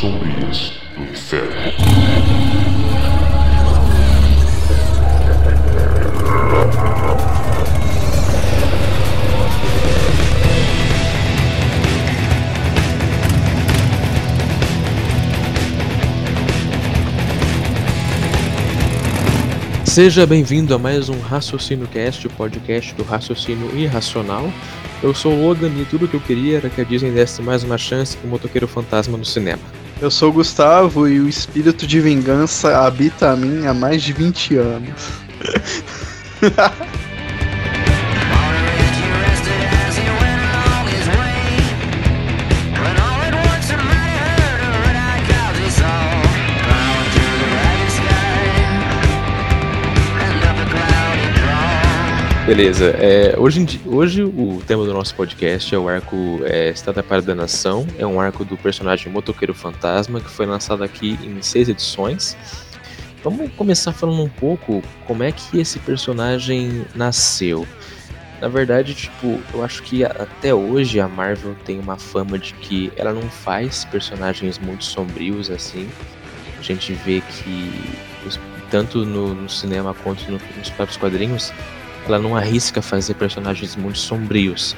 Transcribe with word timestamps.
sombrias 0.00 0.72
do 0.96 1.02
inferno. 1.02 1.50
Seja 19.84 20.26
bem-vindo 20.26 20.74
a 20.74 20.78
mais 20.78 21.10
um 21.10 21.20
Raciocínio 21.20 21.86
Cast, 21.86 22.26
o 22.26 22.30
podcast 22.30 22.94
do 22.94 23.02
raciocínio 23.02 23.76
irracional. 23.76 24.50
Eu 25.02 25.12
sou 25.14 25.34
o 25.34 25.46
Logan 25.46 25.70
e 25.76 25.84
tudo 25.84 26.08
que 26.08 26.14
eu 26.14 26.20
queria 26.20 26.56
era 26.56 26.70
que 26.70 26.80
a 26.80 26.84
Disney 26.84 27.10
desse 27.10 27.42
mais 27.42 27.62
uma 27.62 27.76
chance 27.76 28.16
pro 28.16 28.30
motoqueiro 28.30 28.66
fantasma 28.66 29.18
no 29.18 29.26
cinema. 29.26 29.79
Eu 30.00 30.10
sou 30.10 30.30
o 30.30 30.32
Gustavo 30.32 31.06
e 31.06 31.20
o 31.20 31.28
espírito 31.28 31.86
de 31.86 32.00
vingança 32.00 32.86
habita 32.86 33.30
a 33.30 33.36
mim 33.36 33.66
há 33.66 33.74
mais 33.74 34.02
de 34.02 34.14
20 34.14 34.56
anos. 34.56 35.00
Beleza, 52.50 52.86
é, 52.98 53.38
hoje, 53.38 53.60
em 53.60 53.64
di- 53.64 53.80
hoje 53.86 54.24
o 54.24 54.60
tema 54.66 54.84
do 54.84 54.92
nosso 54.92 55.14
podcast 55.14 55.72
é 55.72 55.78
o 55.78 55.88
arco 55.88 56.40
é, 56.42 56.70
Estrada 56.70 57.00
para 57.00 57.18
a 57.18 57.20
Danação. 57.20 57.86
É 57.96 58.04
um 58.04 58.20
arco 58.20 58.44
do 58.44 58.56
personagem 58.56 59.06
Motoqueiro 59.12 59.54
Fantasma 59.54 60.20
que 60.20 60.28
foi 60.28 60.46
lançado 60.46 60.82
aqui 60.82 61.16
em 61.22 61.40
seis 61.42 61.68
edições. 61.68 62.36
Vamos 63.22 63.52
começar 63.52 63.92
falando 63.92 64.20
um 64.24 64.28
pouco 64.28 64.82
como 65.06 65.22
é 65.22 65.30
que 65.30 65.60
esse 65.60 65.78
personagem 65.78 66.84
nasceu. 66.92 67.64
Na 68.40 68.48
verdade, 68.48 68.96
tipo, 68.96 69.40
eu 69.54 69.62
acho 69.62 69.80
que 69.84 70.02
até 70.04 70.52
hoje 70.52 70.98
a 70.98 71.06
Marvel 71.06 71.54
tem 71.64 71.78
uma 71.78 71.98
fama 71.98 72.36
de 72.36 72.52
que 72.54 72.92
ela 72.96 73.12
não 73.12 73.30
faz 73.30 73.84
personagens 73.84 74.58
muito 74.58 74.82
sombrios 74.84 75.52
assim. 75.52 75.88
A 76.58 76.62
gente 76.62 76.94
vê 76.94 77.20
que 77.20 77.70
tanto 78.72 79.04
no, 79.04 79.34
no 79.36 79.48
cinema 79.48 79.94
quanto 80.02 80.28
no- 80.28 80.40
nos 80.58 80.70
próprios 80.70 80.96
quadrinhos 80.96 81.52
ela 82.06 82.18
não 82.18 82.36
arrisca 82.36 82.80
fazer 82.82 83.14
personagens 83.14 83.76
muito 83.76 83.98
sombrios. 83.98 84.76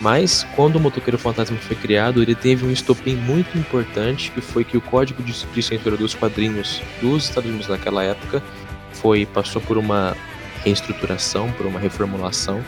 Mas 0.00 0.46
quando 0.54 0.76
o 0.76 0.80
Motoqueiro 0.80 1.18
Fantasma 1.18 1.56
foi 1.58 1.76
criado, 1.76 2.22
ele 2.22 2.34
teve 2.34 2.66
um 2.66 2.70
estopim 2.70 3.14
muito 3.16 3.56
importante, 3.56 4.30
que 4.30 4.40
foi 4.40 4.64
que 4.64 4.76
o 4.76 4.80
código 4.80 5.22
de, 5.22 5.32
de 5.32 5.62
censura 5.62 5.96
dos 5.96 6.14
quadrinhos 6.14 6.82
dos 7.00 7.24
Estados 7.24 7.48
Unidos 7.48 7.68
naquela 7.68 8.02
época 8.02 8.42
foi 8.92 9.24
passou 9.24 9.62
por 9.62 9.78
uma 9.78 10.16
reestruturação, 10.62 11.50
por 11.52 11.66
uma 11.66 11.78
reformulação 11.78 12.62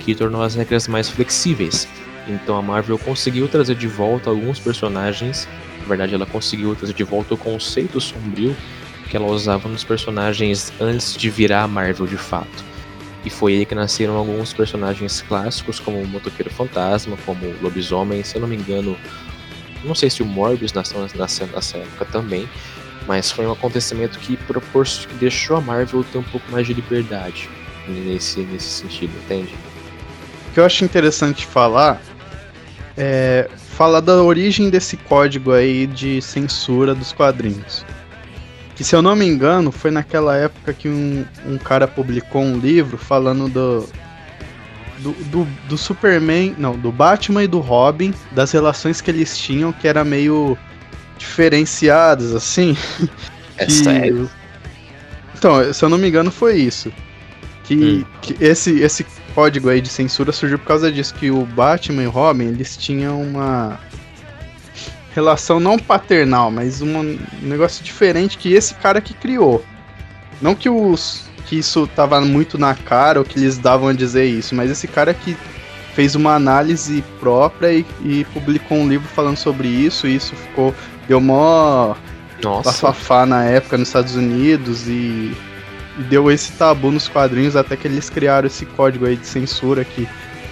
que 0.00 0.14
tornou 0.14 0.42
as 0.42 0.54
regras 0.54 0.88
mais 0.88 1.08
flexíveis. 1.08 1.88
Então 2.28 2.56
a 2.56 2.62
Marvel 2.62 2.98
conseguiu 2.98 3.48
trazer 3.48 3.74
de 3.74 3.86
volta 3.86 4.30
alguns 4.30 4.58
personagens, 4.58 5.48
na 5.80 5.86
verdade 5.86 6.14
ela 6.14 6.26
conseguiu 6.26 6.74
trazer 6.74 6.94
de 6.94 7.04
volta 7.04 7.34
o 7.34 7.36
conceito 7.36 8.00
sombrio 8.00 8.56
que 9.08 9.16
ela 9.16 9.26
usava 9.26 9.68
nos 9.68 9.84
personagens 9.84 10.72
antes 10.80 11.16
de 11.16 11.28
virar 11.28 11.64
a 11.64 11.68
Marvel 11.68 12.06
de 12.06 12.16
fato. 12.16 12.71
E 13.24 13.30
foi 13.30 13.54
aí 13.54 13.66
que 13.66 13.74
nasceram 13.74 14.16
alguns 14.16 14.52
personagens 14.52 15.22
clássicos, 15.22 15.78
como 15.78 16.00
o 16.00 16.06
Motoqueiro 16.06 16.50
Fantasma, 16.50 17.16
como 17.24 17.46
o 17.46 17.56
Lobisomem, 17.62 18.22
se 18.24 18.36
eu 18.36 18.40
não 18.40 18.48
me 18.48 18.56
engano. 18.56 18.96
Não 19.84 19.94
sei 19.94 20.10
se 20.10 20.22
o 20.22 20.26
Morbius 20.26 20.72
nasceu 20.72 21.00
nessa, 21.00 21.76
época 21.76 22.04
também, 22.06 22.48
mas 23.06 23.30
foi 23.30 23.46
um 23.46 23.52
acontecimento 23.52 24.18
que, 24.18 24.36
que 24.36 25.14
deixou 25.14 25.56
a 25.56 25.60
Marvel 25.60 26.04
ter 26.04 26.18
um 26.18 26.22
pouco 26.22 26.50
mais 26.50 26.66
de 26.66 26.74
liberdade 26.74 27.48
nesse, 27.88 28.40
nesse 28.40 28.68
sentido, 28.68 29.12
entende? 29.24 29.52
O 30.48 30.54
que 30.54 30.60
eu 30.60 30.64
acho 30.64 30.84
interessante 30.84 31.46
falar 31.46 32.00
é 32.96 33.48
falar 33.56 34.00
da 34.00 34.22
origem 34.22 34.68
desse 34.70 34.96
código 34.96 35.52
aí 35.52 35.86
de 35.86 36.20
censura 36.20 36.94
dos 36.94 37.12
quadrinhos. 37.12 37.84
Que 38.74 38.82
se 38.84 38.94
eu 38.96 39.02
não 39.02 39.14
me 39.14 39.26
engano, 39.26 39.70
foi 39.70 39.90
naquela 39.90 40.36
época 40.36 40.72
que 40.72 40.88
um, 40.88 41.24
um 41.46 41.58
cara 41.58 41.86
publicou 41.86 42.42
um 42.42 42.58
livro 42.58 42.96
falando 42.96 43.48
do, 43.48 43.86
do, 44.98 45.12
do, 45.26 45.44
do 45.68 45.76
Superman, 45.78 46.54
não, 46.56 46.76
do 46.76 46.90
Batman 46.90 47.44
e 47.44 47.46
do 47.46 47.60
Robin, 47.60 48.14
das 48.32 48.50
relações 48.52 49.00
que 49.00 49.10
eles 49.10 49.36
tinham, 49.36 49.72
que 49.72 49.86
era 49.86 50.02
meio 50.04 50.56
diferenciadas, 51.18 52.34
assim. 52.34 52.76
É 53.58 53.66
que- 53.66 53.72
sério? 53.72 54.30
Então, 55.36 55.72
se 55.74 55.84
eu 55.84 55.88
não 55.90 55.98
me 55.98 56.08
engano, 56.08 56.30
foi 56.30 56.56
isso. 56.56 56.90
Que, 57.64 57.74
Hum. 57.74 58.04
que 58.22 58.34
esse, 58.42 58.80
esse 58.80 59.04
código 59.34 59.68
aí 59.68 59.80
de 59.82 59.90
censura 59.90 60.32
surgiu 60.32 60.58
por 60.58 60.64
causa 60.66 60.90
disso, 60.90 61.14
que 61.14 61.30
o 61.30 61.44
Batman 61.44 62.02
e 62.02 62.06
o 62.06 62.10
Robin, 62.10 62.46
eles 62.46 62.76
tinham 62.78 63.20
uma 63.20 63.78
relação 65.14 65.60
não 65.60 65.78
paternal, 65.78 66.50
mas 66.50 66.80
um 66.80 67.18
negócio 67.42 67.84
diferente 67.84 68.38
que 68.38 68.52
esse 68.52 68.74
cara 68.74 69.00
que 69.00 69.14
criou. 69.14 69.64
Não 70.40 70.54
que 70.54 70.68
os 70.68 71.30
que 71.46 71.58
isso 71.58 71.86
tava 71.88 72.20
muito 72.20 72.56
na 72.56 72.74
cara 72.74 73.18
ou 73.18 73.24
que 73.24 73.38
eles 73.38 73.58
davam 73.58 73.88
a 73.88 73.92
dizer 73.92 74.24
isso, 74.24 74.54
mas 74.54 74.70
esse 74.70 74.88
cara 74.88 75.12
que 75.12 75.36
fez 75.94 76.14
uma 76.14 76.34
análise 76.34 77.04
própria 77.20 77.72
e, 77.72 77.84
e 78.02 78.24
publicou 78.32 78.78
um 78.78 78.88
livro 78.88 79.06
falando 79.08 79.36
sobre 79.36 79.68
isso, 79.68 80.06
e 80.06 80.16
isso 80.16 80.34
ficou 80.34 80.74
deu 81.06 81.20
mó 81.20 81.94
bafafá 82.64 83.26
na 83.26 83.44
época 83.44 83.76
nos 83.76 83.88
Estados 83.88 84.16
Unidos 84.16 84.88
e, 84.88 85.36
e 85.98 86.02
deu 86.08 86.30
esse 86.30 86.52
tabu 86.52 86.90
nos 86.90 87.08
quadrinhos 87.08 87.54
até 87.54 87.76
que 87.76 87.86
eles 87.86 88.08
criaram 88.08 88.46
esse 88.46 88.64
código 88.64 89.04
aí 89.04 89.16
de 89.16 89.26
censura 89.26 89.84
que 89.84 90.08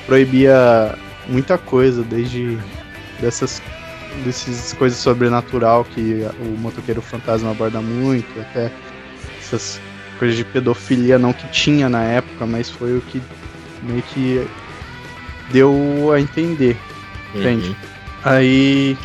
proibia 0.06 0.94
muita 1.26 1.56
coisa, 1.56 2.02
desde 2.02 2.58
dessas 3.20 3.62
desses 4.24 4.72
coisas 4.74 4.98
sobrenatural 4.98 5.84
que 5.84 6.26
o 6.40 6.58
motoqueiro 6.58 7.00
fantasma 7.00 7.50
aborda 7.50 7.80
muito, 7.80 8.28
até 8.40 8.70
essas 9.40 9.80
coisas 10.18 10.36
de 10.36 10.44
pedofilia 10.44 11.18
não 11.18 11.32
que 11.32 11.48
tinha 11.48 11.88
na 11.88 12.02
época, 12.02 12.46
mas 12.46 12.68
foi 12.68 12.96
o 12.96 13.00
que 13.00 13.22
meio 13.82 14.02
que 14.02 14.46
deu 15.52 16.10
a 16.12 16.20
entender. 16.20 16.76
entende? 17.34 17.68
Uhum. 17.68 17.76
Aí, 18.24 18.98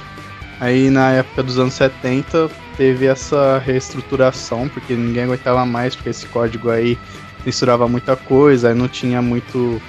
aí 0.59 0.89
na 0.89 1.11
época 1.11 1.43
dos 1.43 1.57
anos 1.57 1.73
70 1.73 2.49
teve 2.75 3.05
essa 3.05 3.57
reestruturação, 3.59 4.67
porque 4.67 4.93
ninguém 4.93 5.23
aguentava 5.23 5.65
mais, 5.65 5.95
porque 5.95 6.09
esse 6.09 6.25
código 6.27 6.69
aí 6.69 6.97
censurava 7.43 7.87
muita 7.87 8.15
coisa, 8.15 8.69
aí 8.69 8.75
não 8.75 8.87
tinha 8.87 9.21
muito 9.21 9.81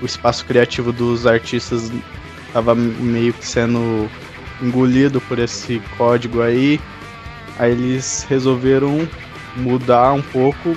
o 0.00 0.06
espaço 0.06 0.44
criativo 0.44 0.92
dos 0.92 1.26
artistas 1.26 1.90
tava 2.52 2.74
meio 2.74 3.32
que 3.32 3.46
sendo 3.46 4.08
engolido 4.62 5.20
por 5.22 5.38
esse 5.38 5.80
código 5.96 6.42
aí. 6.42 6.80
Aí 7.58 7.72
eles 7.72 8.26
resolveram 8.28 9.08
mudar 9.56 10.12
um 10.12 10.22
pouco 10.22 10.76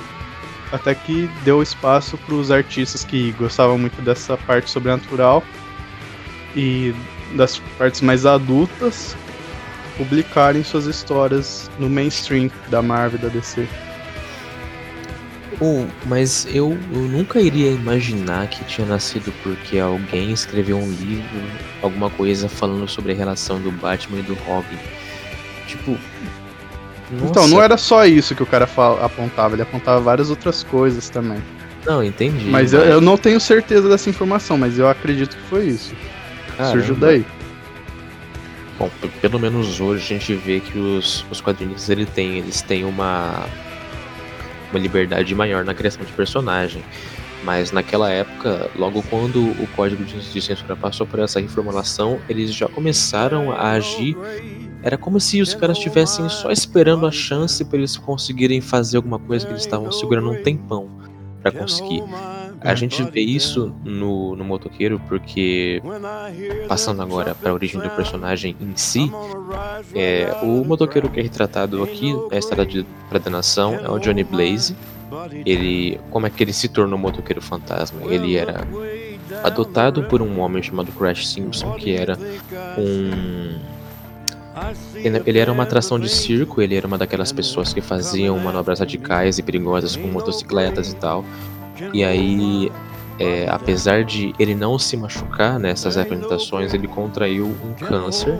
até 0.71 0.95
que 0.95 1.29
deu 1.43 1.61
espaço 1.61 2.17
para 2.17 2.35
os 2.35 2.49
artistas 2.49 3.03
que 3.03 3.31
gostavam 3.33 3.77
muito 3.77 4.01
dessa 4.01 4.37
parte 4.37 4.69
sobrenatural 4.69 5.43
e 6.55 6.93
das 7.35 7.59
partes 7.77 8.01
mais 8.01 8.25
adultas 8.25 9.15
publicarem 9.97 10.63
suas 10.63 10.85
histórias 10.85 11.69
no 11.77 11.89
mainstream 11.89 12.49
da 12.69 12.81
Marvel 12.81 13.19
da 13.19 13.27
DC. 13.27 13.67
Oh, 15.63 15.85
mas 16.07 16.47
eu, 16.47 16.75
eu 16.91 17.01
nunca 17.01 17.39
iria 17.39 17.69
imaginar 17.69 18.47
que 18.47 18.63
tinha 18.65 18.87
nascido 18.87 19.31
porque 19.43 19.77
alguém 19.77 20.31
escreveu 20.31 20.75
um 20.75 20.89
livro, 20.89 21.39
alguma 21.83 22.09
coisa 22.09 22.49
falando 22.49 22.87
sobre 22.87 23.11
a 23.11 23.15
relação 23.15 23.61
do 23.61 23.71
Batman 23.71 24.19
e 24.19 24.23
do 24.23 24.33
Robin. 24.33 24.79
Tipo. 25.67 25.95
Então, 27.11 27.43
nossa, 27.43 27.47
não 27.47 27.61
era 27.61 27.77
só 27.77 28.05
isso 28.05 28.33
que 28.33 28.41
o 28.41 28.45
cara 28.45 28.67
apontava, 29.03 29.53
ele 29.53 29.61
apontava 29.61 29.99
várias 29.99 30.31
outras 30.31 30.63
coisas 30.63 31.09
também. 31.09 31.37
Não, 31.85 32.03
entendi. 32.03 32.45
Mas 32.45 32.73
eu, 32.73 32.81
eu 32.81 33.01
não 33.01 33.15
tenho 33.15 33.39
certeza 33.39 33.87
dessa 33.87 34.09
informação, 34.09 34.57
mas 34.57 34.79
eu 34.79 34.89
acredito 34.89 35.35
que 35.35 35.43
foi 35.43 35.65
isso. 35.67 35.93
Caramba. 36.57 36.71
Surgiu 36.71 36.95
daí. 36.95 37.23
Bom, 38.79 38.89
pelo 39.21 39.39
menos 39.39 39.79
hoje 39.79 40.03
a 40.03 40.07
gente 40.17 40.33
vê 40.33 40.59
que 40.59 40.79
os, 40.79 41.23
os 41.29 41.39
quadrinhos 41.39 41.87
ele 41.87 42.05
tem, 42.05 42.39
eles 42.39 42.63
têm 42.63 42.83
uma, 42.83 43.45
uma 44.71 44.79
liberdade 44.79 45.33
maior 45.35 45.63
na 45.63 45.73
criação 45.73 46.03
de 46.03 46.11
personagem. 46.13 46.83
Mas 47.43 47.71
naquela 47.71 48.09
época, 48.09 48.69
logo 48.75 49.01
quando 49.03 49.39
o 49.39 49.67
código 49.75 50.03
de 50.03 50.41
censura 50.41 50.75
passou 50.75 51.07
por 51.07 51.19
essa 51.19 51.39
reformulação, 51.39 52.19
eles 52.29 52.53
já 52.53 52.67
começaram 52.67 53.51
a 53.51 53.71
agir. 53.71 54.15
Era 54.83 54.97
como 54.97 55.19
se 55.19 55.41
os 55.41 55.53
caras 55.53 55.77
estivessem 55.77 56.27
só 56.29 56.51
esperando 56.51 57.05
a 57.05 57.11
chance 57.11 57.63
para 57.65 57.77
eles 57.79 57.97
conseguirem 57.97 58.61
fazer 58.61 58.97
alguma 58.97 59.19
coisa 59.19 59.45
que 59.45 59.51
eles 59.51 59.63
estavam 59.63 59.91
segurando 59.91 60.31
um 60.31 60.43
tempão 60.43 60.87
para 61.41 61.51
conseguir. 61.51 62.03
A 62.63 62.75
gente 62.75 63.01
vê 63.03 63.21
isso 63.21 63.73
no, 63.83 64.35
no 64.35 64.43
motoqueiro 64.43 65.01
porque, 65.07 65.81
passando 66.67 67.01
agora 67.01 67.33
para 67.33 67.49
a 67.49 67.53
origem 67.53 67.81
do 67.81 67.89
personagem 67.89 68.55
em 68.61 68.75
si, 68.75 69.11
é, 69.95 70.31
o 70.43 70.63
motoqueiro 70.63 71.09
que 71.09 71.19
é 71.19 71.23
retratado 71.23 71.81
aqui 71.83 72.13
na 72.29 72.37
Estrada 72.37 72.65
de 72.65 72.85
Nação 73.29 73.75
é 73.75 73.89
o 73.89 73.97
Johnny 73.97 74.23
Blaze. 74.23 74.75
Ele, 75.45 75.99
como 76.09 76.27
é 76.27 76.29
que 76.29 76.43
ele 76.43 76.53
se 76.53 76.69
tornou 76.69 76.97
motoqueiro 76.97 77.41
fantasma? 77.41 78.01
Ele 78.05 78.37
era 78.37 78.65
adotado 79.43 80.03
por 80.03 80.21
um 80.21 80.39
homem 80.39 80.61
chamado 80.61 80.91
Crash 80.91 81.27
Simpson, 81.27 81.73
que 81.73 81.95
era 81.95 82.17
um 82.77 83.59
ele 85.25 85.39
era 85.39 85.51
uma 85.51 85.63
atração 85.63 85.99
de 85.99 86.09
circo, 86.09 86.61
ele 86.61 86.75
era 86.75 86.85
uma 86.85 86.97
daquelas 86.97 87.31
pessoas 87.31 87.73
que 87.73 87.81
faziam 87.81 88.37
manobras 88.37 88.79
radicais 88.79 89.39
e 89.39 89.43
perigosas 89.43 89.95
com 89.95 90.07
motocicletas 90.07 90.91
e 90.91 90.95
tal. 90.97 91.25
E 91.93 92.03
aí, 92.03 92.71
é, 93.19 93.47
apesar 93.49 94.03
de 94.03 94.33
ele 94.39 94.55
não 94.55 94.77
se 94.79 94.95
machucar 94.97 95.59
nessas 95.59 95.97
apresentações, 95.97 96.73
ele 96.73 96.87
contraiu 96.87 97.45
um 97.45 97.73
câncer 97.73 98.39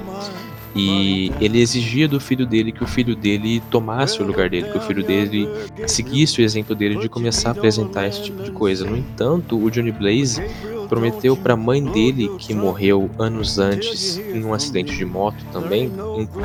e 0.75 1.31
ele 1.41 1.59
exigia 1.59 2.07
do 2.07 2.19
filho 2.19 2.45
dele 2.45 2.71
que 2.71 2.83
o 2.83 2.87
filho 2.87 3.15
dele 3.15 3.61
tomasse 3.69 4.21
o 4.21 4.25
lugar 4.25 4.49
dele, 4.49 4.71
que 4.71 4.77
o 4.77 4.81
filho 4.81 5.03
dele 5.03 5.49
seguisse 5.85 6.39
o 6.39 6.43
exemplo 6.43 6.73
dele 6.73 6.97
de 6.97 7.09
começar 7.09 7.49
a 7.49 7.51
apresentar 7.51 8.07
esse 8.07 8.23
tipo 8.23 8.41
de 8.41 8.51
coisa. 8.51 8.85
No 8.85 8.95
entanto, 8.95 9.61
o 9.61 9.69
Johnny 9.69 9.91
Blaze 9.91 10.41
prometeu 10.87 11.35
para 11.35 11.53
a 11.53 11.57
mãe 11.57 11.83
dele, 11.83 12.29
que 12.37 12.53
morreu 12.53 13.09
anos 13.19 13.59
antes 13.59 14.17
em 14.17 14.43
um 14.43 14.53
acidente 14.53 14.95
de 14.95 15.05
moto 15.05 15.43
também, 15.51 15.91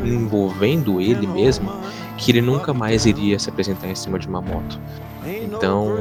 envolvendo 0.05 1.01
ele 1.01 1.27
mesmo, 1.27 1.71
que 2.17 2.33
ele 2.33 2.41
nunca 2.41 2.73
mais 2.73 3.07
iria 3.07 3.39
se 3.39 3.49
apresentar 3.49 3.89
em 3.89 3.95
cima 3.95 4.19
de 4.19 4.29
uma 4.29 4.41
moto. 4.41 4.81
Então, 5.25 5.99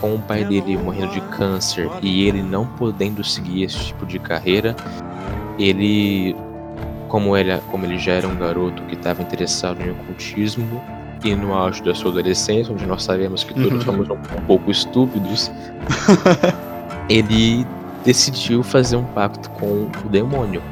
com 0.00 0.14
o 0.14 0.18
pai 0.18 0.44
dele 0.44 0.76
morrendo 0.76 1.12
de 1.12 1.20
câncer 1.22 1.88
e 2.00 2.26
ele 2.26 2.42
não 2.42 2.66
podendo 2.66 3.22
seguir 3.22 3.64
esse 3.64 3.86
tipo 3.86 4.06
de 4.06 4.18
carreira, 4.18 4.74
ele, 5.58 6.34
como 7.08 7.36
ele, 7.36 7.56
como 7.70 7.84
ele 7.84 7.98
já 7.98 8.12
era 8.12 8.26
um 8.26 8.36
garoto 8.36 8.82
que 8.84 8.94
estava 8.94 9.22
interessado 9.22 9.80
em 9.82 9.90
ocultismo 9.90 10.82
e 11.22 11.34
no 11.34 11.52
auge 11.52 11.82
da 11.82 11.94
sua 11.94 12.10
adolescência, 12.10 12.72
onde 12.72 12.86
nós 12.86 13.02
sabemos 13.02 13.44
que 13.44 13.52
todos 13.52 13.84
somos 13.84 14.08
um, 14.08 14.14
um 14.14 14.46
pouco 14.46 14.70
estúpidos, 14.70 15.50
ele 17.08 17.66
decidiu 18.04 18.62
fazer 18.62 18.96
um 18.96 19.04
pacto 19.04 19.50
com 19.50 19.90
o 20.04 20.08
demônio. 20.08 20.62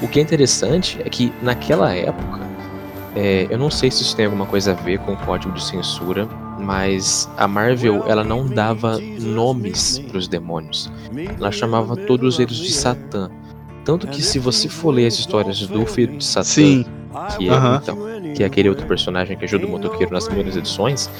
O 0.00 0.08
que 0.08 0.18
é 0.18 0.22
interessante 0.22 1.00
é 1.04 1.08
que 1.08 1.32
naquela 1.40 1.94
época, 1.94 2.40
é, 3.14 3.46
eu 3.48 3.56
não 3.56 3.70
sei 3.70 3.90
se 3.90 4.02
isso 4.02 4.16
tem 4.16 4.24
alguma 4.24 4.46
coisa 4.46 4.72
a 4.72 4.74
ver 4.74 4.98
com 5.00 5.12
o 5.12 5.16
código 5.18 5.52
de 5.52 5.62
censura, 5.62 6.28
mas 6.62 7.28
a 7.36 7.46
Marvel 7.48 8.04
ela 8.06 8.24
não 8.24 8.46
dava 8.46 8.98
nomes 9.20 9.98
para 9.98 10.18
os 10.18 10.28
demônios. 10.28 10.90
Ela 11.38 11.50
chamava 11.50 11.96
todos 11.96 12.38
eles 12.38 12.56
de 12.56 12.72
Satã. 12.72 13.30
Tanto 13.84 14.06
que 14.06 14.22
se 14.22 14.38
você 14.38 14.68
for 14.68 14.92
ler 14.92 15.06
as 15.06 15.14
histórias 15.14 15.66
do 15.66 15.84
filho 15.84 16.16
de 16.16 16.24
Satã, 16.24 16.44
Sim. 16.44 16.86
que 17.36 17.48
é, 17.48 17.54
então, 17.82 17.98
que 18.34 18.42
é 18.42 18.46
aquele 18.46 18.68
outro 18.68 18.86
personagem 18.86 19.36
que 19.36 19.44
ajuda 19.44 19.66
o 19.66 19.68
motoqueiro 19.68 20.12
nas 20.12 20.26
primeiras 20.26 20.56
edições, 20.56 21.10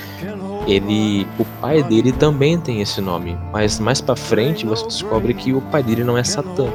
ele, 0.67 1.27
o 1.39 1.45
pai 1.61 1.83
dele 1.83 2.13
também 2.13 2.59
tem 2.59 2.81
esse 2.81 3.01
nome, 3.01 3.37
mas 3.53 3.81
mais 3.81 4.01
para 4.01 4.15
frente 4.15 4.65
você 4.65 4.85
descobre 4.87 5.35
que 5.35 5.53
o 5.53 5.61
pai 5.61 5.83
dele 5.83 6.05
não 6.05 6.17
é 6.17 6.23
Satã. 6.23 6.69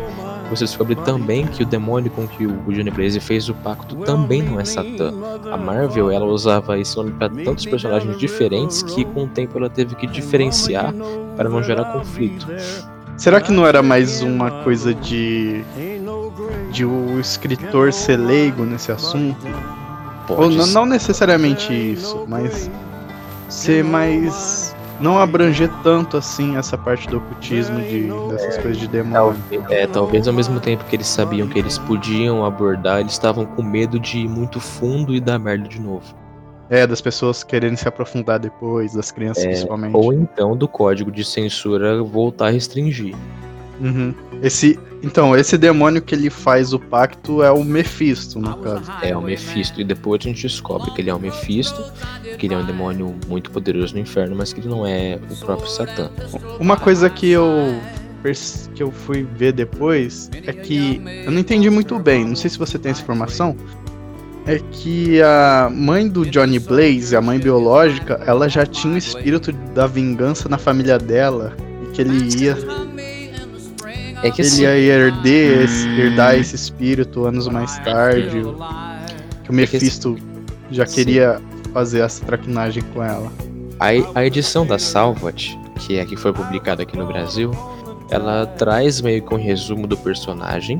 Você 0.49 0.65
descobre 0.65 0.95
também 0.95 1.45
que 1.45 1.63
o 1.63 1.65
demônio 1.65 2.09
com 2.11 2.27
que 2.27 2.45
o 2.45 2.71
Johnny 2.71 2.89
Blaze 2.89 3.19
fez 3.19 3.49
o 3.49 3.53
pacto 3.53 3.95
também 3.97 4.41
não 4.41 4.59
é 4.59 4.65
Satã. 4.65 5.13
A 5.51 5.57
Marvel 5.57 6.09
ela 6.09 6.25
usava 6.25 6.79
esse 6.79 6.95
nome 6.95 7.11
para 7.11 7.29
tantos 7.29 7.65
personagens 7.65 8.17
diferentes 8.17 8.81
que 8.81 9.03
com 9.03 9.25
o 9.25 9.27
tempo 9.27 9.57
ela 9.57 9.69
teve 9.69 9.95
que 9.95 10.07
diferenciar 10.07 10.93
para 11.35 11.49
não 11.49 11.61
gerar 11.61 11.85
conflito. 11.91 12.47
Será 13.17 13.41
que 13.41 13.51
não 13.51 13.65
era 13.65 13.81
mais 13.81 14.21
uma 14.21 14.63
coisa 14.63 14.93
de 14.93 15.63
de 16.71 16.85
o 16.85 17.19
escritor 17.19 17.91
ser 17.91 18.17
leigo 18.17 18.63
nesse 18.63 18.91
assunto? 18.91 19.45
Pode 20.27 20.41
Ou 20.41 20.49
não, 20.49 20.67
não 20.67 20.85
necessariamente 20.85 21.73
isso, 21.73 22.25
mas 22.27 22.69
ser 23.49 23.83
mais. 23.83 24.75
Não 24.99 25.19
abranger 25.19 25.69
tanto 25.83 26.17
assim 26.17 26.57
essa 26.57 26.77
parte 26.77 27.07
do 27.07 27.17
ocultismo, 27.17 27.79
de, 27.81 28.09
dessas 28.29 28.57
coisas 28.57 28.77
de 28.77 28.87
demônio. 28.87 29.39
É, 29.69 29.85
talvez 29.87 30.27
ao 30.27 30.33
mesmo 30.33 30.59
tempo 30.59 30.83
que 30.85 30.95
eles 30.95 31.07
sabiam 31.07 31.47
que 31.47 31.59
eles 31.59 31.77
podiam 31.77 32.45
abordar, 32.45 32.99
eles 32.99 33.13
estavam 33.13 33.45
com 33.45 33.61
medo 33.61 33.99
de 33.99 34.19
ir 34.19 34.29
muito 34.29 34.59
fundo 34.59 35.13
e 35.13 35.19
dar 35.19 35.39
merda 35.39 35.67
de 35.67 35.79
novo. 35.79 36.15
É, 36.69 36.85
das 36.85 36.99
pessoas 36.99 37.43
querendo 37.43 37.77
se 37.77 37.87
aprofundar 37.87 38.39
depois, 38.39 38.93
das 38.93 39.09
crianças 39.09 39.43
É, 39.43 39.47
principalmente. 39.47 39.95
Ou 39.95 40.11
então 40.11 40.55
do 40.55 40.67
código 40.67 41.09
de 41.09 41.23
censura 41.23 42.03
voltar 42.03 42.47
a 42.47 42.49
restringir. 42.49 43.15
Uhum. 43.79 44.13
Esse, 44.41 44.77
então, 45.03 45.35
esse 45.35 45.57
demônio 45.57 46.01
que 46.01 46.15
ele 46.15 46.29
faz 46.29 46.73
o 46.73 46.79
pacto 46.79 47.43
é 47.43 47.51
o 47.51 47.63
Mephisto, 47.63 48.39
no 48.39 48.57
caso. 48.57 48.91
É 49.01 49.15
o 49.15 49.21
Mephisto. 49.21 49.79
E 49.79 49.83
depois 49.83 50.21
a 50.21 50.23
gente 50.23 50.41
descobre 50.41 50.91
que 50.91 51.01
ele 51.01 51.09
é 51.09 51.13
o 51.13 51.19
Mephisto, 51.19 51.83
que 52.37 52.47
ele 52.47 52.53
é 52.53 52.57
um 52.57 52.65
demônio 52.65 53.15
muito 53.27 53.51
poderoso 53.51 53.93
no 53.93 53.99
inferno, 53.99 54.35
mas 54.35 54.53
que 54.53 54.59
ele 54.59 54.69
não 54.69 54.85
é 54.85 55.19
o 55.29 55.35
próprio 55.37 55.69
Satã. 55.69 56.09
Uma 56.59 56.77
coisa 56.77 57.09
que 57.09 57.29
eu 57.29 57.45
que 58.75 58.83
eu 58.83 58.91
fui 58.91 59.25
ver 59.37 59.53
depois 59.53 60.29
é 60.45 60.51
que 60.51 61.01
eu 61.23 61.31
não 61.31 61.39
entendi 61.39 61.69
muito 61.69 61.97
bem, 61.97 62.25
não 62.25 62.35
sei 62.35 62.49
se 62.49 62.57
você 62.57 62.77
tem 62.77 62.91
essa 62.91 63.01
informação, 63.01 63.55
é 64.45 64.59
que 64.71 65.21
a 65.21 65.69
mãe 65.71 66.09
do 66.09 66.25
Johnny 66.25 66.59
Blaze, 66.59 67.15
a 67.15 67.21
mãe 67.21 67.39
biológica, 67.39 68.21
ela 68.25 68.49
já 68.49 68.65
tinha 68.65 68.95
o 68.95 68.97
espírito 68.97 69.53
da 69.73 69.87
vingança 69.87 70.49
na 70.49 70.57
família 70.57 70.97
dela 70.97 71.55
e 71.83 71.91
que 71.91 72.01
ele 72.01 72.43
ia, 72.43 72.57
É 74.23 74.31
que 74.31 74.41
ele 74.41 74.47
assim, 74.47 74.63
ia 74.63 74.75
herder 74.77 75.61
esse- 75.63 75.87
herdar 75.89 76.35
esse 76.35 76.55
espírito 76.55 77.25
anos 77.25 77.47
mais 77.47 77.77
tarde, 77.79 78.29
que 78.29 78.37
o 78.37 78.49
É 78.51 79.45
que 79.45 79.51
Mephisto 79.53 80.17
já 80.71 80.85
Sim. 80.85 80.95
queria 80.95 81.39
fazer 81.73 81.99
essa 81.99 82.25
traquinagem 82.25 82.83
com 82.93 83.03
ela. 83.03 83.31
a, 83.79 84.19
a 84.19 84.25
edição 84.25 84.65
da 84.65 84.79
Salvat, 84.79 85.55
que 85.79 85.97
é 85.97 86.01
a 86.01 86.05
que 86.05 86.15
foi 86.15 86.33
publicada 86.33 86.81
aqui 86.83 86.97
no 86.97 87.05
Brasil, 87.05 87.51
ela 88.09 88.45
traz 88.47 89.01
meio 89.01 89.21
que 89.21 89.33
um 89.33 89.37
resumo 89.37 89.85
do 89.85 89.95
personagem 89.97 90.79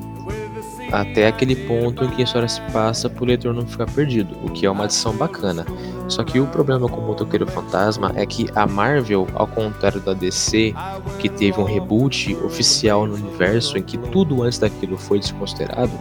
até 0.92 1.28
aquele 1.28 1.56
ponto 1.56 2.04
em 2.04 2.10
que 2.10 2.22
a 2.22 2.26
história 2.26 2.48
se 2.48 2.62
passa 2.72 3.10
pro 3.10 3.26
leitor 3.26 3.54
não 3.54 3.66
ficar 3.66 3.86
perdido, 3.92 4.36
o 4.44 4.50
que 4.50 4.66
é 4.66 4.70
uma 4.72 4.86
adição 4.86 5.14
bacana. 5.16 5.66
Só 6.08 6.24
que 6.24 6.40
o 6.40 6.48
problema 6.48 6.88
com 6.88 7.02
o 7.02 7.06
Motoqueiro 7.06 7.46
Fantasma 7.48 8.12
é 8.16 8.26
que 8.26 8.48
a 8.56 8.66
Marvel, 8.66 9.28
ao 9.34 9.48
contrário 9.48 10.00
da 10.00 10.14
DC, 10.14 10.74
que 11.20 11.28
teve 11.30 11.60
um 11.60 11.66
reboot 11.66 12.36
oficial 12.44 13.06
no 13.06 13.16
universo 13.16 13.78
em 13.78 13.82
que 13.84 13.98
tudo 13.98 14.44
antes 14.44 14.60
daquilo 14.60 14.98
foi 14.98 15.20
desconsiderado, 15.20 15.92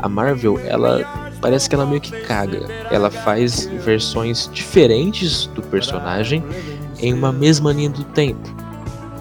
a 0.00 0.08
Marvel, 0.08 0.58
ela 0.64 1.04
parece 1.42 1.68
que 1.68 1.74
ela 1.74 1.84
meio 1.84 2.00
que 2.00 2.10
caga. 2.22 2.66
Ela 2.90 3.10
faz 3.10 3.66
versões 3.84 4.48
diferentes 4.52 5.46
do 5.48 5.60
personagem 5.62 6.42
em 6.98 7.12
uma 7.12 7.30
mesma 7.32 7.72
linha 7.72 7.90
do 7.90 8.02
tempo. 8.04 8.48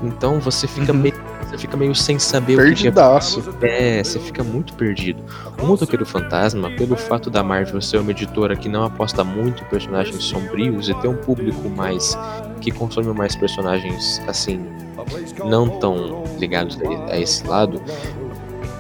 Então 0.01 0.39
você 0.39 0.67
fica 0.67 0.93
Uhum. 0.93 0.99
meio 0.99 1.28
fica 1.59 1.77
meio 1.77 1.93
sem 1.93 2.17
saber 2.17 2.53
o 2.53 2.57
que 2.57 2.61
é 2.61 2.65
Perdidaço. 2.65 3.43
é, 3.61 4.03
você 4.03 4.19
fica 4.19 4.43
muito 4.43 4.73
perdido. 4.73 5.21
O 5.61 5.65
Motoqueiro 5.65 6.05
Fantasma, 6.05 6.71
pelo 6.71 6.95
fato 6.95 7.29
da 7.29 7.43
Marvel 7.43 7.81
ser 7.81 7.97
uma 7.97 8.11
editora 8.11 8.55
que 8.55 8.69
não 8.69 8.83
aposta 8.83 9.23
muito 9.23 9.63
em 9.63 9.67
personagens 9.67 10.23
sombrios 10.23 10.89
e 10.89 10.93
ter 10.95 11.07
um 11.07 11.17
público 11.17 11.69
mais 11.69 12.17
que 12.61 12.71
consome 12.71 13.13
mais 13.13 13.35
personagens 13.35 14.21
assim, 14.27 14.65
não 15.45 15.79
tão 15.79 16.23
ligados 16.39 16.77
a, 16.81 17.13
a 17.13 17.19
esse 17.19 17.45
lado, 17.45 17.81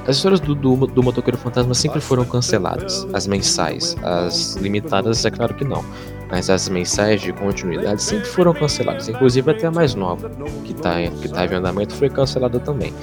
as 0.07 0.15
histórias 0.15 0.39
do, 0.39 0.55
do, 0.55 0.87
do 0.87 1.03
Motoqueiro 1.03 1.37
Fantasma 1.37 1.73
sempre 1.75 2.01
foram 2.01 2.25
canceladas. 2.25 3.07
As 3.13 3.27
mensais, 3.27 3.95
as 4.01 4.55
limitadas, 4.55 5.23
é 5.23 5.29
claro 5.29 5.53
que 5.53 5.63
não. 5.63 5.85
Mas 6.29 6.49
as 6.49 6.69
mensais 6.69 7.21
de 7.21 7.33
continuidade 7.33 8.01
sempre 8.01 8.27
foram 8.27 8.53
canceladas. 8.53 9.09
Inclusive 9.09 9.49
até 9.49 9.67
a 9.67 9.71
mais 9.71 9.95
nova, 9.95 10.29
que 10.63 10.73
está 10.73 11.01
que 11.01 11.27
tá 11.27 11.45
em 11.45 11.55
andamento, 11.55 11.95
foi 11.95 12.09
cancelada 12.09 12.59
também. 12.59 12.93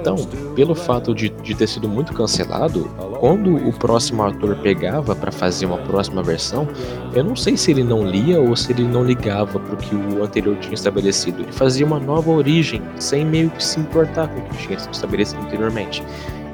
Então, 0.00 0.16
pelo 0.54 0.74
fato 0.74 1.14
de, 1.14 1.28
de 1.28 1.54
ter 1.54 1.66
sido 1.66 1.88
muito 1.88 2.12
cancelado, 2.14 2.84
quando 3.20 3.54
o 3.56 3.72
próximo 3.72 4.22
autor 4.22 4.56
pegava 4.56 5.14
para 5.14 5.30
fazer 5.30 5.66
uma 5.66 5.78
próxima 5.78 6.22
versão, 6.22 6.66
eu 7.12 7.22
não 7.22 7.36
sei 7.36 7.56
se 7.56 7.70
ele 7.70 7.84
não 7.84 8.02
lia 8.02 8.40
ou 8.40 8.56
se 8.56 8.72
ele 8.72 8.84
não 8.84 9.04
ligava 9.04 9.58
pro 9.58 9.76
que 9.76 9.94
o 9.94 10.22
anterior 10.22 10.56
tinha 10.56 10.74
estabelecido. 10.74 11.42
Ele 11.42 11.52
fazia 11.52 11.84
uma 11.84 12.00
nova 12.00 12.30
origem, 12.30 12.82
sem 12.98 13.24
meio 13.24 13.50
que 13.50 13.62
se 13.62 13.78
importar 13.78 14.28
com 14.28 14.40
o 14.40 14.42
que 14.42 14.66
tinha 14.66 14.78
sido 14.78 14.94
estabelecido 14.94 15.42
anteriormente. 15.42 16.02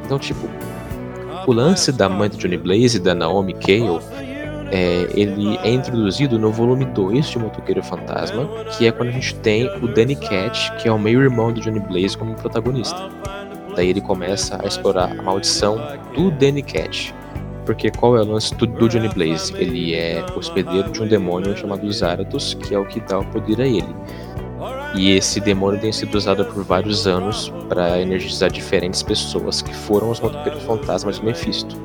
Então, 0.05 0.19
tipo, 0.19 0.49
o 1.47 1.53
lance 1.53 1.93
da 1.93 2.09
mãe 2.09 2.29
do 2.29 2.37
Johnny 2.37 2.57
Blaze, 2.57 2.99
da 2.99 3.15
Naomi 3.15 3.55
Cale, 3.55 4.01
é, 4.71 5.09
ele 5.15 5.59
é 5.63 5.71
introduzido 5.71 6.39
no 6.39 6.53
volume 6.53 6.85
2 6.85 7.29
de 7.29 7.39
Motoqueiro 7.39 7.83
Fantasma, 7.83 8.49
que 8.77 8.87
é 8.87 8.93
quando 8.93 9.09
a 9.09 9.13
gente 9.13 9.35
tem 9.37 9.67
o 9.83 9.89
Danny 9.89 10.17
Cat, 10.17 10.73
que 10.77 10.89
é 10.89 10.93
o 10.93 10.99
meio-irmão 10.99 11.53
do 11.53 11.61
Johnny 11.61 11.81
Blaze, 11.81 12.17
como 12.17 12.35
protagonista. 12.35 13.11
Daí 13.75 13.91
ele 13.91 14.01
começa 14.01 14.61
a 14.63 14.67
explorar 14.67 15.13
a 15.19 15.23
maldição 15.23 15.77
do 16.15 16.31
Danny 16.31 16.63
Cat. 16.63 17.15
Porque 17.67 17.91
qual 17.91 18.17
é 18.17 18.23
o 18.23 18.25
lance 18.25 18.55
do, 18.55 18.67
do 18.67 18.89
Johnny 18.89 19.09
Blaze? 19.09 19.53
Ele 19.57 19.95
é 19.95 20.25
hospedeiro 20.35 20.91
de 20.91 21.03
um 21.03 21.07
demônio 21.07 21.57
chamado 21.57 21.91
Zarathos, 21.93 22.55
que 22.55 22.75
é 22.75 22.79
o 22.79 22.87
que 22.87 23.01
dá 23.01 23.19
o 23.19 23.25
poder 23.27 23.61
a 23.61 23.67
ele. 23.67 23.95
E 24.95 25.11
esse 25.13 25.41
demônio 25.41 25.81
tem 25.81 25.93
sido 25.93 26.15
usado 26.17 26.45
por 26.45 26.65
vários 26.65 27.07
anos 27.07 27.53
para 27.69 28.01
energizar 28.01 28.51
diferentes 28.51 29.03
pessoas 29.03 29.63
que 29.63 29.75
foram 29.75 30.11
os 30.11 30.21
motoqueiros 30.21 30.63
fantasmas 30.65 31.19
de 31.19 31.25
Mephisto. 31.25 31.77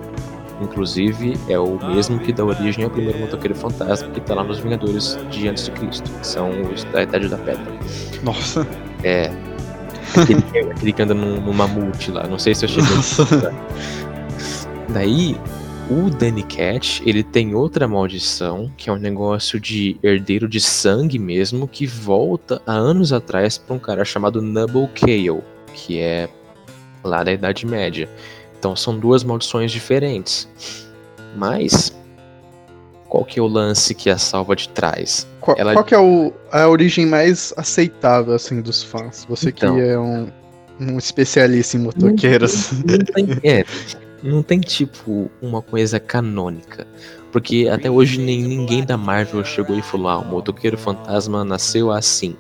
Inclusive, 0.62 1.34
é 1.50 1.60
o 1.60 1.78
mesmo 1.88 2.18
que 2.20 2.32
dá 2.32 2.44
origem 2.46 2.84
ao 2.86 2.90
primeiro 2.90 3.20
motoqueiro 3.20 3.54
fantasma 3.56 4.10
que 4.10 4.22
tá 4.22 4.34
lá 4.36 4.44
nos 4.44 4.60
Vingadores 4.60 5.18
de 5.30 5.48
Antes 5.50 5.66
de 5.66 5.72
Cristo, 5.72 6.10
que 6.10 6.26
são 6.26 6.50
os 6.74 6.84
da 6.86 7.04
Idade 7.04 7.28
da 7.28 7.38
Pedra. 7.38 7.66
Nossa. 8.24 8.66
É. 9.04 9.32
Aquele, 10.18 10.42
que- 10.44 10.60
aquele 10.60 10.94
que 10.94 11.02
anda 11.02 11.14
num, 11.14 11.42
num 11.42 11.52
mamute 11.54 12.10
lá, 12.12 12.26
não 12.28 12.40
sei 12.40 12.56
se 12.56 12.64
eu 12.66 12.70
cheguei 12.70 12.96
Nossa. 12.96 13.54
Daí, 14.90 15.36
o 15.90 16.10
Danny 16.10 16.44
Cat, 16.44 17.02
ele 17.06 17.22
tem 17.24 17.54
outra 17.54 17.88
maldição, 17.88 18.72
que 18.78 18.90
é 18.90 18.94
um 18.94 18.98
negócio 18.98 19.60
de 19.60 19.98
herdeiro 20.02 20.48
de 20.48 20.62
sangue 20.62 21.20
mesmo, 21.20 21.68
que 21.68 21.86
volta 21.86 22.62
há 22.66 22.74
anos 22.74 23.12
atrás 23.12 23.58
para 23.58 23.76
um 23.76 23.80
cara 23.80 24.06
chamado 24.06 24.42
Nubble 24.42 24.88
Kale, 24.96 25.42
que 25.74 26.00
é 26.00 26.30
lá 27.04 27.24
da 27.24 27.34
Idade 27.34 27.66
Média. 27.66 28.10
Então 28.60 28.76
são 28.76 28.98
duas 28.98 29.24
maldições 29.24 29.72
diferentes. 29.72 30.48
Mas 31.36 31.96
qual 33.10 33.24
que 33.26 33.40
é 33.40 33.42
o 33.42 33.48
lance 33.48 33.94
que 33.94 34.10
a 34.10 34.18
salva 34.18 34.56
de 34.56 34.70
traz? 34.70 35.28
Qual, 35.40 35.56
Ela- 35.58 35.74
qual 35.74 35.84
que 35.86 35.94
é 35.94 36.00
o- 36.00 36.34
a 36.52 36.68
origem 36.68 37.06
mais 37.06 37.54
aceitável, 37.58 38.34
assim, 38.34 38.62
dos 38.62 38.84
fãs? 38.84 39.26
Você 39.30 39.50
Então. 39.50 39.76
que 39.76 39.82
é 39.82 40.00
um, 40.00 40.28
um 40.80 40.98
especialista 40.98 41.78
em 41.78 41.82
motoqueiros. 41.82 42.72
Não 42.72 42.98
tem, 42.98 43.28
é, 43.44 43.66
não 44.24 44.42
tem 44.44 44.60
tipo 44.60 45.30
uma 45.42 45.62
coisa 45.62 46.00
canônica. 46.00 46.88
Porque 47.32 47.68
até 47.70 47.92
hoje 47.92 48.18
nem 48.20 48.42
ninguém 48.42 48.84
da 48.86 48.96
Marvel 48.96 49.44
chegou 49.44 49.78
e 49.78 49.82
falou: 49.82 50.08
ah, 50.08 50.18
o 50.20 50.26
motoqueiro 50.26 50.78
fantasma 50.78 51.44
nasceu 51.44 51.92
assim. 51.92 52.36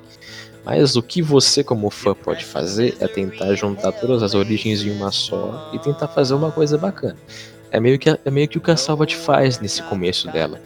Mas 0.65 0.95
o 0.95 1.03
que 1.03 1.21
você, 1.21 1.63
como 1.63 1.89
fã, 1.89 2.15
pode 2.15 2.43
fazer 2.43 2.97
é 2.99 3.07
tentar 3.07 3.53
juntar 3.55 3.91
todas 3.93 4.23
as 4.23 4.33
origens 4.33 4.81
em 4.83 4.91
uma 4.91 5.11
só 5.11 5.69
e 5.73 5.79
tentar 5.79 6.07
fazer 6.07 6.33
uma 6.33 6.51
coisa 6.51 6.77
bacana. 6.77 7.17
É 7.71 7.79
meio 7.79 7.99
que, 7.99 8.09
é 8.09 8.31
meio 8.31 8.47
que 8.47 8.57
o 8.57 8.61
que 8.61 8.71
a 8.71 8.77
Salvat 8.77 9.15
faz 9.15 9.59
nesse 9.59 9.83
começo 9.83 10.27
dela. 10.31 10.61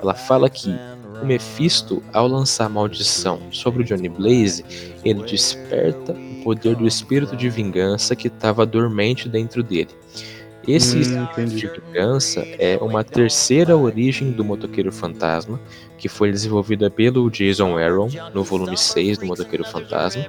Ela 0.00 0.14
fala 0.14 0.48
que 0.48 0.80
o 1.20 1.26
Mephisto, 1.26 2.02
ao 2.12 2.26
lançar 2.26 2.66
a 2.66 2.68
maldição 2.68 3.40
sobre 3.50 3.82
o 3.82 3.84
Johnny 3.84 4.08
Blaze, 4.08 4.64
ele 5.04 5.22
desperta 5.24 6.12
o 6.12 6.42
poder 6.42 6.76
do 6.76 6.86
espírito 6.86 7.36
de 7.36 7.48
vingança 7.50 8.16
que 8.16 8.28
estava 8.28 8.64
dormente 8.66 9.28
dentro 9.28 9.62
dele. 9.62 9.90
Esse 10.66 10.96
Hum, 10.96 11.00
espírito 11.00 11.54
de 11.56 11.66
vingança 11.68 12.40
é 12.58 12.78
uma 12.80 13.02
terceira 13.02 13.76
origem 13.76 14.30
do 14.30 14.44
Motoqueiro 14.44 14.92
Fantasma, 14.92 15.60
que 16.02 16.08
foi 16.08 16.32
desenvolvida 16.32 16.90
pelo 16.90 17.30
Jason 17.30 17.78
Aaron 17.78 18.08
no 18.34 18.42
volume 18.42 18.76
6 18.76 19.18
do 19.18 19.26
Motoqueiro 19.26 19.64
Fantasma, 19.64 20.26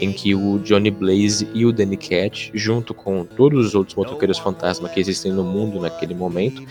em 0.00 0.12
que 0.12 0.32
o 0.32 0.60
Johnny 0.60 0.92
Blaze 0.92 1.48
e 1.52 1.66
o 1.66 1.72
Danny 1.72 1.96
Cat, 1.96 2.52
junto 2.54 2.94
com 2.94 3.24
todos 3.24 3.66
os 3.66 3.74
outros 3.74 3.96
motoqueiros 3.96 4.38
fantasma 4.38 4.88
que 4.88 5.00
existem 5.00 5.32
no 5.32 5.42
mundo 5.42 5.80
naquele 5.80 6.14
momento, 6.14 6.62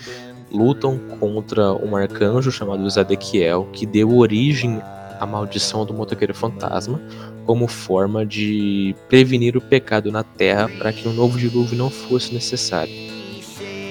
lutam 0.50 0.98
contra 1.20 1.74
um 1.74 1.94
arcanjo 1.98 2.50
chamado 2.50 2.90
Zadekiel, 2.90 3.68
que 3.74 3.86
deu 3.86 4.16
origem 4.16 4.82
à 5.20 5.26
maldição 5.26 5.86
do 5.86 5.94
motoqueiro 5.94 6.34
fantasma, 6.34 7.02
como 7.46 7.68
forma 7.68 8.26
de 8.26 8.96
prevenir 9.10 9.58
o 9.58 9.62
pecado 9.62 10.10
na 10.10 10.24
Terra 10.24 10.70
para 10.78 10.94
que 10.94 11.06
um 11.06 11.12
novo 11.12 11.38
dilúvio 11.38 11.78
não 11.78 11.90
fosse 11.90 12.34
necessário. 12.34 12.94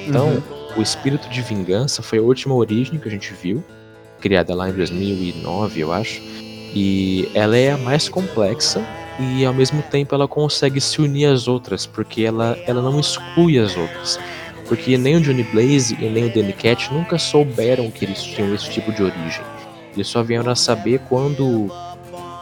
Então, 0.09 0.29
Uhum. 0.29 0.43
o 0.79 0.83
espírito 0.83 1.29
de 1.29 1.43
vingança 1.43 2.03
foi 2.03 2.19
a 2.21 2.23
última 2.23 2.55
origem 2.55 2.99
que 2.99 3.07
a 3.07 3.11
gente 3.11 3.35
viu, 3.35 3.63
criada 4.27 4.57
lá 4.57 4.69
em 4.69 4.73
2009, 4.73 5.81
eu 5.81 5.93
acho, 5.93 6.21
e 6.75 7.29
ela 7.33 7.57
é 7.57 7.71
a 7.71 7.79
mais 7.79 8.09
complexa 8.09 8.85
e 9.21 9.45
ao 9.45 9.55
mesmo 9.55 9.83
tempo 9.83 10.17
ela 10.17 10.27
consegue 10.27 10.81
se 10.81 11.01
unir 11.01 11.27
às 11.27 11.47
outras, 11.47 11.87
porque 11.87 12.23
ela, 12.23 12.59
ela 12.67 12.83
não 12.83 12.99
exclui 12.99 13.57
as 13.57 13.77
outras. 13.77 14.19
Porque 14.69 14.99
nem 14.99 15.15
o 15.15 15.21
Johnny 15.21 15.45
Blaze 15.45 15.97
e 16.01 16.09
nem 16.09 16.25
o 16.25 16.35
Danny 16.35 16.53
Cat 16.53 16.93
nunca 16.93 17.19
souberam 17.19 17.89
que 17.89 18.05
eles 18.05 18.21
tinham 18.21 18.53
esse 18.53 18.69
tipo 18.69 18.93
de 18.93 19.01
origem. 19.01 19.45
Eles 19.95 20.09
só 20.09 20.25
vieram 20.25 20.51
a 20.51 20.57
saber 20.57 20.99
quando 21.09 21.71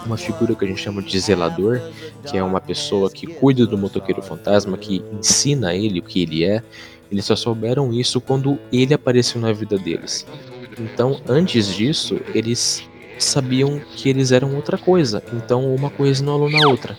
uma 0.07 0.17
figura 0.17 0.55
que 0.55 0.65
a 0.65 0.69
gente 0.69 0.81
chama 0.81 1.03
de 1.03 1.21
zelador, 1.21 1.81
que 2.27 2.39
é 2.39 2.43
uma 2.43 2.63
pessoa 2.63 3.11
que 3.11 3.27
cuida 3.27 3.67
do 3.67 3.77
motoqueiro 3.77 4.23
fantasma, 4.23 4.79
que 4.79 5.05
ensina 5.13 5.75
ele 5.75 6.01
o 6.01 6.03
que 6.03 6.23
ele 6.23 6.45
é, 6.45 6.63
eles 7.13 7.27
só 7.27 7.37
souberam 7.37 7.93
isso 7.93 8.23
quando 8.23 8.59
ele 8.73 8.95
apareceu 8.95 9.39
na 9.39 9.53
vida 9.53 9.77
deles. 9.79 10.27
Então, 10.79 11.21
antes 11.29 11.69
disso, 11.75 12.21
eles 12.35 12.89
sabiam 13.19 13.81
que 13.95 14.09
eles 14.09 14.33
eram 14.33 14.55
outra 14.55 14.77
coisa. 14.77 15.23
Então, 15.33 15.75
uma 15.75 15.91
coisa 15.91 16.25
não 16.25 16.37
anula 16.37 16.59
na 16.59 16.69
outra. 16.69 16.97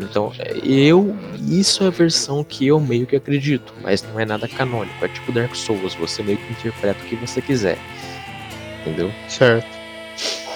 Então, 0.00 0.32
eu. 0.62 1.16
Isso 1.48 1.82
é 1.82 1.88
a 1.88 1.90
versão 1.90 2.44
que 2.44 2.66
eu 2.66 2.78
meio 2.80 3.06
que 3.06 3.16
acredito, 3.16 3.72
mas 3.82 4.02
não 4.02 4.18
é 4.18 4.24
nada 4.24 4.46
canônico. 4.46 5.04
É 5.04 5.08
tipo 5.08 5.32
Dark 5.32 5.54
Souls, 5.54 5.94
você 5.94 6.22
meio 6.22 6.38
que 6.38 6.52
interpreta 6.52 7.02
o 7.02 7.08
que 7.08 7.16
você 7.16 7.40
quiser. 7.40 7.78
Entendeu? 8.80 9.10
Certo. 9.28 9.66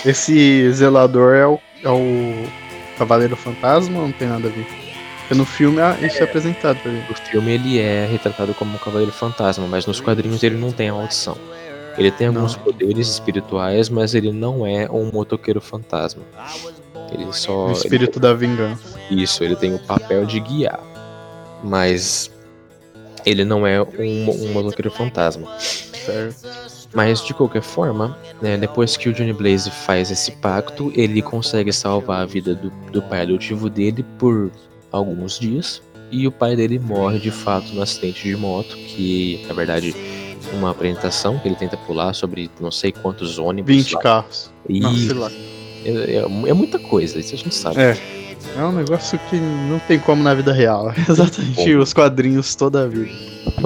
Esse 0.05 0.73
zelador 0.73 1.35
é 1.35 1.47
o, 1.47 1.59
é 1.83 1.89
o 1.89 2.49
Cavaleiro 2.99 3.37
Fantasma 3.37 3.99
ou 3.99 4.05
não 4.07 4.13
tem 4.13 4.29
nada 4.29 4.49
a 4.49 4.51
ver? 4.51 4.67
Porque 5.21 5.35
no 5.35 5.45
filme 5.45 5.81
ah, 5.81 5.97
isso 6.03 6.19
é 6.19 6.25
apresentado 6.25 6.79
pra 6.81 6.93
gente. 6.93 7.09
No 7.09 7.17
filme 7.17 7.53
ele 7.53 7.79
é 7.79 8.07
retratado 8.07 8.53
como 8.55 8.75
um 8.75 8.79
cavaleiro 8.79 9.13
fantasma, 9.13 9.67
mas 9.67 9.87
nos 9.87 10.01
quadrinhos 10.01 10.43
ele 10.43 10.57
não 10.57 10.71
tem 10.73 10.89
a 10.89 10.95
maldição. 10.95 11.39
Ele 11.97 12.11
tem 12.11 12.29
alguns 12.29 12.57
Não. 12.57 12.65
poderes 12.65 13.09
espirituais, 13.09 13.89
mas 13.89 14.15
ele 14.15 14.33
não 14.33 14.67
é 14.67 14.91
um 14.91 15.11
motoqueiro 15.13 15.61
fantasma. 15.61 16.23
Ele 17.13 17.31
só. 17.33 17.69
O 17.69 17.73
espírito 17.73 18.19
da 18.19 18.33
vingança. 18.33 18.99
Isso, 19.11 19.45
ele 19.45 19.57
tem 19.57 19.75
o 19.75 19.79
papel 19.79 20.25
de 20.25 20.41
guiar. 20.41 20.81
Mas 21.63 22.31
ele 23.25 23.45
não 23.45 23.67
é 23.67 23.81
um, 23.83 24.31
um 24.31 24.53
motoqueiro 24.53 24.91
fantasma. 24.91 25.49
Certo. 25.59 26.47
Mas 26.95 27.25
de 27.25 27.33
qualquer 27.33 27.63
forma, 27.63 28.19
né, 28.41 28.57
depois 28.57 28.97
que 28.97 29.09
o 29.09 29.13
Johnny 29.13 29.33
Blaze 29.33 29.71
faz 29.71 30.11
esse 30.11 30.33
pacto, 30.33 30.93
ele 30.95 31.23
consegue 31.23 31.73
salvar 31.73 32.23
a 32.23 32.27
vida 32.27 32.55
do, 32.55 32.71
do 32.91 33.01
pai 33.03 33.23
adotivo 33.23 33.71
dele 33.71 34.05
por 34.19 34.51
alguns 34.91 35.39
dias. 35.39 35.83
E 36.11 36.27
o 36.27 36.33
pai 36.33 36.55
dele 36.55 36.79
morre 36.79 37.19
de 37.19 37.31
fato 37.31 37.73
no 37.73 37.81
acidente 37.81 38.29
de 38.29 38.37
moto, 38.37 38.77
que 38.77 39.43
na 39.49 39.55
verdade 39.55 39.95
uma 40.53 40.71
apresentação 40.71 41.39
que 41.39 41.49
ele 41.49 41.57
tenta 41.57 41.77
pular 41.77 42.13
sobre 42.15 42.51
não 42.61 42.71
sei 42.71 42.93
quantos 42.93 43.39
ônibus. 43.39 43.75
20 43.75 43.93
lá. 43.95 44.01
carros. 44.01 44.51
Não, 44.69 44.93
E 44.93 45.07
sei 45.07 45.15
lá. 45.15 45.31
é, 45.85 45.91
é- 45.91 46.49
é 46.51 46.53
muita 46.53 46.79
coisa, 46.79 47.19
isso 47.19 47.35
a 47.35 47.39
gente 47.39 47.55
sabe. 47.55 47.81
É. 47.81 47.97
É 48.57 48.63
um 48.65 48.73
negócio 48.73 49.19
que 49.31 49.37
não 49.37 49.79
tem 49.81 49.99
como 50.01 50.23
na 50.23 50.35
vida 50.35 50.53
real. 50.53 50.91
É 50.91 50.95
Exatamente 51.11 51.75
Bom. 51.75 51.81
os 51.81 51.93
quadrinhos 51.93 52.55
toda 52.55 52.83
a 52.85 52.87
vida. 52.89 53.11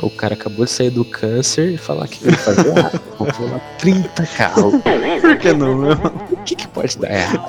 O 0.02 0.10
cara 0.10 0.34
acabou 0.34 0.64
de 0.64 0.70
sair 0.70 0.90
do 0.90 1.04
câncer 1.04 1.72
e 1.72 1.76
falar 1.78 2.06
que 2.08 2.22
vai 2.24 2.34
fazer 2.34 2.72
ah, 2.78 3.00
vou 3.18 3.26
pular 3.32 3.58
30 3.78 4.26
carros. 4.36 4.74
Por 5.20 5.38
que 5.38 5.52
não, 5.52 5.80
né? 5.80 5.88
O 6.30 6.36
que, 6.44 6.54
que 6.54 6.68
pode 6.68 6.98
dar 6.98 7.10
errado? 7.10 7.44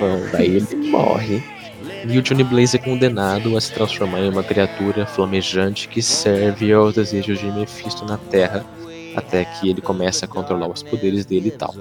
Bom, 0.00 0.20
daí 0.32 0.56
ele 0.56 0.76
morre. 0.90 1.42
E 2.06 2.18
o 2.18 2.22
Johnny 2.22 2.44
Blaze 2.44 2.76
é 2.76 2.78
condenado 2.78 3.56
a 3.56 3.60
se 3.60 3.72
transformar 3.72 4.20
em 4.20 4.28
uma 4.28 4.42
criatura 4.42 5.06
flamejante 5.06 5.88
que 5.88 6.02
serve 6.02 6.72
aos 6.72 6.94
desejos 6.94 7.38
de 7.38 7.46
Mephisto 7.46 8.04
na 8.04 8.18
Terra, 8.18 8.64
até 9.16 9.44
que 9.44 9.70
ele 9.70 9.80
começa 9.80 10.26
a 10.26 10.28
controlar 10.28 10.68
os 10.68 10.82
poderes 10.82 11.24
dele 11.24 11.48
e 11.48 11.52
tal. 11.52 11.74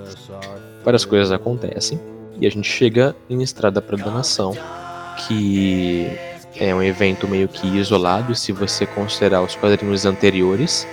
Várias 0.84 1.03
coisas 1.03 1.32
acontecem, 1.32 2.00
e 2.39 2.48
a 2.48 2.50
gente 2.50 2.68
chega 2.70 3.15
em 3.30 3.42
Estrada 3.42 3.82
para 3.82 3.98
Danação, 3.98 4.56
que 5.27 6.08
é 6.58 6.74
um 6.74 6.82
evento 6.82 7.27
meio 7.27 7.48
que 7.48 7.68
isolado 7.68 8.34
se 8.34 8.51
você 8.51 8.86
considerar 8.86 9.42
os 9.42 9.56
quadrinhos 9.56 10.06
anteriores, 10.06 10.88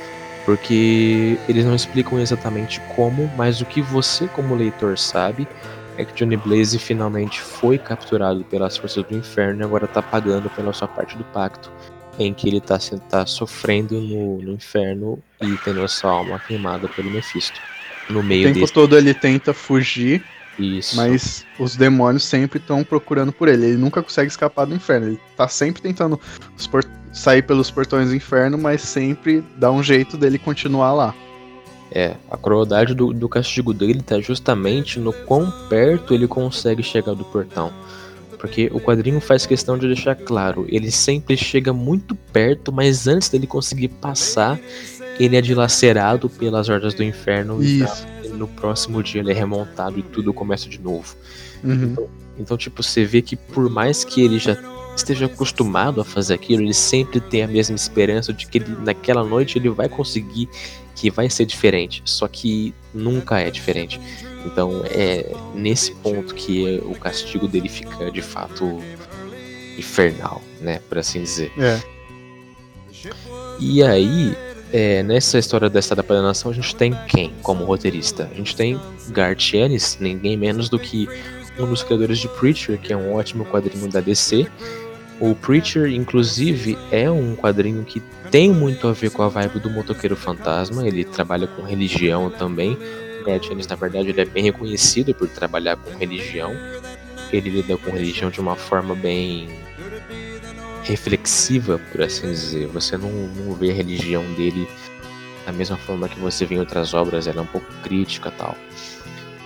porque 0.44 1.38
eles 1.48 1.64
não 1.64 1.74
explicam 1.74 2.18
exatamente 2.18 2.80
como, 2.96 3.30
mas 3.36 3.60
o 3.60 3.66
que 3.66 3.80
você, 3.80 4.26
como 4.26 4.54
leitor, 4.54 4.98
sabe 4.98 5.46
é 6.00 6.04
que 6.04 6.14
Johnny 6.14 6.36
Blaze 6.36 6.78
finalmente 6.78 7.40
foi 7.40 7.78
capturado 7.78 8.44
pelas 8.44 8.76
forças 8.76 9.04
do 9.04 9.16
inferno 9.16 9.60
e 9.60 9.64
agora 9.64 9.86
tá 9.86 10.02
pagando 10.02 10.48
pela 10.50 10.72
sua 10.72 10.88
parte 10.88 11.16
do 11.16 11.24
pacto, 11.24 11.70
em 12.18 12.32
que 12.34 12.48
ele 12.48 12.60
tá, 12.60 12.78
se- 12.78 12.98
tá 13.08 13.24
sofrendo 13.26 14.00
no, 14.00 14.38
no 14.42 14.52
inferno 14.52 15.18
e 15.40 15.56
tendo 15.64 15.82
a 15.82 15.88
sua 15.88 16.10
alma 16.12 16.38
queimada 16.38 16.88
pelo 16.88 17.10
Mephisto. 17.10 17.60
No 18.08 18.20
O 18.20 18.22
meio 18.22 18.48
tempo 18.48 18.60
desse. 18.60 18.72
todo 18.72 18.96
ele 18.98 19.14
tenta 19.14 19.54
fugir, 19.54 20.24
Isso. 20.58 20.96
mas 20.96 21.46
os 21.58 21.76
demônios 21.76 22.24
sempre 22.24 22.58
estão 22.58 22.82
procurando 22.82 23.32
por 23.32 23.46
ele. 23.48 23.66
Ele 23.66 23.76
nunca 23.76 24.02
consegue 24.02 24.28
escapar 24.30 24.66
do 24.66 24.74
inferno. 24.74 25.06
Ele 25.08 25.20
tá 25.36 25.46
sempre 25.48 25.80
tentando 25.80 26.18
por- 26.70 26.84
sair 27.12 27.42
pelos 27.42 27.70
portões 27.70 28.08
do 28.08 28.14
inferno, 28.16 28.56
mas 28.58 28.82
sempre 28.82 29.44
dá 29.56 29.70
um 29.70 29.82
jeito 29.82 30.16
dele 30.16 30.38
continuar 30.38 30.92
lá. 30.92 31.14
É, 31.92 32.14
a 32.30 32.36
crueldade 32.36 32.94
do, 32.94 33.12
do 33.12 33.28
castigo 33.28 33.74
dele 33.74 34.00
tá 34.00 34.20
justamente 34.20 35.00
no 35.00 35.12
quão 35.12 35.50
perto 35.68 36.14
ele 36.14 36.26
consegue 36.26 36.82
chegar 36.82 37.14
do 37.14 37.24
portão. 37.24 37.72
Porque 38.38 38.70
o 38.72 38.80
quadrinho 38.80 39.20
faz 39.20 39.44
questão 39.44 39.76
de 39.76 39.86
deixar 39.86 40.14
claro, 40.14 40.64
ele 40.68 40.90
sempre 40.90 41.36
chega 41.36 41.72
muito 41.72 42.14
perto, 42.14 42.72
mas 42.72 43.06
antes 43.06 43.28
dele 43.28 43.46
conseguir 43.46 43.88
passar, 43.88 44.58
ele 45.18 45.36
é 45.36 45.42
dilacerado 45.42 46.30
pelas 46.30 46.68
hordas 46.68 46.94
do 46.94 47.04
inferno 47.04 47.62
e 47.62 47.82
Isso. 47.82 48.06
ele 48.24 48.34
no 48.34 48.48
próximo 48.48 49.02
dia 49.02 49.20
ele 49.20 49.30
é 49.30 49.34
remontado 49.34 49.98
e 49.98 50.02
tudo 50.02 50.32
começa 50.32 50.68
de 50.68 50.80
novo. 50.80 51.14
Uhum. 51.62 52.08
Então, 52.38 52.56
tipo, 52.56 52.82
você 52.82 53.04
vê 53.04 53.20
que 53.20 53.36
por 53.36 53.68
mais 53.68 54.02
que 54.02 54.24
ele 54.24 54.38
já 54.38 54.56
esteja 54.96 55.26
acostumado 55.26 56.00
a 56.00 56.04
fazer 56.04 56.34
aquilo, 56.34 56.62
ele 56.62 56.74
sempre 56.74 57.20
tem 57.20 57.42
a 57.42 57.46
mesma 57.46 57.76
esperança 57.76 58.32
de 58.32 58.46
que 58.46 58.58
ele, 58.58 58.76
naquela 58.82 59.22
noite 59.22 59.58
ele 59.58 59.68
vai 59.68 59.88
conseguir, 59.88 60.48
que 61.00 61.10
vai 61.10 61.30
ser 61.30 61.46
diferente. 61.46 62.02
Só 62.04 62.28
que 62.28 62.74
nunca 62.92 63.40
é 63.40 63.50
diferente. 63.50 63.98
Então 64.44 64.82
é 64.84 65.34
nesse 65.54 65.92
ponto 65.96 66.34
que 66.34 66.80
o 66.84 66.94
castigo 66.94 67.48
dele 67.48 67.68
fica 67.68 68.10
de 68.10 68.20
fato 68.20 68.78
infernal, 69.78 70.42
né, 70.60 70.80
por 70.88 70.98
assim 70.98 71.22
dizer. 71.22 71.50
É. 71.58 71.80
E 73.58 73.82
aí, 73.82 74.36
é, 74.72 75.02
nessa 75.02 75.38
história 75.38 75.70
da 75.70 75.80
Estada 75.80 76.02
da 76.02 76.22
Nação, 76.22 76.50
a 76.50 76.54
gente 76.54 76.76
tem 76.76 76.94
quem 77.08 77.32
como 77.42 77.64
roteirista? 77.64 78.28
A 78.30 78.34
gente 78.34 78.54
tem 78.54 78.78
Garth 79.08 79.54
Ennis, 79.54 79.96
ninguém 79.98 80.36
menos 80.36 80.68
do 80.68 80.78
que 80.78 81.08
um 81.58 81.66
dos 81.66 81.82
criadores 81.82 82.18
de 82.18 82.28
Preacher, 82.28 82.78
que 82.78 82.92
é 82.92 82.96
um 82.96 83.14
ótimo 83.14 83.46
quadrinho 83.46 83.88
da 83.88 84.00
DC. 84.00 84.46
O 85.18 85.34
Preacher, 85.34 85.90
inclusive, 85.90 86.78
é 86.90 87.10
um 87.10 87.34
quadrinho 87.36 87.84
que 87.84 88.02
tem 88.30 88.52
muito 88.52 88.86
a 88.86 88.92
ver 88.92 89.10
com 89.10 89.22
a 89.22 89.28
vibe 89.28 89.58
do 89.58 89.70
motoqueiro 89.70 90.16
fantasma. 90.16 90.86
Ele 90.86 91.04
trabalha 91.04 91.46
com 91.46 91.62
religião 91.62 92.30
também. 92.30 92.78
O 93.20 93.24
Garth 93.24 93.50
Ennis, 93.50 93.66
na 93.66 93.76
verdade, 93.76 94.08
ele 94.08 94.20
é 94.20 94.24
bem 94.24 94.44
reconhecido 94.44 95.14
por 95.14 95.28
trabalhar 95.28 95.76
com 95.76 95.90
religião. 95.96 96.52
Ele 97.32 97.50
lida 97.50 97.76
com 97.76 97.90
religião 97.90 98.30
de 98.30 98.40
uma 98.40 98.56
forma 98.56 98.94
bem 98.94 99.48
reflexiva, 100.82 101.80
por 101.90 102.02
assim 102.02 102.28
dizer. 102.28 102.66
Você 102.68 102.96
não, 102.96 103.10
não 103.10 103.54
vê 103.54 103.70
a 103.70 103.74
religião 103.74 104.22
dele 104.34 104.66
da 105.44 105.52
mesma 105.52 105.76
forma 105.76 106.08
que 106.08 106.18
você 106.18 106.44
vê 106.44 106.54
em 106.54 106.60
outras 106.60 106.94
obras, 106.94 107.26
ela 107.26 107.38
é 107.38 107.42
um 107.42 107.46
pouco 107.46 107.66
crítica 107.82 108.30
tal. 108.30 108.56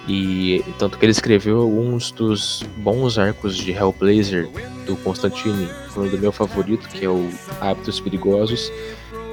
E 0.07 0.63
tanto 0.79 0.99
que 0.99 1.05
ele 1.05 1.13
escreveu 1.13 1.63
alguns 1.63 2.11
dos 2.11 2.63
bons 2.77 3.17
arcos 3.19 3.57
de 3.57 3.73
Hellblazer 3.73 4.49
do 4.87 4.97
Constantine, 4.97 5.69
um 5.97 6.09
do 6.09 6.19
meu 6.19 6.33
favorito, 6.33 6.89
que 6.89 7.05
é 7.05 7.09
o 7.09 7.29
Hábitos 7.61 8.01
Perigosos, 8.01 8.71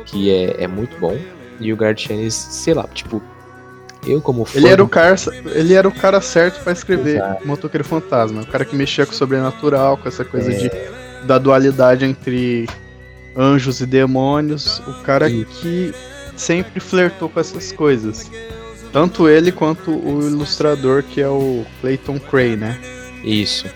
que 0.05 0.31
é, 0.31 0.63
é 0.63 0.67
muito 0.67 0.97
bom. 0.99 1.17
E 1.59 1.71
o 1.71 1.77
Gartienes, 1.77 2.33
sei 2.33 2.73
lá, 2.73 2.87
tipo, 2.87 3.21
eu 4.05 4.21
como 4.21 4.45
fã. 4.45 4.57
Ele 4.57 4.67
era 4.67 4.83
o 4.83 4.87
cara, 4.87 5.15
ele 5.53 5.73
era 5.73 5.87
o 5.87 5.91
cara 5.91 6.19
certo 6.21 6.63
para 6.63 6.73
escrever 6.73 7.17
Exato. 7.17 7.47
Motoqueiro 7.47 7.83
Fantasma, 7.83 8.41
o 8.41 8.47
cara 8.47 8.65
que 8.65 8.75
mexia 8.75 9.05
com 9.05 9.11
o 9.11 9.15
sobrenatural, 9.15 9.97
com 9.97 10.07
essa 10.07 10.25
coisa 10.25 10.51
é... 10.51 10.55
de 10.55 10.71
da 11.25 11.37
dualidade 11.37 12.03
entre 12.03 12.67
anjos 13.37 13.79
e 13.79 13.85
demônios, 13.85 14.79
o 14.87 15.03
cara 15.03 15.29
que 15.29 15.93
sempre 16.35 16.79
flertou 16.79 17.29
com 17.29 17.39
essas 17.39 17.71
coisas. 17.71 18.29
Tanto 18.91 19.29
ele 19.29 19.51
quanto 19.51 19.91
o 19.91 20.27
ilustrador 20.27 21.03
que 21.03 21.21
é 21.21 21.27
o 21.27 21.63
Clayton 21.79 22.19
Cray, 22.19 22.57
né? 22.57 22.77
Isso. 23.23 23.67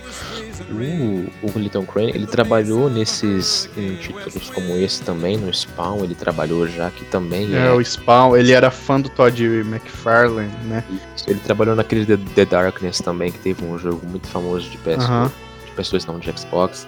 O, 0.71 1.47
o 1.47 1.51
Clayton 1.51 1.85
Cray, 1.85 2.09
ele 2.09 2.27
trabalhou 2.27 2.89
nesses 2.89 3.69
em 3.77 3.95
títulos 3.95 4.49
como 4.49 4.75
esse 4.75 5.01
também, 5.01 5.37
no 5.37 5.53
Spawn, 5.53 6.03
ele 6.03 6.15
trabalhou 6.15 6.67
já 6.67 6.89
que 6.91 7.05
também 7.05 7.53
é... 7.53 7.67
é... 7.67 7.71
o 7.71 7.83
Spawn, 7.83 8.35
ele 8.35 8.51
era 8.51 8.71
fã 8.71 8.99
do 8.99 9.09
Todd 9.09 9.43
McFarlane, 9.43 10.51
né? 10.65 10.83
Ele 11.27 11.39
trabalhou 11.39 11.75
naquele 11.75 12.05
The, 12.05 12.17
The, 12.35 12.45
Darkness 12.45 12.99
também, 12.99 13.31
que 13.31 13.39
teve 13.39 13.65
um 13.65 13.77
jogo 13.77 14.05
muito 14.05 14.27
famoso 14.27 14.69
de 14.69 14.77
PS, 14.77 15.05
uh 15.05 15.09
-huh. 15.09 15.31
de 15.65 15.71
pessoas 15.71 16.05
não 16.05 16.19
de 16.19 16.31
Xbox. 16.37 16.87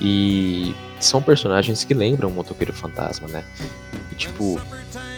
E 0.00 0.74
são 1.00 1.22
personagens 1.22 1.84
que 1.84 1.94
lembram 1.94 2.28
o 2.28 2.32
Motoqueiro 2.32 2.72
Fantasma, 2.72 3.28
né? 3.28 3.44
E, 4.10 4.14
tipo, 4.14 4.60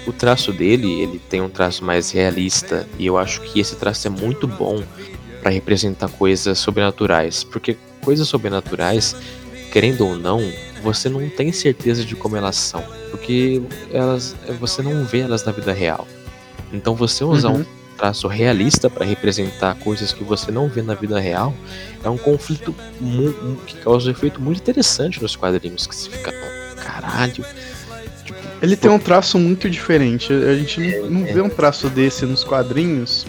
o 0.06 0.12
traço 0.12 0.52
dele, 0.52 1.00
ele 1.00 1.18
tem 1.18 1.40
um 1.40 1.48
traço 1.48 1.84
mais 1.84 2.10
realista 2.10 2.86
e 2.98 3.06
eu 3.06 3.18
acho 3.18 3.40
que 3.42 3.60
esse 3.60 3.76
traço 3.76 4.06
é 4.06 4.10
muito 4.10 4.46
bom 4.46 4.82
para 5.46 5.54
representar 5.54 6.08
coisas 6.08 6.58
sobrenaturais, 6.58 7.44
porque 7.44 7.76
coisas 8.02 8.26
sobrenaturais, 8.26 9.14
querendo 9.72 10.04
ou 10.04 10.16
não, 10.16 10.42
você 10.82 11.08
não 11.08 11.28
tem 11.28 11.52
certeza 11.52 12.04
de 12.04 12.16
como 12.16 12.36
elas 12.36 12.56
são, 12.56 12.82
porque 13.12 13.62
elas 13.92 14.34
você 14.58 14.82
não 14.82 15.04
vê 15.04 15.20
elas 15.20 15.44
na 15.44 15.52
vida 15.52 15.72
real. 15.72 16.04
Então 16.72 16.96
você 16.96 17.22
usar 17.22 17.50
uhum. 17.50 17.60
um 17.60 17.64
traço 17.96 18.26
realista 18.26 18.90
para 18.90 19.06
representar 19.06 19.76
coisas 19.76 20.12
que 20.12 20.24
você 20.24 20.50
não 20.50 20.68
vê 20.68 20.82
na 20.82 20.94
vida 20.94 21.20
real 21.20 21.54
é 22.02 22.10
um 22.10 22.18
conflito 22.18 22.74
que 23.68 23.76
causa 23.76 24.08
um 24.08 24.10
efeito 24.10 24.40
muito 24.42 24.58
interessante 24.58 25.22
nos 25.22 25.36
quadrinhos 25.36 25.86
que 25.86 25.94
se 25.94 26.10
fica, 26.10 26.32
caralho, 26.74 27.44
ele 28.60 28.74
tem 28.74 28.90
um 28.90 28.98
traço 28.98 29.38
muito 29.38 29.68
diferente. 29.68 30.32
A 30.32 30.56
gente 30.56 30.80
não, 30.80 31.10
não 31.10 31.24
vê 31.24 31.40
um 31.40 31.48
traço 31.48 31.88
desse 31.88 32.24
nos 32.26 32.42
quadrinhos. 32.42 33.26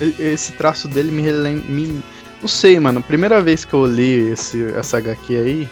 Esse 0.00 0.52
traço 0.52 0.88
dele 0.88 1.10
me, 1.10 1.22
me 1.68 2.02
Não 2.40 2.48
sei, 2.48 2.78
mano. 2.78 3.02
Primeira 3.02 3.40
vez 3.40 3.64
que 3.64 3.74
eu 3.74 3.86
li 3.86 4.30
esse, 4.30 4.64
essa 4.74 4.98
HQ 4.98 5.36
aí, 5.36 5.68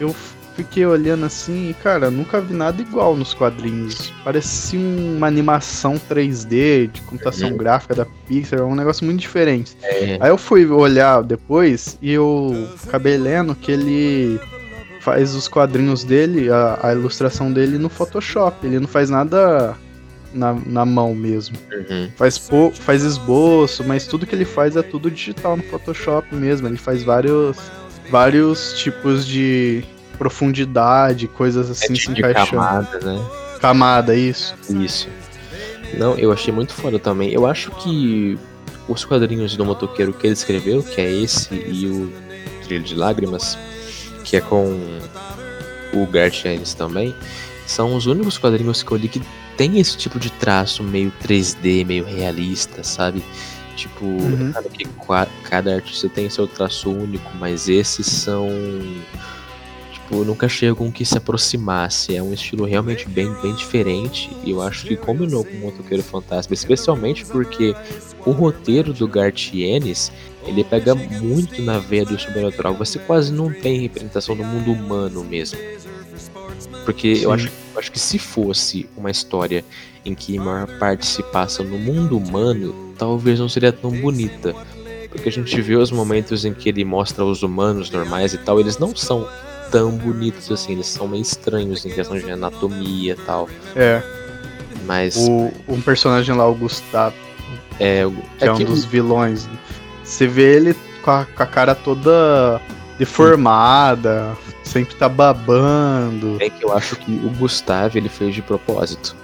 eu 0.00 0.14
fiquei 0.56 0.86
olhando 0.86 1.26
assim 1.26 1.70
e, 1.70 1.74
cara, 1.74 2.10
nunca 2.10 2.40
vi 2.40 2.54
nada 2.54 2.80
igual 2.80 3.14
nos 3.14 3.34
quadrinhos. 3.34 4.12
Parecia 4.24 4.80
uma 4.80 5.26
animação 5.26 6.00
3D 6.10 6.90
de 6.90 7.02
computação 7.02 7.50
uhum. 7.50 7.56
gráfica 7.56 7.94
da 7.94 8.06
Pixar, 8.26 8.60
é 8.60 8.64
um 8.64 8.74
negócio 8.74 9.04
muito 9.04 9.20
diferente. 9.20 9.76
É. 9.82 10.16
Aí 10.18 10.30
eu 10.30 10.38
fui 10.38 10.66
olhar 10.66 11.22
depois 11.22 11.98
e 12.00 12.12
eu 12.12 12.68
acabei 12.86 13.18
lendo 13.18 13.54
que 13.54 13.70
ele 13.70 14.40
faz 15.00 15.34
os 15.34 15.46
quadrinhos 15.46 16.02
dele, 16.02 16.50
a, 16.50 16.78
a, 16.82 16.92
ilustração 16.92 17.52
dele 17.52 17.78
no 17.78 17.88
Photoshop. 17.88 18.66
Ele 18.66 18.80
não 18.80 18.88
faz 18.88 19.10
nada 19.10 19.76
na, 20.36 20.56
na 20.66 20.84
mão 20.84 21.14
mesmo. 21.14 21.56
Uhum. 21.72 22.10
Faz, 22.16 22.38
po, 22.38 22.70
faz 22.72 23.02
esboço, 23.02 23.82
mas 23.84 24.06
tudo 24.06 24.26
que 24.26 24.34
ele 24.34 24.44
faz 24.44 24.76
é 24.76 24.82
tudo 24.82 25.10
digital 25.10 25.56
no 25.56 25.62
Photoshop 25.62 26.34
mesmo. 26.34 26.68
Ele 26.68 26.76
faz 26.76 27.02
vários, 27.02 27.56
vários 28.10 28.74
tipos 28.74 29.26
de 29.26 29.82
profundidade, 30.18 31.28
coisas 31.28 31.70
assim 31.70 31.92
é, 31.92 31.96
se 31.96 32.10
encaixando. 32.10 32.50
Camada, 32.50 33.00
né? 33.00 33.24
Camada, 33.60 34.14
isso. 34.14 34.54
Isso. 34.70 35.08
Não, 35.96 36.16
eu 36.18 36.32
achei 36.32 36.52
muito 36.52 36.72
foda 36.72 36.98
também. 36.98 37.30
Eu 37.30 37.46
acho 37.46 37.70
que 37.72 38.38
os 38.88 39.04
quadrinhos 39.04 39.56
do 39.56 39.64
motoqueiro 39.64 40.12
que 40.12 40.26
ele 40.26 40.34
escreveu, 40.34 40.82
que 40.82 41.00
é 41.00 41.10
esse 41.10 41.54
e 41.54 41.86
o 41.86 42.12
Trilho 42.64 42.84
de 42.84 42.94
Lágrimas, 42.94 43.58
que 44.24 44.36
é 44.36 44.40
com 44.40 44.78
o 45.92 46.06
Garth 46.06 46.44
Ennis 46.44 46.74
também, 46.74 47.14
são 47.66 47.96
os 47.96 48.06
únicos 48.06 48.38
quadrinhos 48.38 48.82
que 48.82 48.92
eu 48.92 48.96
li 48.96 49.08
que 49.08 49.22
tem 49.56 49.78
esse 49.78 49.96
tipo 49.96 50.18
de 50.18 50.30
traço 50.30 50.82
meio 50.82 51.12
3D, 51.22 51.84
meio 51.84 52.04
realista, 52.04 52.82
sabe? 52.82 53.22
Tipo, 53.76 54.04
uhum. 54.06 54.52
cada, 54.52 55.30
cada 55.44 55.74
artista 55.74 56.08
tem 56.08 56.30
seu 56.30 56.46
traço 56.46 56.90
único, 56.90 57.30
mas 57.38 57.68
esses 57.68 58.06
são. 58.06 58.48
Tipo, 59.92 60.24
nunca 60.24 60.48
chegam 60.48 60.90
que 60.90 61.04
se 61.04 61.18
aproximasse. 61.18 62.16
É 62.16 62.22
um 62.22 62.32
estilo 62.32 62.64
realmente 62.64 63.08
bem, 63.08 63.32
bem 63.42 63.54
diferente. 63.54 64.30
E 64.44 64.50
eu 64.50 64.62
acho 64.62 64.86
que 64.86 64.96
combinou 64.96 65.44
com 65.44 65.52
o 65.52 65.60
Motoqueiro 65.60 66.02
Fantasma, 66.02 66.54
especialmente 66.54 67.24
porque 67.26 67.74
o 68.24 68.30
roteiro 68.30 68.92
do 68.94 69.06
Garth 69.06 69.52
Ennis 69.52 70.10
ele 70.46 70.64
pega 70.64 70.94
muito 70.94 71.60
na 71.60 71.78
veia 71.78 72.04
do 72.04 72.18
sobrenatural. 72.18 72.74
Você 72.74 72.98
quase 73.00 73.32
não 73.32 73.52
tem 73.52 73.80
representação 73.80 74.36
do 74.36 74.44
mundo 74.44 74.72
humano 74.72 75.22
mesmo. 75.24 75.58
Porque 76.84 77.20
eu 77.22 77.32
acho, 77.32 77.48
eu 77.74 77.78
acho 77.78 77.90
que 77.90 77.98
se 77.98 78.18
fosse 78.18 78.88
uma 78.96 79.10
história 79.10 79.64
em 80.04 80.14
que 80.14 80.38
a 80.38 80.42
maior 80.42 80.78
parte 80.78 81.06
se 81.06 81.22
passa 81.24 81.62
no 81.62 81.78
mundo 81.78 82.16
humano, 82.16 82.92
talvez 82.96 83.38
não 83.38 83.48
seria 83.48 83.72
tão 83.72 83.90
bonita. 83.90 84.54
Porque 85.10 85.28
a 85.28 85.32
gente 85.32 85.60
vê 85.60 85.76
os 85.76 85.90
momentos 85.90 86.44
em 86.44 86.52
que 86.52 86.68
ele 86.68 86.84
mostra 86.84 87.24
os 87.24 87.42
humanos 87.42 87.90
normais 87.90 88.34
e 88.34 88.38
tal, 88.38 88.60
eles 88.60 88.78
não 88.78 88.94
são 88.94 89.26
tão 89.70 89.90
bonitos 89.92 90.50
assim, 90.52 90.72
eles 90.72 90.86
são 90.86 91.08
meio 91.08 91.22
estranhos 91.22 91.84
em 91.84 91.90
questão 91.90 92.18
de 92.18 92.30
anatomia 92.30 93.12
e 93.12 93.24
tal. 93.24 93.48
É. 93.74 94.02
Mas. 94.84 95.16
O, 95.16 95.50
um 95.68 95.80
personagem 95.80 96.34
lá, 96.36 96.46
o 96.46 96.54
Gustavo. 96.54 97.16
É, 97.80 98.04
que 98.38 98.44
é, 98.44 98.46
é 98.46 98.52
um 98.52 98.56
que... 98.56 98.64
dos 98.64 98.86
vilões 98.86 99.46
você 100.06 100.26
vê 100.26 100.56
ele 100.56 100.76
com 101.02 101.10
a, 101.10 101.26
com 101.26 101.42
a 101.42 101.46
cara 101.46 101.74
toda 101.74 102.60
deformada, 102.98 104.36
sempre 104.62 104.94
tá 104.94 105.08
babando. 105.08 106.36
É 106.40 106.50
que 106.50 106.64
eu 106.64 106.72
acho 106.72 106.96
que 106.96 107.12
o 107.12 107.30
Gustavo 107.30 107.98
ele 107.98 108.08
fez 108.08 108.34
de 108.34 108.42
propósito. 108.42 109.16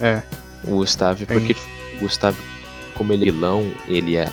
É. 0.00 0.22
O 0.64 0.76
Gustavo, 0.76 1.26
porque 1.26 1.56
o 1.96 2.00
Gustavo, 2.00 2.36
como 2.94 3.12
ele 3.12 3.28
é 3.28 3.32
vilão, 3.32 3.72
ele 3.86 4.16
é 4.16 4.28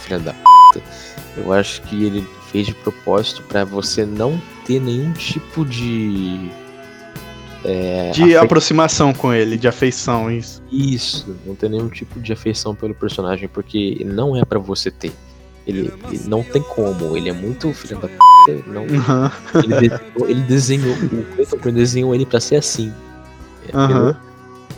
filha 0.00 0.18
da 0.18 0.32
p. 0.72 0.82
Eu 1.36 1.52
acho 1.52 1.82
que 1.82 2.04
ele 2.04 2.26
fez 2.50 2.66
de 2.66 2.74
propósito 2.74 3.42
para 3.42 3.64
você 3.64 4.06
não 4.06 4.40
ter 4.64 4.80
nenhum 4.80 5.12
tipo 5.12 5.64
de 5.64 6.50
é, 7.64 8.10
de 8.10 8.22
afe... 8.22 8.36
aproximação 8.36 9.12
com 9.12 9.32
ele, 9.32 9.56
de 9.56 9.66
afeição, 9.66 10.30
isso. 10.30 10.62
Isso, 10.70 11.36
não 11.44 11.54
tem 11.54 11.70
nenhum 11.70 11.88
tipo 11.88 12.20
de 12.20 12.32
afeição 12.32 12.74
pelo 12.74 12.94
personagem, 12.94 13.48
porque 13.48 14.02
não 14.04 14.36
é 14.36 14.44
para 14.44 14.58
você 14.58 14.90
ter. 14.90 15.12
Ele, 15.66 15.92
ele, 16.10 16.22
não 16.28 16.44
tem 16.44 16.62
como, 16.62 17.16
ele 17.16 17.28
é 17.28 17.32
muito 17.32 17.72
filho 17.72 17.98
da 17.98 18.06
p. 18.08 18.62
Não, 18.68 18.82
uhum. 18.82 19.30
ele, 19.64 19.88
desenhou, 19.88 20.30
ele 20.30 20.40
desenhou, 20.42 20.94
o 20.94 21.24
Clayton 21.34 21.72
desenhou 21.72 22.14
ele 22.14 22.24
pra 22.24 22.38
ser 22.38 22.56
assim. 22.56 22.92
Uhum. 23.74 24.14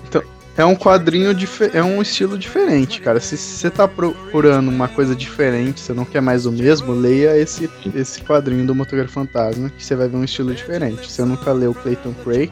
Então, 0.09 0.23
É 0.57 0.65
um 0.65 0.75
quadrinho, 0.75 1.31
é 1.73 1.83
um 1.85 2.01
estilo 2.01 2.39
diferente, 2.39 3.01
cara. 3.01 3.21
Se 3.21 3.37
você 3.37 3.71
tá 3.71 3.87
procurando 3.87 4.69
uma 4.71 4.89
coisa 4.89 5.15
diferente, 5.15 5.79
você 5.79 5.93
não 5.93 6.05
quer 6.07 6.23
mais 6.23 6.47
o 6.47 6.53
mesmo, 6.53 6.93
leia 6.93 7.37
esse, 7.39 7.71
esse 7.95 8.23
quadrinho 8.23 8.67
do 8.67 8.75
Motoqueiro 8.75 9.09
Fantasma, 9.09 9.69
que 9.71 9.85
você 9.85 9.95
vai 9.95 10.09
ver 10.09 10.17
um 10.17 10.25
estilo 10.25 10.55
diferente. 10.55 11.07
Se 11.07 11.13
você 11.13 11.25
nunca 11.25 11.53
leu 11.53 11.75
Clayton 11.75 12.15
Cray, 12.25 12.51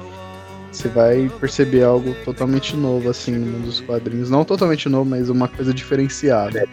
você 0.70 0.88
vai 0.88 1.28
perceber 1.40 1.82
algo 1.82 2.14
totalmente 2.24 2.76
novo, 2.76 3.08
assim, 3.08 3.32
no 3.32 3.46
mundo 3.46 3.64
dos 3.64 3.80
quadrinhos. 3.80 4.28
Não 4.28 4.44
totalmente 4.44 4.88
novo, 4.88 5.08
mas 5.08 5.30
uma 5.30 5.48
coisa 5.48 5.72
diferenciada. 5.72 6.64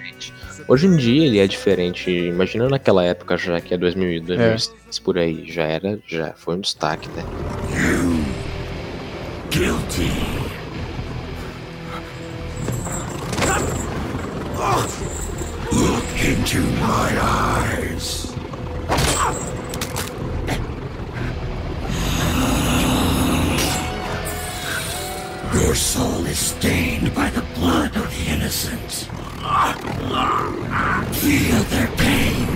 Hoje 0.67 0.88
em 0.88 0.95
dia 0.95 1.26
ele 1.26 1.39
é 1.39 1.47
diferente. 1.47 2.10
Imagina 2.10 2.69
naquela 2.69 3.04
época 3.04 3.38
já, 3.38 3.60
que 3.60 3.73
é 3.73 3.78
2000, 3.78 4.21
2006 4.23 4.71
é. 4.99 5.04
por 5.04 5.17
aí. 5.17 5.52
Já 5.52 5.63
era, 5.63 5.99
já 6.08 6.34
foi 6.34 6.56
um 6.56 6.62
destaque, 6.62 7.10
né? 7.10 7.23
You 7.71 8.23
guilty. 9.52 10.12
Look 15.71 16.23
into 16.23 16.60
my 16.80 17.10
eyes. 17.19 18.34
Your 25.54 25.76
soul 25.76 26.26
is 26.26 26.39
stained 26.39 27.13
by 27.13 27.30
the 27.30 27.43
blood 27.56 27.95
of 27.95 28.10
the 28.10 28.32
innocent. 28.32 29.10
Feel 31.13 31.63
their 31.69 31.89
pain. 31.97 32.47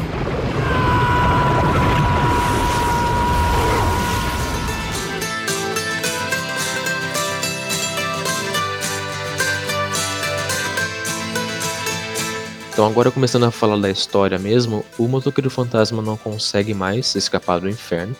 Então 12.71 12.86
agora 12.86 13.12
começando 13.12 13.43
a 13.43 13.52
falar 13.52 13.76
da 13.78 13.89
história 13.89 14.39
mesmo, 14.39 14.86
o 14.97 15.10
motoqueiro 15.10 15.50
fantasma 15.50 16.02
não 16.02 16.15
consegue 16.15 16.73
mais 16.73 17.15
escapar 17.15 17.60
do 17.60 17.67
inferno. 17.67 18.15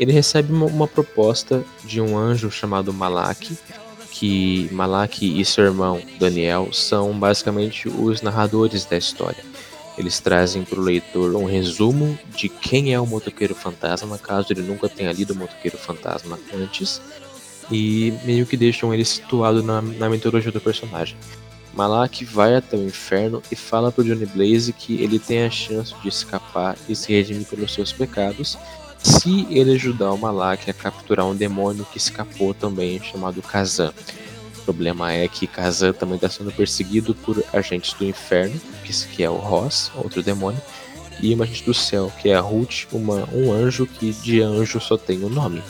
Ele 0.00 0.12
recebe 0.12 0.52
uma, 0.52 0.64
uma 0.64 0.88
proposta 0.88 1.62
de 1.84 2.00
um 2.00 2.16
anjo 2.16 2.50
chamado 2.50 2.94
Malak, 2.94 3.58
que 4.18 4.66
Malak 4.72 5.40
e 5.40 5.44
seu 5.44 5.64
irmão 5.64 6.00
Daniel 6.18 6.72
são 6.72 7.12
basicamente 7.18 7.86
os 7.86 8.22
narradores 8.22 8.86
da 8.86 8.96
história. 8.96 9.44
Eles 9.98 10.20
trazem 10.20 10.64
para 10.64 10.80
o 10.80 10.82
leitor 10.82 11.34
um 11.34 11.44
resumo 11.44 12.18
de 12.34 12.48
quem 12.48 12.94
é 12.94 13.00
o 13.00 13.06
motoqueiro 13.06 13.54
fantasma, 13.54 14.16
caso 14.16 14.48
ele 14.50 14.62
nunca 14.62 14.88
tenha 14.88 15.12
lido 15.12 15.34
o 15.34 15.36
motoqueiro 15.36 15.76
fantasma 15.76 16.38
antes, 16.54 17.00
e 17.70 18.14
meio 18.24 18.46
que 18.46 18.56
deixam 18.56 18.94
ele 18.94 19.04
situado 19.04 19.62
na, 19.62 19.82
na 19.82 20.08
mitologia 20.08 20.52
do 20.52 20.60
personagem. 20.62 21.16
Malak 21.74 22.24
vai 22.24 22.56
até 22.56 22.74
o 22.74 22.86
inferno 22.86 23.42
e 23.52 23.56
fala 23.56 23.92
para 23.92 24.04
Johnny 24.04 24.24
Blaze 24.24 24.72
que 24.72 25.02
ele 25.02 25.18
tem 25.18 25.44
a 25.44 25.50
chance 25.50 25.94
de 26.02 26.08
escapar 26.08 26.74
e 26.88 26.96
se 26.96 27.12
redimir 27.12 27.46
pelos 27.46 27.74
seus 27.74 27.92
pecados 27.92 28.56
se 29.06 29.46
ele 29.50 29.72
ajudar 29.72 30.10
o 30.12 30.18
Malak 30.18 30.68
a 30.68 30.74
capturar 30.74 31.24
um 31.26 31.34
demônio 31.34 31.86
que 31.92 31.98
escapou 31.98 32.52
também, 32.52 33.00
chamado 33.00 33.40
Kazan. 33.40 33.92
O 34.58 34.62
problema 34.62 35.12
é 35.12 35.28
que 35.28 35.46
Kazan 35.46 35.92
também 35.92 36.16
está 36.16 36.28
sendo 36.28 36.50
perseguido 36.50 37.14
por 37.14 37.42
agentes 37.52 37.92
do 37.92 38.04
inferno, 38.04 38.60
que 39.14 39.22
é 39.22 39.30
o 39.30 39.36
Ross, 39.36 39.92
outro 39.94 40.22
demônio, 40.22 40.60
e 41.20 41.32
uma 41.32 41.44
agente 41.44 41.64
do 41.64 41.72
céu, 41.72 42.12
que 42.20 42.30
é 42.30 42.34
a 42.34 42.40
Ruth, 42.40 42.86
uma, 42.92 43.28
um 43.32 43.52
anjo 43.52 43.86
que 43.86 44.12
de 44.12 44.42
anjo 44.42 44.80
só 44.80 44.96
tem 44.96 45.22
o 45.22 45.26
um 45.26 45.30
nome. 45.30 45.62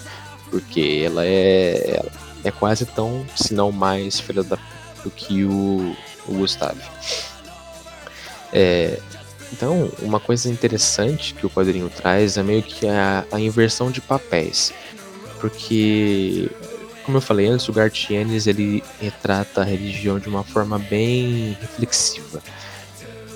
Porque 0.51 1.03
ela 1.05 1.25
é, 1.27 2.03
é 2.43 2.51
quase 2.51 2.87
tão, 2.87 3.27
se 3.37 3.53
não 3.53 3.71
mais, 3.71 4.19
filha 4.19 4.43
da 4.43 4.59
do 5.05 5.11
que 5.11 5.45
o, 5.45 5.95
o 6.27 6.35
Gustavo. 6.35 6.81
É, 8.53 8.99
então, 9.53 9.91
uma 10.01 10.19
coisa 10.19 10.51
interessante 10.51 11.35
que 11.35 11.47
o 11.47 11.51
quadrinho 11.51 11.89
traz 11.89 12.37
é 12.37 12.43
meio 12.43 12.63
que 12.63 12.87
a, 12.87 13.25
a 13.31 13.41
inversão 13.41 13.91
de 13.91 14.01
papéis. 14.01 14.73
Porque, 15.41 16.51
como 17.05 17.19
eu 17.19 17.23
falei 17.23 17.47
antes, 17.47 17.69
o 17.69 17.73
Gartienes 17.73 18.47
ele 18.47 18.83
retrata 19.01 19.61
a 19.61 19.65
religião 19.65 20.19
de 20.19 20.29
uma 20.29 20.43
forma 20.43 20.79
bem 20.79 21.57
reflexiva. 21.61 22.43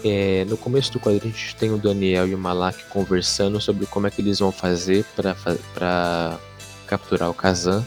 É, 0.03 0.46
no 0.49 0.57
começo 0.57 0.92
do 0.92 0.99
quadrinho 0.99 1.35
a 1.35 1.38
gente 1.38 1.55
tem 1.57 1.70
o 1.70 1.77
Daniel 1.77 2.27
e 2.27 2.35
o 2.35 2.38
Malak 2.38 2.85
conversando 2.88 3.61
sobre 3.61 3.85
como 3.85 4.07
é 4.07 4.11
que 4.11 4.23
eles 4.23 4.38
vão 4.38 4.51
fazer 4.51 5.05
para 5.14 6.38
capturar 6.87 7.29
o 7.29 7.35
Kazan 7.35 7.85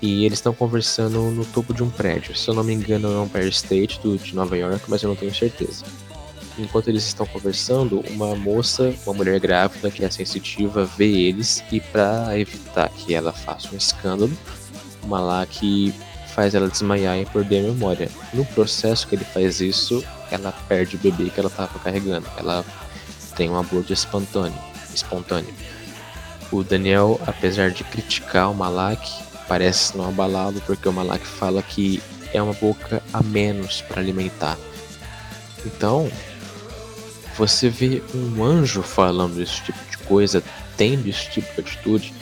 e 0.00 0.26
eles 0.26 0.38
estão 0.38 0.52
conversando 0.52 1.18
no 1.30 1.46
topo 1.46 1.72
de 1.72 1.82
um 1.82 1.88
prédio. 1.88 2.36
Se 2.36 2.48
eu 2.48 2.54
não 2.54 2.62
me 2.62 2.74
engano, 2.74 3.08
é 3.08 3.18
um 3.18 3.24
Empire 3.24 3.48
State 3.48 3.98
do, 4.00 4.16
de 4.16 4.34
Nova 4.34 4.56
York, 4.56 4.84
mas 4.88 5.02
eu 5.02 5.08
não 5.08 5.16
tenho 5.16 5.34
certeza. 5.34 5.84
Enquanto 6.58 6.88
eles 6.88 7.04
estão 7.04 7.24
conversando, 7.24 8.00
uma 8.10 8.34
moça, 8.34 8.92
uma 9.06 9.14
mulher 9.14 9.38
grávida 9.38 9.90
que 9.90 10.04
é 10.04 10.10
sensitiva, 10.10 10.84
vê 10.84 11.06
eles 11.06 11.62
e 11.70 11.80
para 11.80 12.36
evitar 12.38 12.88
que 12.88 13.14
ela 13.14 13.32
faça 13.32 13.72
um 13.72 13.76
escândalo, 13.76 14.36
que 15.50 15.94
faz 16.34 16.54
ela 16.54 16.68
desmaiar 16.68 17.18
e 17.18 17.26
perder 17.26 17.60
a 17.60 17.72
memória. 17.72 18.08
No 18.34 18.44
processo 18.44 19.06
que 19.06 19.14
ele 19.14 19.24
faz 19.24 19.60
isso, 19.60 20.04
ela 20.30 20.52
perde 20.68 20.96
o 20.96 20.98
bebê 20.98 21.30
que 21.30 21.40
ela 21.40 21.48
estava 21.48 21.78
carregando. 21.78 22.26
Ela 22.36 22.64
tem 23.36 23.48
um 23.48 23.58
aborto 23.58 23.92
espontâneo. 23.92 24.58
espontâneo. 24.94 25.52
O 26.50 26.62
Daniel, 26.64 27.20
apesar 27.26 27.70
de 27.70 27.84
criticar 27.84 28.50
o 28.50 28.54
Malak, 28.54 29.08
parece 29.46 29.96
não 29.96 30.08
abalá-lo 30.08 30.60
porque 30.66 30.88
o 30.88 30.92
Malak 30.92 31.24
fala 31.26 31.62
que 31.62 32.02
é 32.32 32.42
uma 32.42 32.52
boca 32.54 33.02
a 33.12 33.22
menos 33.22 33.82
para 33.82 34.00
alimentar. 34.00 34.56
Então, 35.64 36.10
você 37.38 37.68
vê 37.68 38.02
um 38.12 38.42
anjo 38.42 38.82
falando 38.82 39.40
esse 39.40 39.62
tipo 39.62 39.78
de 39.88 39.96
coisa, 39.98 40.42
tendo 40.76 41.08
esse 41.08 41.30
tipo 41.30 41.54
de 41.54 41.60
atitude, 41.60 42.12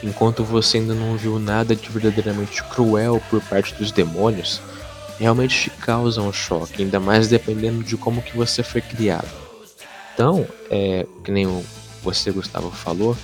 enquanto 0.00 0.44
você 0.44 0.78
ainda 0.78 0.94
não 0.94 1.16
viu 1.16 1.40
nada 1.40 1.74
de 1.74 1.88
verdadeiramente 1.88 2.62
cruel 2.62 3.20
por 3.28 3.40
parte 3.42 3.74
dos 3.74 3.90
demônios, 3.90 4.60
realmente 5.18 5.64
te 5.64 5.70
causa 5.70 6.22
um 6.22 6.32
choque, 6.32 6.82
ainda 6.82 7.00
mais 7.00 7.26
dependendo 7.26 7.82
de 7.82 7.96
como 7.96 8.22
que 8.22 8.36
você 8.36 8.62
foi 8.62 8.80
criado. 8.80 9.28
Então, 10.14 10.46
é, 10.70 11.04
que 11.24 11.32
nem 11.32 11.64
você, 12.04 12.30
Gustavo, 12.30 12.70
falou, 12.70 13.16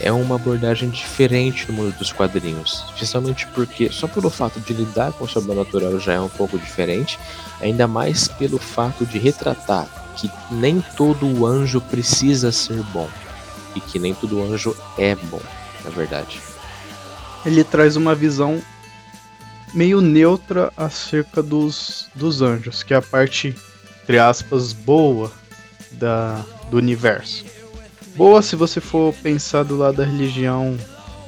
é 0.00 0.10
uma 0.10 0.36
abordagem 0.36 0.88
diferente 0.88 1.70
no 1.70 1.74
mundo 1.74 1.96
dos 1.98 2.10
quadrinhos, 2.10 2.84
especialmente 2.94 3.46
porque 3.48 3.90
só 3.90 4.08
pelo 4.08 4.30
fato 4.30 4.58
de 4.60 4.72
lidar 4.72 5.12
com 5.12 5.24
o 5.24 5.28
sobrenatural 5.28 6.00
já 6.00 6.14
é 6.14 6.20
um 6.20 6.28
pouco 6.28 6.58
diferente, 6.58 7.18
ainda 7.60 7.86
mais 7.86 8.28
pelo 8.28 8.58
fato 8.58 9.04
de 9.04 9.18
retratar 9.18 10.03
que 10.16 10.30
nem 10.50 10.80
todo 10.96 11.46
anjo 11.46 11.80
precisa 11.80 12.52
ser 12.52 12.82
bom 12.84 13.08
e 13.74 13.80
que 13.80 13.98
nem 13.98 14.14
todo 14.14 14.42
anjo 14.42 14.76
é 14.98 15.14
bom, 15.14 15.40
na 15.84 15.90
verdade. 15.90 16.40
Ele 17.44 17.62
traz 17.62 17.96
uma 17.96 18.14
visão 18.14 18.62
meio 19.72 20.00
neutra 20.00 20.72
acerca 20.76 21.42
dos, 21.42 22.08
dos 22.14 22.42
anjos, 22.42 22.82
que 22.82 22.94
é 22.94 22.96
a 22.96 23.02
parte, 23.02 23.54
entre 24.02 24.18
aspas, 24.18 24.72
boa 24.72 25.32
da, 25.92 26.44
do 26.70 26.76
universo 26.76 27.44
boa 28.14 28.42
se 28.42 28.56
você 28.56 28.80
for 28.80 29.12
pensar 29.14 29.64
do 29.64 29.76
lado 29.76 29.96
da 29.96 30.04
religião 30.04 30.76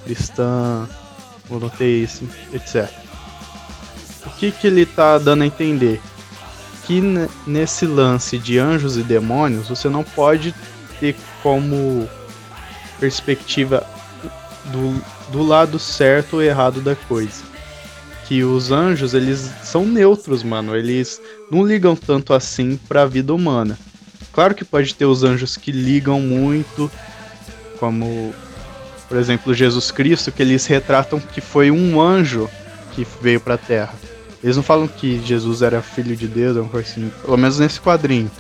cristã, 0.04 0.88
monoteísta, 1.48 2.24
etc. 2.52 2.90
O 4.24 4.30
que, 4.30 4.52
que 4.52 4.66
ele 4.66 4.82
está 4.82 5.18
dando 5.18 5.42
a 5.42 5.46
entender? 5.46 6.00
Que 6.86 7.00
nesse 7.46 7.86
lance 7.86 8.38
de 8.38 8.58
anjos 8.58 8.96
e 8.96 9.02
demônios, 9.02 9.68
você 9.68 9.88
não 9.88 10.04
pode 10.04 10.54
ter 11.00 11.16
como 11.42 12.08
perspectiva 12.98 13.84
do, 14.66 15.02
do 15.30 15.42
lado 15.42 15.78
certo 15.78 16.34
ou 16.34 16.42
errado 16.42 16.80
da 16.80 16.94
coisa. 16.94 17.42
Que 18.26 18.42
os 18.42 18.72
anjos, 18.72 19.14
eles 19.14 19.50
são 19.62 19.84
neutros, 19.84 20.42
mano. 20.42 20.76
Eles 20.76 21.20
não 21.50 21.64
ligam 21.64 21.94
tanto 21.94 22.32
assim 22.32 22.76
para 22.76 23.02
a 23.02 23.06
vida 23.06 23.34
humana. 23.34 23.78
Claro 24.32 24.54
que 24.54 24.64
pode 24.64 24.94
ter 24.94 25.06
os 25.06 25.24
anjos 25.24 25.56
que 25.56 25.72
ligam 25.72 26.20
muito, 26.20 26.90
como, 27.78 28.34
por 29.08 29.16
exemplo, 29.16 29.54
Jesus 29.54 29.90
Cristo, 29.90 30.30
que 30.30 30.42
eles 30.42 30.66
retratam 30.66 31.18
que 31.18 31.40
foi 31.40 31.70
um 31.70 32.00
anjo 32.00 32.50
que 32.92 33.06
veio 33.22 33.40
para 33.40 33.54
a 33.54 33.58
Terra. 33.58 33.94
Eles 34.42 34.56
não 34.56 34.62
falam 34.62 34.86
que 34.86 35.18
Jesus 35.24 35.62
era 35.62 35.82
filho 35.82 36.14
de 36.14 36.28
Deus, 36.28 36.56
assim, 36.74 37.10
pelo 37.22 37.36
menos 37.36 37.58
nesse 37.58 37.80
quadrinho. 37.80 38.30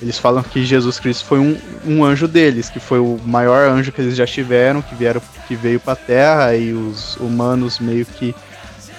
Eles 0.00 0.18
falam 0.18 0.42
que 0.42 0.64
Jesus 0.64 0.98
Cristo 0.98 1.24
foi 1.24 1.38
um, 1.38 1.56
um 1.86 2.04
anjo 2.04 2.26
deles, 2.26 2.68
que 2.68 2.80
foi 2.80 2.98
o 2.98 3.18
maior 3.24 3.68
anjo 3.68 3.92
que 3.92 4.00
eles 4.00 4.16
já 4.16 4.26
tiveram, 4.26 4.82
que 4.82 4.94
vieram, 4.94 5.20
que 5.46 5.54
veio 5.54 5.80
para 5.80 5.92
a 5.92 5.96
Terra 5.96 6.56
e 6.56 6.72
os 6.72 7.16
humanos 7.16 7.78
meio 7.78 8.04
que 8.04 8.34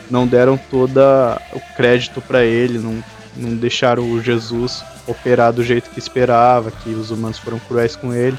não 0.10 0.26
deram 0.26 0.58
todo 0.58 1.00
o 1.54 1.60
crédito 1.76 2.22
para 2.22 2.44
ele, 2.44 2.80
não, 2.80 3.04
não 3.36 3.56
deixaram 3.56 4.10
o 4.10 4.22
Jesus 4.22 4.84
operar 5.08 5.54
do 5.54 5.64
jeito 5.64 5.90
que 5.90 6.00
esperava, 6.00 6.72
que 6.72 6.90
os 6.90 7.12
humanos 7.12 7.38
foram 7.38 7.60
cruéis 7.60 7.96
com 7.96 8.14
ele. 8.14 8.38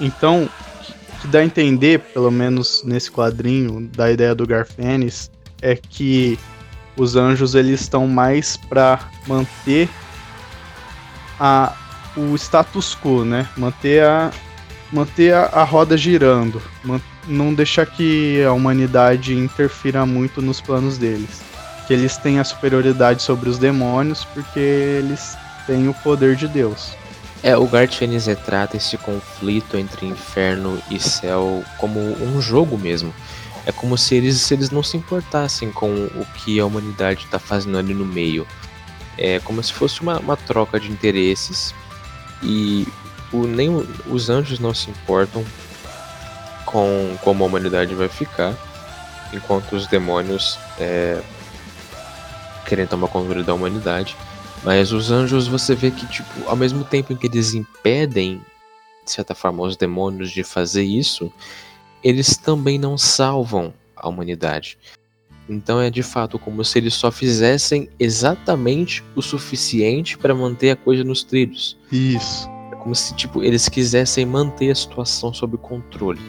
Então, 0.00 0.48
que 1.20 1.26
dá 1.26 1.40
a 1.40 1.44
entender, 1.44 2.00
pelo 2.00 2.30
menos 2.30 2.82
nesse 2.84 3.10
quadrinho, 3.10 3.88
da 3.96 4.10
ideia 4.10 4.34
do 4.34 4.46
Garfênis, 4.46 5.30
é 5.62 5.76
que 5.76 6.38
os 6.96 7.16
anjos 7.16 7.54
eles 7.54 7.80
estão 7.80 8.06
mais 8.06 8.56
para 8.56 9.00
manter 9.26 9.88
a, 11.38 11.72
o 12.16 12.34
status 12.36 12.96
quo, 12.96 13.24
né? 13.24 13.48
Manter 13.56 14.04
a, 14.04 14.30
manter 14.92 15.34
a, 15.34 15.44
a 15.44 15.64
roda 15.64 15.96
girando, 15.96 16.60
man, 16.82 17.00
não 17.26 17.54
deixar 17.54 17.86
que 17.86 18.42
a 18.42 18.52
humanidade 18.52 19.34
interfira 19.34 20.04
muito 20.04 20.42
nos 20.42 20.60
planos 20.60 20.98
deles. 20.98 21.42
Que 21.86 21.94
eles 21.94 22.16
têm 22.16 22.38
a 22.38 22.44
superioridade 22.44 23.22
sobre 23.22 23.48
os 23.48 23.58
demônios 23.58 24.24
porque 24.34 24.58
eles 24.58 25.36
têm 25.66 25.88
o 25.88 25.94
poder 25.94 26.36
de 26.36 26.48
Deus. 26.48 26.96
É, 27.42 27.56
o 27.56 27.66
Gartienes 27.66 28.26
retrata 28.26 28.76
esse 28.76 28.98
conflito 28.98 29.76
entre 29.76 30.06
inferno 30.06 30.82
e 30.90 30.98
céu 30.98 31.62
como 31.78 32.00
um 32.00 32.40
jogo 32.42 32.76
mesmo. 32.76 33.14
É 33.68 33.72
como 33.72 33.98
se 33.98 34.14
eles, 34.14 34.40
se 34.40 34.54
eles 34.54 34.70
não 34.70 34.82
se 34.82 34.96
importassem 34.96 35.70
com 35.70 36.06
o 36.06 36.26
que 36.38 36.58
a 36.58 36.64
humanidade 36.64 37.26
está 37.26 37.38
fazendo 37.38 37.76
ali 37.76 37.92
no 37.92 38.06
meio. 38.06 38.46
É 39.18 39.40
como 39.40 39.62
se 39.62 39.74
fosse 39.74 40.00
uma, 40.00 40.18
uma 40.18 40.38
troca 40.38 40.80
de 40.80 40.90
interesses 40.90 41.74
e 42.42 42.88
o, 43.30 43.46
nem 43.46 43.68
os 44.06 44.30
anjos 44.30 44.58
não 44.58 44.72
se 44.72 44.88
importam 44.88 45.44
com 46.64 47.14
como 47.20 47.44
a 47.44 47.46
humanidade 47.46 47.94
vai 47.94 48.08
ficar, 48.08 48.54
enquanto 49.34 49.76
os 49.76 49.86
demônios 49.86 50.58
é, 50.80 51.20
querem 52.64 52.86
tomar 52.86 53.08
controle 53.08 53.42
da 53.42 53.52
humanidade. 53.52 54.16
Mas 54.64 54.92
os 54.92 55.10
anjos 55.10 55.46
você 55.46 55.74
vê 55.74 55.90
que, 55.90 56.06
tipo, 56.06 56.48
ao 56.48 56.56
mesmo 56.56 56.84
tempo 56.84 57.12
em 57.12 57.16
que 57.16 57.26
eles 57.26 57.52
impedem, 57.52 58.40
de 59.04 59.12
certa 59.12 59.34
forma, 59.34 59.62
os 59.62 59.76
demônios 59.76 60.30
de 60.30 60.42
fazer 60.42 60.84
isso, 60.84 61.30
eles 62.02 62.36
também 62.36 62.78
não 62.78 62.96
salvam 62.96 63.72
a 63.96 64.08
humanidade. 64.08 64.78
Então 65.48 65.80
é 65.80 65.88
de 65.88 66.02
fato 66.02 66.38
como 66.38 66.64
se 66.64 66.78
eles 66.78 66.94
só 66.94 67.10
fizessem 67.10 67.88
exatamente 67.98 69.02
o 69.16 69.22
suficiente 69.22 70.18
para 70.18 70.34
manter 70.34 70.70
a 70.70 70.76
coisa 70.76 71.02
nos 71.02 71.24
trilhos. 71.24 71.76
Isso. 71.90 72.48
É 72.70 72.76
como 72.76 72.94
se 72.94 73.14
tipo 73.14 73.42
eles 73.42 73.68
quisessem 73.68 74.26
manter 74.26 74.70
a 74.70 74.74
situação 74.74 75.32
sob 75.32 75.56
controle. 75.56 76.20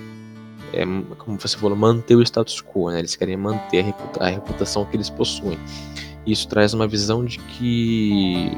É 0.72 0.86
como 1.18 1.40
você 1.40 1.58
falou, 1.58 1.76
manter 1.76 2.16
o 2.16 2.22
status 2.22 2.62
quo, 2.62 2.92
né? 2.92 3.00
Eles 3.00 3.16
querem 3.16 3.36
manter 3.36 3.80
a, 3.80 3.84
reputa 3.84 4.24
a 4.24 4.30
reputação 4.30 4.86
que 4.86 4.96
eles 4.96 5.10
possuem. 5.10 5.58
Isso 6.26 6.48
traz 6.48 6.74
uma 6.74 6.88
visão 6.88 7.26
de 7.26 7.40
que 7.40 8.52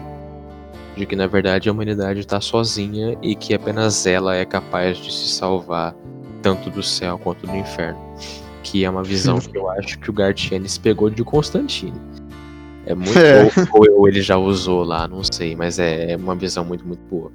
de 0.96 1.06
que 1.06 1.16
na 1.16 1.26
verdade 1.26 1.70
a 1.70 1.72
humanidade 1.72 2.20
está 2.20 2.42
sozinha 2.42 3.18
e 3.22 3.34
que 3.34 3.54
apenas 3.54 4.06
ela 4.06 4.36
é 4.36 4.46
capaz 4.46 4.98
de 4.98 5.12
se 5.12 5.30
salvar 5.30 5.96
tanto 6.42 6.70
do 6.70 6.84
céu 6.84 7.18
quanto 7.18 7.46
do 7.46 7.56
inferno. 7.56 8.00
Que 8.64 8.86
é 8.86 8.90
uma 8.90 9.04
visão 9.04 9.40
que 9.42 9.58
eu 9.58 9.70
acho 9.70 10.00
que 10.00 10.10
o 10.10 10.14
Gartienes 10.14 10.78
pegou 10.78 11.10
de 11.10 11.24
Constantine. 11.24 12.00
É 12.86 12.96
muito. 12.96 13.18
É. 13.18 13.46
Ou, 13.72 14.00
ou, 14.00 14.08
ele 14.08 14.22
já 14.22 14.38
usou 14.38 14.84
lá, 14.84 15.08
não 15.08 15.24
sei, 15.24 15.56
mas 15.56 15.80
é, 15.80 16.14
é 16.14 16.18
uma 16.18 16.36
visão 16.36 16.66
muito, 16.66 16.86
muito 16.86 17.02
boa. 17.10 17.32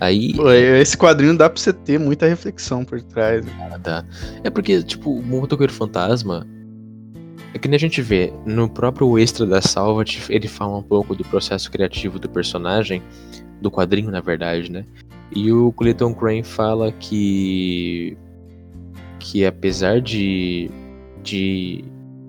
Aí. 0.00 0.34
Pô, 0.34 0.50
esse 0.50 0.96
quadrinho 0.96 1.36
dá 1.36 1.48
pra 1.48 1.60
você 1.60 1.72
ter 1.72 1.98
muita 1.98 2.26
reflexão 2.26 2.84
por 2.84 3.00
trás. 3.00 3.44
Ah, 3.60 3.78
dá. 3.78 4.04
É 4.42 4.50
porque, 4.50 4.82
tipo, 4.82 5.10
o 5.10 5.22
Motoqueiro 5.22 5.72
Fantasma. 5.72 6.46
É 7.54 7.58
que 7.58 7.68
nem 7.68 7.76
a 7.76 7.80
gente 7.80 8.02
vê, 8.02 8.32
no 8.44 8.68
próprio 8.68 9.16
extra 9.16 9.46
da 9.46 9.62
Salvat, 9.62 10.20
ele 10.28 10.48
fala 10.48 10.76
um 10.76 10.82
pouco 10.82 11.14
do 11.14 11.22
processo 11.22 11.70
criativo 11.70 12.18
do 12.18 12.28
personagem, 12.28 13.00
do 13.62 13.70
quadrinho, 13.70 14.10
na 14.10 14.20
verdade, 14.20 14.72
né? 14.72 14.84
E 15.34 15.52
o 15.52 15.72
Clayton 15.72 16.14
Crane 16.14 16.42
fala 16.42 16.92
que 16.92 18.16
que 19.18 19.44
apesar 19.44 20.00
de 20.00 20.70
de, 21.22 21.84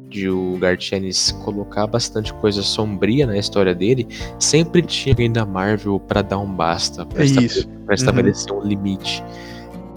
de 0.10 0.30
o 0.30 0.58
Gartienes 0.58 1.32
colocar 1.44 1.86
bastante 1.86 2.34
coisa 2.36 2.62
sombria 2.64 3.28
na 3.28 3.38
história 3.38 3.76
dele, 3.76 4.08
sempre 4.40 4.82
tinha 4.82 5.14
alguém 5.14 5.32
da 5.32 5.46
Marvel 5.46 6.00
para 6.00 6.22
dar 6.22 6.40
um 6.40 6.50
basta, 6.50 7.06
para 7.06 7.22
é 7.22 7.26
estabelecer, 7.26 7.68
estabelecer 7.92 8.52
uhum. 8.54 8.60
um 8.60 8.64
limite. 8.64 9.24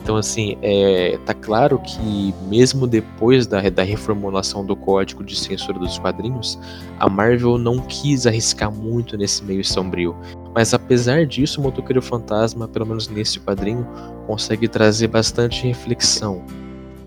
Então, 0.08 0.16
assim, 0.16 0.56
é, 0.62 1.18
tá 1.26 1.34
claro 1.34 1.78
que 1.78 2.34
mesmo 2.48 2.86
depois 2.86 3.46
da, 3.46 3.68
da 3.68 3.82
reformulação 3.82 4.64
do 4.64 4.74
código 4.74 5.22
de 5.22 5.36
censura 5.36 5.78
dos 5.78 5.98
quadrinhos, 5.98 6.58
a 6.98 7.10
Marvel 7.10 7.58
não 7.58 7.78
quis 7.78 8.26
arriscar 8.26 8.72
muito 8.72 9.18
nesse 9.18 9.44
meio 9.44 9.62
sombrio. 9.62 10.16
Mas 10.58 10.74
apesar 10.74 11.24
disso, 11.24 11.60
o 11.60 11.62
Motoqueiro 11.62 12.02
Fantasma, 12.02 12.66
pelo 12.66 12.84
menos 12.84 13.08
nesse 13.08 13.38
quadrinho, 13.38 13.86
consegue 14.26 14.66
trazer 14.66 15.06
bastante 15.06 15.64
reflexão. 15.64 16.42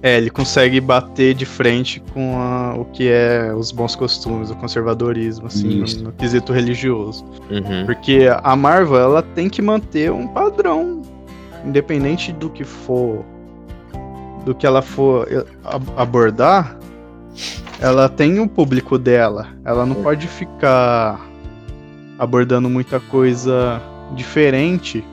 É, 0.02 0.16
ele 0.16 0.30
consegue 0.30 0.80
bater 0.80 1.34
de 1.34 1.46
frente 1.46 2.02
com 2.14 2.40
a, 2.40 2.74
o 2.76 2.86
que 2.86 3.10
é 3.10 3.54
os 3.54 3.74
bons 3.74 3.94
costumes, 3.94 4.50
o 4.52 4.56
conservadorismo, 4.56 5.48
assim, 5.48 5.80
no, 5.80 6.04
no, 6.04 6.12
quesito 6.14 6.54
religioso. 6.54 7.26
Uhum. 7.50 7.86
Porque 7.86 8.30
a 8.42 8.56
Marvel, 8.56 8.96
ela 8.96 9.22
tem 9.22 9.50
que 9.50 9.62
manter 9.62 10.14
um 10.14 10.30
padrão 10.30 11.02
independente 11.66 12.32
do 12.32 12.50
que 12.50 12.64
for, 12.64 13.26
do 14.46 14.56
que 14.56 14.66
ela 14.66 14.82
for 14.82 15.28
abordar, 15.98 16.78
ela 17.82 18.08
tem 18.08 18.40
o 18.40 18.44
um 18.44 18.48
público 18.48 18.98
dela. 18.98 19.50
Ela 19.66 19.86
não 19.86 19.96
pode 19.96 20.26
ficar 20.26 21.30
abordando 22.22 22.70
muita 22.70 23.00
coisa 23.00 23.82
diferente. 24.16 25.04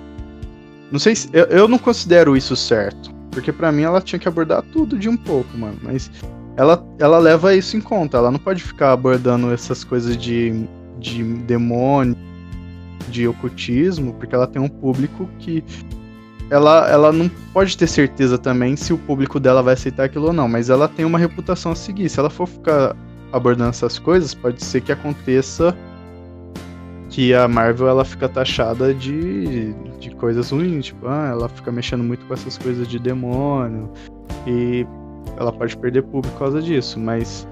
Não 0.92 0.98
sei 0.98 1.16
se 1.16 1.30
eu, 1.32 1.44
eu 1.46 1.66
não 1.66 1.78
considero 1.78 2.36
isso 2.36 2.54
certo, 2.54 3.10
porque 3.30 3.50
para 3.50 3.72
mim 3.72 3.82
ela 3.82 4.02
tinha 4.02 4.18
que 4.18 4.28
abordar 4.28 4.62
tudo 4.74 4.98
de 4.98 5.08
um 5.08 5.16
pouco, 5.16 5.56
mano. 5.56 5.78
Mas 5.82 6.10
ela, 6.54 6.86
ela 6.98 7.16
leva 7.18 7.54
isso 7.54 7.78
em 7.78 7.80
conta. 7.80 8.18
Ela 8.18 8.30
não 8.30 8.38
pode 8.38 8.62
ficar 8.62 8.92
abordando 8.92 9.50
essas 9.50 9.82
coisas 9.82 10.18
de, 10.18 10.68
de 10.98 11.22
demônio, 11.22 12.14
de 13.08 13.26
ocultismo, 13.26 14.12
porque 14.12 14.34
ela 14.34 14.46
tem 14.46 14.60
um 14.60 14.68
público 14.68 15.26
que 15.38 15.64
ela, 16.50 16.90
ela 16.90 17.10
não 17.10 17.30
pode 17.54 17.74
ter 17.74 17.86
certeza 17.86 18.36
também 18.36 18.76
se 18.76 18.92
o 18.92 18.98
público 18.98 19.40
dela 19.40 19.62
vai 19.62 19.72
aceitar 19.72 20.04
aquilo 20.04 20.26
ou 20.26 20.32
não, 20.34 20.46
mas 20.46 20.68
ela 20.68 20.86
tem 20.86 21.06
uma 21.06 21.18
reputação 21.18 21.72
a 21.72 21.74
seguir. 21.74 22.10
Se 22.10 22.20
ela 22.20 22.28
for 22.28 22.46
ficar 22.46 22.94
abordando 23.32 23.70
essas 23.70 23.98
coisas, 23.98 24.34
pode 24.34 24.62
ser 24.62 24.82
que 24.82 24.92
aconteça 24.92 25.74
que 27.10 27.32
a 27.34 27.48
Marvel 27.48 27.88
ela 27.88 28.04
fica 28.04 28.28
taxada 28.28 28.92
de, 28.92 29.72
de 29.98 30.10
coisas 30.16 30.50
ruins, 30.50 30.86
tipo, 30.86 31.06
ah, 31.06 31.28
ela 31.30 31.48
fica 31.48 31.72
mexendo 31.72 32.04
muito 32.04 32.24
com 32.26 32.34
essas 32.34 32.58
coisas 32.58 32.86
de 32.86 32.98
demônio 32.98 33.90
e 34.46 34.86
ela 35.36 35.52
pode 35.52 35.76
perder 35.76 36.02
público 36.02 36.28
por 36.34 36.38
causa 36.38 36.60
disso, 36.60 36.98
mas 36.98 37.46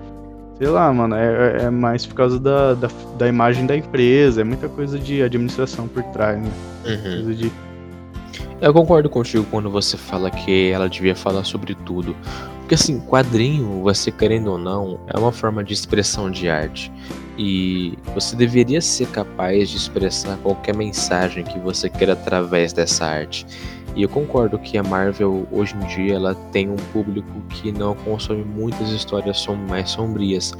sei 0.58 0.68
lá, 0.68 0.92
mano, 0.92 1.14
é, 1.14 1.64
é 1.64 1.70
mais 1.70 2.04
por 2.04 2.14
causa 2.14 2.38
da, 2.38 2.74
da, 2.74 2.88
da, 3.18 3.28
imagem 3.28 3.66
da 3.66 3.76
empresa, 3.76 4.40
é 4.40 4.44
muita 4.44 4.68
coisa 4.68 4.98
de 4.98 5.22
administração 5.22 5.86
por 5.88 6.02
trás, 6.04 6.40
né? 6.40 6.50
Uhum. 6.84 7.24
Coisa 7.24 7.34
de 7.34 7.52
eu 8.58 8.72
concordo 8.72 9.10
contigo 9.10 9.46
quando 9.50 9.68
você 9.68 9.98
fala 9.98 10.30
que 10.30 10.70
ela 10.70 10.88
devia 10.88 11.14
falar 11.14 11.44
sobre 11.44 11.74
tudo. 11.74 12.16
Porque 12.60 12.74
assim, 12.74 12.98
quadrinho, 13.00 13.82
você 13.82 14.10
querendo 14.10 14.50
ou 14.50 14.58
não, 14.58 14.98
é 15.06 15.18
uma 15.18 15.30
forma 15.30 15.62
de 15.62 15.74
expressão 15.74 16.30
de 16.30 16.48
arte. 16.48 16.90
E 17.38 17.98
você 18.14 18.34
deveria 18.34 18.80
ser 18.80 19.08
capaz 19.08 19.68
de 19.68 19.76
expressar 19.76 20.38
qualquer 20.38 20.74
mensagem 20.74 21.44
que 21.44 21.58
você 21.58 21.90
queira 21.90 22.14
através 22.14 22.72
dessa 22.72 23.04
arte. 23.04 23.46
E 23.94 24.02
eu 24.02 24.08
concordo 24.08 24.58
que 24.58 24.76
a 24.76 24.82
Marvel 24.82 25.46
hoje 25.50 25.74
em 25.74 25.86
dia 25.86 26.14
ela 26.14 26.34
tem 26.52 26.68
um 26.68 26.76
público 26.92 27.28
que 27.48 27.72
não 27.72 27.94
consome 27.94 28.44
muitas 28.44 28.90
histórias 28.90 29.38
som 29.38 29.54
mais 29.54 29.90
sombrias. 29.90 30.52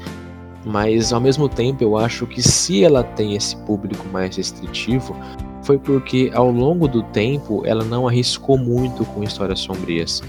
Mas 0.65 1.13
ao 1.13 1.21
mesmo 1.21 1.47
tempo 1.47 1.83
eu 1.83 1.97
acho 1.97 2.27
que 2.27 2.41
se 2.41 2.83
ela 2.83 3.03
tem 3.03 3.35
esse 3.35 3.55
público 3.57 4.05
mais 4.09 4.35
restritivo, 4.35 5.15
foi 5.61 5.77
porque 5.77 6.31
ao 6.33 6.51
longo 6.51 6.87
do 6.87 7.03
tempo 7.03 7.63
ela 7.65 7.83
não 7.83 8.07
arriscou 8.07 8.57
muito 8.57 9.05
com 9.05 9.23
histórias 9.23 9.59
sombrias. 9.59 10.21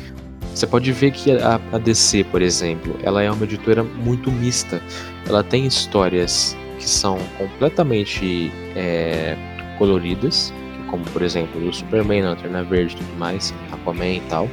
Você 0.59 0.67
pode 0.67 0.91
ver 0.91 1.13
que 1.13 1.31
a, 1.31 1.61
a 1.71 1.79
DC, 1.79 2.25
por 2.25 2.43
exemplo, 2.43 2.99
ela 3.05 3.23
é 3.23 3.31
uma 3.31 3.45
editora 3.45 3.85
muito 3.85 4.29
mista. 4.29 4.83
Ela 5.29 5.45
tem 5.45 5.65
histórias 5.65 6.57
que 6.81 6.89
são 6.89 7.17
completamente 7.39 8.51
é, 8.75 9.37
coloridas, 9.79 10.53
como 10.91 11.05
por 11.05 11.23
exemplo 11.23 11.65
o 11.65 11.73
Superman, 11.73 12.23
Lanterna 12.23 12.65
Verde 12.65 12.97
e 12.97 12.99
tudo 12.99 13.17
mais, 13.17 13.55
Aquaman 13.71 14.15
e 14.15 14.21
tal. 14.23 14.49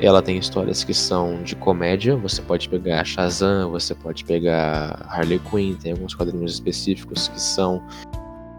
Ela 0.00 0.20
tem 0.20 0.38
histórias 0.38 0.82
que 0.82 0.92
são 0.92 1.40
de 1.44 1.54
comédia, 1.54 2.16
você 2.16 2.42
pode 2.42 2.68
pegar 2.68 3.04
Shazam, 3.04 3.70
você 3.70 3.94
pode 3.94 4.24
pegar 4.24 5.06
Harley 5.08 5.38
Quinn, 5.38 5.76
tem 5.76 5.92
alguns 5.92 6.16
quadrinhos 6.16 6.54
específicos 6.54 7.28
que 7.28 7.40
são 7.40 7.80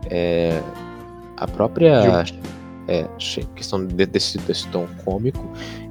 é, 0.10 0.64
a 1.36 1.46
própria 1.46 2.24
é, 2.88 3.06
questão 3.54 3.86
desse, 3.86 4.38
desse 4.38 4.66
tom 4.70 4.88
cômico, 5.04 5.46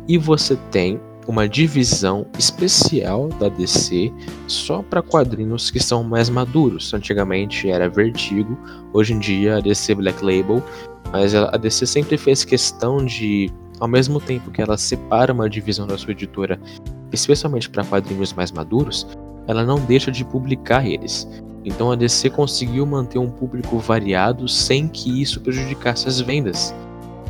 e 0.08 0.18
você 0.18 0.56
tem 0.70 1.00
uma 1.26 1.48
divisão 1.48 2.26
especial 2.38 3.28
da 3.40 3.48
DC 3.48 4.12
só 4.46 4.82
para 4.82 5.02
quadrinhos 5.02 5.70
que 5.70 5.80
são 5.80 6.04
mais 6.04 6.28
maduros. 6.28 6.94
Antigamente 6.94 7.68
era 7.68 7.88
Vertigo, 7.88 8.56
hoje 8.92 9.12
em 9.12 9.18
dia 9.18 9.56
a 9.56 9.60
DC 9.60 9.94
Black 9.96 10.24
Label, 10.24 10.62
mas 11.10 11.34
a 11.34 11.56
DC 11.56 11.86
sempre 11.86 12.16
fez 12.16 12.44
questão 12.44 13.04
de 13.04 13.52
ao 13.80 13.88
mesmo 13.88 14.20
tempo 14.20 14.50
que 14.50 14.62
ela 14.62 14.78
separa 14.78 15.32
uma 15.32 15.50
divisão 15.50 15.86
da 15.86 15.98
sua 15.98 16.12
editora, 16.12 16.58
especialmente 17.12 17.68
para 17.68 17.84
quadrinhos 17.84 18.32
mais 18.32 18.50
maduros, 18.50 19.06
ela 19.46 19.64
não 19.64 19.78
deixa 19.80 20.10
de 20.10 20.24
publicar 20.24 20.86
eles. 20.86 21.28
Então 21.64 21.90
a 21.90 21.96
DC 21.96 22.30
conseguiu 22.30 22.86
manter 22.86 23.18
um 23.18 23.28
público 23.28 23.78
variado 23.78 24.48
sem 24.48 24.88
que 24.88 25.20
isso 25.20 25.40
prejudicasse 25.40 26.08
as 26.08 26.20
vendas. 26.20 26.74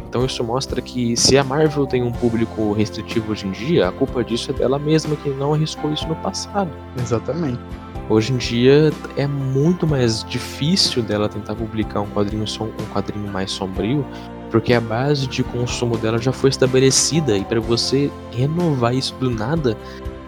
Então 0.08 0.24
isso 0.24 0.42
mostra 0.44 0.80
que 0.80 1.16
se 1.16 1.36
a 1.36 1.44
Marvel 1.44 1.86
tem 1.86 2.02
um 2.02 2.12
público 2.12 2.72
restritivo 2.72 3.32
hoje 3.32 3.46
em 3.46 3.50
dia, 3.50 3.88
a 3.88 3.92
culpa 3.92 4.22
disso 4.22 4.50
é 4.50 4.54
dela 4.54 4.78
mesma 4.78 5.16
que 5.16 5.28
não 5.30 5.52
arriscou 5.52 5.92
isso 5.92 6.06
no 6.06 6.16
passado. 6.16 6.70
Exatamente. 7.00 7.60
Hoje 8.08 8.32
em 8.32 8.36
dia 8.36 8.92
é 9.16 9.26
muito 9.26 9.86
mais 9.86 10.22
difícil 10.24 11.02
dela 11.02 11.28
tentar 11.28 11.54
publicar 11.54 12.00
um 12.00 12.06
quadrinho, 12.06 12.44
um 12.60 12.94
quadrinho 12.94 13.30
mais 13.30 13.50
sombrio, 13.50 14.06
porque 14.50 14.72
a 14.72 14.80
base 14.80 15.26
de 15.26 15.42
consumo 15.42 15.98
dela 15.98 16.18
já 16.18 16.32
foi 16.32 16.50
estabelecida 16.50 17.36
e 17.36 17.44
para 17.44 17.60
você 17.60 18.10
renovar 18.30 18.94
isso 18.94 19.14
do 19.16 19.28
nada 19.28 19.76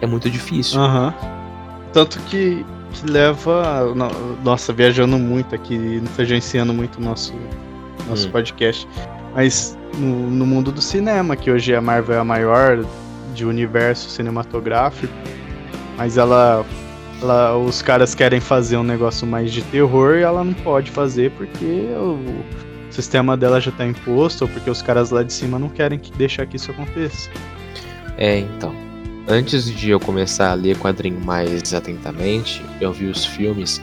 é 0.01 0.07
muito 0.07 0.29
difícil. 0.29 0.81
Uhum. 0.81 1.13
Tanto 1.93 2.19
que 2.23 2.65
que 2.93 3.11
leva. 3.11 3.95
Nossa, 4.43 4.73
viajando 4.73 5.19
muito 5.19 5.55
aqui, 5.55 5.75
influenciando 5.75 6.73
muito 6.73 6.97
o 6.97 7.03
nosso, 7.03 7.35
nosso 8.09 8.29
hum. 8.29 8.33
podcast. 8.33 8.89
Mas 9.35 9.77
no, 9.99 10.31
no, 10.31 10.47
mundo 10.47 10.73
do 10.73 10.81
cinema, 10.81 11.37
que 11.37 11.51
hoje 11.51 11.75
a 11.75 11.81
Marvel 11.81 12.17
é 12.17 12.19
a 12.21 12.25
maior 12.25 12.85
de 13.35 13.45
universo 13.45 14.11
cinematográfico, 14.11 15.13
mas 15.97 16.17
ela, 16.17 16.65
ela. 17.21 17.57
Os 17.57 17.83
caras 17.83 18.15
querem 18.15 18.41
fazer 18.41 18.77
um 18.77 18.83
negócio 18.83 19.27
mais 19.27 19.53
de 19.53 19.63
terror 19.63 20.17
e 20.17 20.23
ela 20.23 20.43
não 20.43 20.55
pode 20.55 20.91
fazer 20.91 21.31
porque 21.33 21.65
o 21.65 22.19
sistema 22.91 23.37
dela 23.37 23.61
já 23.61 23.71
está 23.71 23.87
imposto, 23.87 24.45
ou 24.45 24.51
porque 24.51 24.71
os 24.71 24.83
caras 24.83 25.11
lá 25.11 25.23
de 25.23 25.33
cima 25.33 25.59
não 25.59 25.69
querem 25.69 25.99
que 25.99 26.11
deixar 26.17 26.47
que 26.47 26.57
isso 26.57 26.71
aconteça. 26.71 27.31
É, 28.17 28.39
então. 28.39 28.75
Antes 29.31 29.71
de 29.71 29.91
eu 29.91 30.01
começar 30.01 30.51
a 30.51 30.55
ler 30.55 30.79
quadrinho 30.79 31.21
mais 31.23 31.75
atentamente, 31.75 32.65
eu 32.81 32.95
vi 32.95 33.05
os 33.05 33.27
filmes 33.27 33.79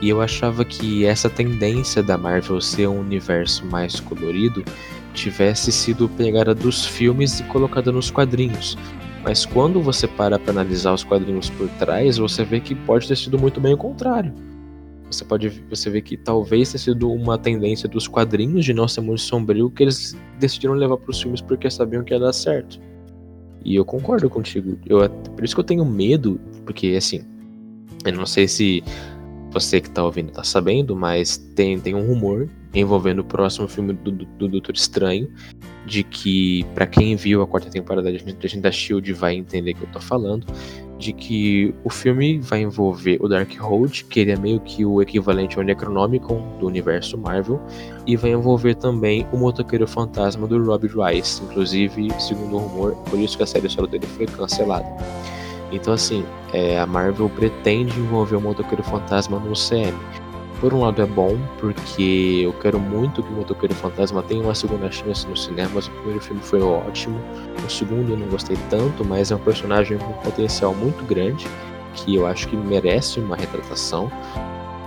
e 0.00 0.08
eu 0.08 0.20
achava 0.20 0.64
que 0.64 1.04
essa 1.04 1.28
tendência 1.28 2.02
da 2.02 2.16
Marvel 2.16 2.60
ser 2.60 2.88
um 2.88 3.00
universo 3.00 3.66
mais 3.66 3.98
colorido 3.98 4.64
tivesse 5.12 5.72
sido 5.72 6.08
pegada 6.08 6.54
dos 6.54 6.86
filmes 6.86 7.40
e 7.40 7.42
colocada 7.44 7.90
nos 7.90 8.10
quadrinhos. 8.10 8.78
Mas 9.24 9.44
quando 9.44 9.80
você 9.80 10.06
para 10.06 10.38
para 10.38 10.52
analisar 10.52 10.92
os 10.94 11.02
quadrinhos 11.02 11.50
por 11.50 11.68
trás, 11.70 12.18
você 12.18 12.44
vê 12.44 12.60
que 12.60 12.74
pode 12.74 13.08
ter 13.08 13.16
sido 13.16 13.38
muito 13.38 13.60
bem 13.60 13.74
o 13.74 13.76
contrário. 13.76 14.32
Você 15.10 15.24
pode 15.24 15.48
você 15.68 15.90
vê 15.90 16.00
que 16.00 16.16
talvez 16.16 16.70
tenha 16.70 16.78
sido 16.78 17.10
uma 17.10 17.36
tendência 17.36 17.88
dos 17.88 18.06
quadrinhos 18.06 18.64
de 18.64 18.72
não 18.72 18.86
ser 18.86 19.00
muito 19.00 19.22
sombrio 19.22 19.70
que 19.70 19.82
eles 19.82 20.16
decidiram 20.38 20.74
levar 20.74 20.98
para 20.98 21.10
os 21.10 21.20
filmes 21.20 21.40
porque 21.40 21.68
sabiam 21.70 22.04
que 22.04 22.14
ia 22.14 22.20
dar 22.20 22.32
certo. 22.32 22.78
E 23.64 23.74
eu 23.74 23.84
concordo 23.84 24.30
contigo. 24.30 24.78
Eu, 24.86 25.08
por 25.10 25.44
isso 25.44 25.54
que 25.54 25.60
eu 25.60 25.64
tenho 25.64 25.84
medo, 25.84 26.40
porque 26.64 26.94
assim, 26.96 27.22
eu 28.04 28.12
não 28.12 28.26
sei 28.26 28.46
se 28.46 28.84
você 29.50 29.80
que 29.80 29.90
tá 29.90 30.04
ouvindo 30.04 30.30
tá 30.32 30.44
sabendo, 30.44 30.94
mas 30.94 31.36
tem, 31.36 31.78
tem 31.78 31.94
um 31.94 32.06
rumor 32.06 32.48
envolvendo 32.74 33.20
o 33.20 33.24
próximo 33.24 33.66
filme 33.66 33.92
do, 33.92 34.10
do, 34.10 34.24
do 34.24 34.48
Doutor 34.48 34.74
Estranho, 34.74 35.28
de 35.86 36.02
que, 36.04 36.64
para 36.74 36.86
quem 36.86 37.16
viu 37.16 37.42
a 37.42 37.46
quarta 37.46 37.70
temporada 37.70 38.10
de 38.12 38.18
Agente 38.18 38.60
da 38.60 38.70
Shield 38.70 39.12
vai 39.14 39.34
entender 39.34 39.74
que 39.74 39.82
eu 39.82 39.88
tô 39.88 40.00
falando, 40.00 40.46
de 40.98 41.12
que 41.12 41.72
o 41.84 41.90
filme 41.90 42.38
vai 42.40 42.62
envolver 42.62 43.18
o 43.20 43.28
Darkhold, 43.28 44.04
que 44.04 44.20
ele 44.20 44.32
é 44.32 44.36
meio 44.36 44.60
que 44.60 44.84
o 44.84 45.00
equivalente 45.00 45.56
ao 45.56 45.64
Necronomicon 45.64 46.58
do 46.58 46.66
universo 46.66 47.16
Marvel, 47.16 47.60
e 48.06 48.16
vai 48.16 48.32
envolver 48.32 48.74
também 48.74 49.26
o 49.32 49.36
motoqueiro 49.36 49.86
fantasma 49.86 50.46
do 50.46 50.62
Rob 50.62 50.88
Rice, 50.88 51.42
inclusive, 51.44 52.08
segundo 52.20 52.56
o 52.56 52.58
rumor, 52.58 52.92
por 53.08 53.18
isso 53.18 53.36
que 53.36 53.44
a 53.44 53.46
série 53.46 53.68
solo 53.68 53.86
dele 53.86 54.06
foi 54.06 54.26
cancelada. 54.26 54.86
Então 55.70 55.92
assim, 55.92 56.24
é, 56.52 56.78
a 56.78 56.86
Marvel 56.86 57.28
pretende 57.28 57.98
envolver 57.98 58.36
o 58.36 58.40
motoqueiro 58.40 58.82
fantasma 58.82 59.38
no 59.38 59.52
CM. 59.52 59.96
Por 60.60 60.74
um 60.74 60.80
lado 60.80 61.00
é 61.00 61.06
bom, 61.06 61.38
porque 61.58 62.40
eu 62.42 62.52
quero 62.54 62.80
muito 62.80 63.22
que 63.22 63.28
o 63.28 63.32
Motoqueiro 63.32 63.74
Fantasma 63.76 64.24
tenha 64.24 64.42
uma 64.42 64.56
segunda 64.56 64.90
chance 64.90 65.24
no 65.28 65.36
cinema, 65.36 65.70
mas 65.72 65.86
o 65.86 65.90
primeiro 65.92 66.20
filme 66.20 66.42
foi 66.42 66.60
ótimo. 66.60 67.16
O 67.64 67.70
segundo 67.70 68.10
eu 68.10 68.16
não 68.16 68.26
gostei 68.26 68.56
tanto, 68.68 69.04
mas 69.04 69.30
é 69.30 69.36
um 69.36 69.38
personagem 69.38 69.98
com 69.98 70.12
potencial 70.14 70.74
muito 70.74 71.04
grande, 71.04 71.46
que 71.94 72.16
eu 72.16 72.26
acho 72.26 72.48
que 72.48 72.56
merece 72.56 73.20
uma 73.20 73.36
retratação. 73.36 74.10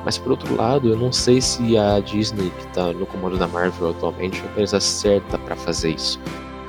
Mas 0.04 0.18
por 0.18 0.32
outro 0.32 0.54
lado, 0.58 0.90
eu 0.90 0.98
não 0.98 1.10
sei 1.10 1.40
se 1.40 1.78
a 1.78 2.02
Disney, 2.02 2.50
que 2.50 2.68
está 2.68 2.92
no 2.92 3.06
comando 3.06 3.38
da 3.38 3.48
Marvel 3.48 3.92
atualmente, 3.92 4.40
é 4.40 4.42
a 4.42 4.46
empresa 4.48 4.80
certa 4.82 5.38
para 5.38 5.56
fazer 5.56 5.92
isso. 5.92 6.20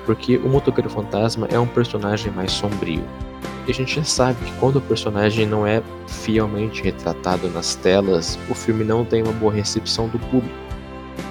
Porque 0.07 0.37
o 0.37 0.49
Motoqueiro 0.49 0.89
Fantasma 0.89 1.49
é 1.51 1.59
um 1.59 1.67
personagem 1.67 2.33
mais 2.33 2.53
sombrio. 2.53 3.03
E 3.67 3.71
a 3.71 3.75
gente 3.75 3.97
já 3.97 4.05
sabe 4.05 4.45
que 4.45 4.53
quando 4.59 4.77
o 4.77 4.81
personagem 4.81 5.47
não 5.47 5.67
é 5.67 5.83
fielmente 6.09 6.83
retratado 6.83 7.49
nas 7.49 7.75
telas, 7.75 8.39
o 8.49 8.55
filme 8.55 8.85
não 8.85 9.05
tem 9.05 9.23
uma 9.23 9.33
boa 9.33 9.53
recepção 9.53 10.09
do 10.09 10.19
público. 10.19 10.55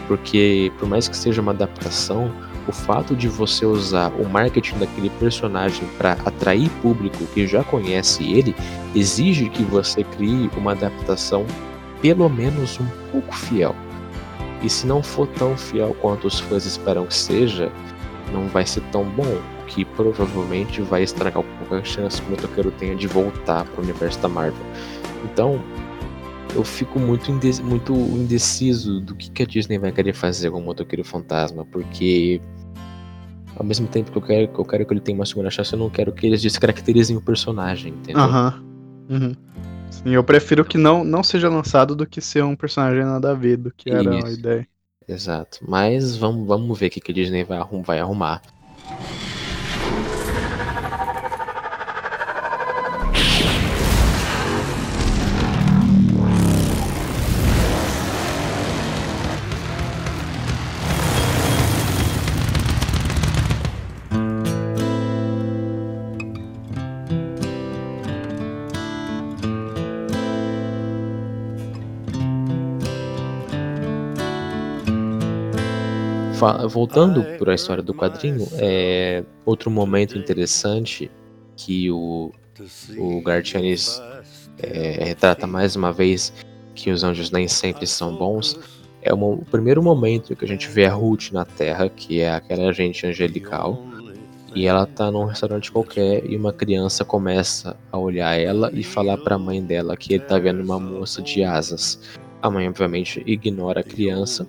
Porque, 0.07 0.71
por 0.79 0.87
mais 0.87 1.07
que 1.07 1.15
seja 1.15 1.41
uma 1.41 1.51
adaptação, 1.51 2.31
o 2.67 2.71
fato 2.71 3.15
de 3.15 3.27
você 3.27 3.65
usar 3.65 4.11
o 4.13 4.27
marketing 4.27 4.77
daquele 4.77 5.09
personagem 5.11 5.87
para 5.97 6.13
atrair 6.25 6.69
público 6.81 7.25
que 7.33 7.47
já 7.47 7.63
conhece 7.63 8.23
ele 8.23 8.55
exige 8.95 9.49
que 9.49 9.63
você 9.63 10.03
crie 10.03 10.49
uma 10.55 10.73
adaptação 10.73 11.45
pelo 12.01 12.29
menos 12.29 12.79
um 12.79 12.87
pouco 13.11 13.35
fiel. 13.35 13.75
E 14.61 14.69
se 14.69 14.85
não 14.85 15.01
for 15.01 15.27
tão 15.27 15.57
fiel 15.57 15.95
quanto 16.01 16.27
os 16.27 16.39
fãs 16.39 16.65
esperam 16.65 17.05
que 17.05 17.15
seja, 17.15 17.71
não 18.31 18.47
vai 18.47 18.65
ser 18.65 18.81
tão 18.91 19.03
bom 19.03 19.39
que 19.73 19.85
provavelmente 19.85 20.81
vai 20.81 21.03
estragar 21.03 21.43
qualquer 21.43 21.85
chance 21.85 22.21
que 22.21 22.27
o 22.27 22.31
motoqueiro 22.31 22.71
tenha 22.71 22.95
de 22.95 23.07
voltar 23.07 23.65
para 23.65 23.79
o 23.79 23.83
universo 23.83 24.19
da 24.19 24.27
Marvel. 24.27 24.65
Então, 25.23 25.61
eu 26.55 26.63
fico 26.63 26.99
muito, 26.99 27.31
indeciso, 27.31 27.63
muito 27.63 27.93
indeciso 27.93 28.99
do 28.99 29.15
que, 29.15 29.31
que 29.31 29.43
a 29.43 29.45
Disney 29.45 29.77
vai 29.77 29.91
querer 29.91 30.13
fazer 30.13 30.51
com 30.51 30.59
o 30.59 30.61
motoqueiro 30.61 31.03
fantasma, 31.03 31.65
porque 31.65 32.41
ao 33.55 33.65
mesmo 33.65 33.87
tempo 33.87 34.11
que 34.11 34.17
eu 34.17 34.21
quero 34.21 34.47
que, 34.49 34.59
eu 34.59 34.65
quero 34.65 34.85
que 34.85 34.93
ele 34.93 34.99
tenha 34.99 35.17
uma 35.17 35.25
segunda 35.25 35.49
chance, 35.49 35.71
eu 35.71 35.79
não 35.79 35.89
quero 35.89 36.11
que 36.11 36.25
eles 36.25 36.41
descaracterizem 36.41 37.15
o 37.15 37.21
personagem, 37.21 37.93
entendeu? 37.93 38.23
Aham. 38.23 38.63
Uhum. 39.09 39.35
Sim, 39.89 40.09
eu 40.09 40.23
prefiro 40.23 40.65
que 40.65 40.77
não, 40.77 41.03
não 41.03 41.23
seja 41.23 41.49
lançado 41.49 41.95
do 41.95 42.05
que 42.05 42.21
ser 42.21 42.43
um 42.43 42.55
personagem 42.55 43.03
nada 43.03 43.31
a 43.31 43.33
ver 43.33 43.57
do 43.57 43.71
que 43.71 43.89
era 43.89 44.17
Isso. 44.17 44.27
a 44.27 44.31
ideia. 44.31 44.67
Exato. 45.07 45.59
Mas 45.67 46.15
vamos, 46.15 46.47
vamos 46.47 46.79
ver 46.79 46.87
o 46.87 46.89
que, 46.89 47.01
que 47.01 47.11
a 47.11 47.15
Disney 47.15 47.43
vai, 47.43 47.57
arrum, 47.57 47.81
vai 47.81 47.99
arrumar. 47.99 48.41
Voltando 76.67 77.23
para 77.37 77.51
a 77.51 77.55
história 77.55 77.83
do 77.83 77.93
quadrinho, 77.93 78.47
é 78.53 79.23
outro 79.45 79.69
momento 79.69 80.17
interessante 80.17 81.11
que 81.55 81.91
o, 81.91 82.31
o 82.97 83.21
Gartianis 83.21 84.01
é, 84.61 85.05
retrata 85.05 85.45
mais 85.45 85.75
uma 85.75 85.93
vez 85.93 86.33
que 86.73 86.89
os 86.89 87.03
anjos 87.03 87.31
nem 87.31 87.47
sempre 87.47 87.85
são 87.85 88.15
bons. 88.15 88.59
É 89.01 89.13
uma, 89.13 89.27
o 89.27 89.45
primeiro 89.45 89.81
momento 89.81 90.35
que 90.35 90.45
a 90.45 90.47
gente 90.47 90.67
vê 90.67 90.85
a 90.85 90.93
Ruth 90.93 91.31
na 91.31 91.45
Terra, 91.45 91.89
que 91.89 92.21
é 92.21 92.31
aquela 92.31 92.69
agente 92.69 93.05
angelical, 93.05 93.83
e 94.53 94.67
ela 94.67 94.85
tá 94.85 95.09
num 95.09 95.25
restaurante 95.25 95.71
qualquer 95.71 96.29
e 96.29 96.35
uma 96.35 96.51
criança 96.51 97.05
começa 97.05 97.75
a 97.91 97.97
olhar 97.97 98.37
ela 98.37 98.69
e 98.73 98.83
falar 98.83 99.17
para 99.17 99.35
a 99.35 99.39
mãe 99.39 99.63
dela 99.63 99.95
que 99.95 100.13
ele 100.13 100.23
tá 100.23 100.37
vendo 100.37 100.61
uma 100.61 100.79
moça 100.79 101.21
de 101.21 101.43
asas. 101.43 101.99
A 102.41 102.49
mãe 102.49 102.67
obviamente 102.67 103.23
ignora 103.25 103.79
a 103.79 103.83
criança 103.83 104.45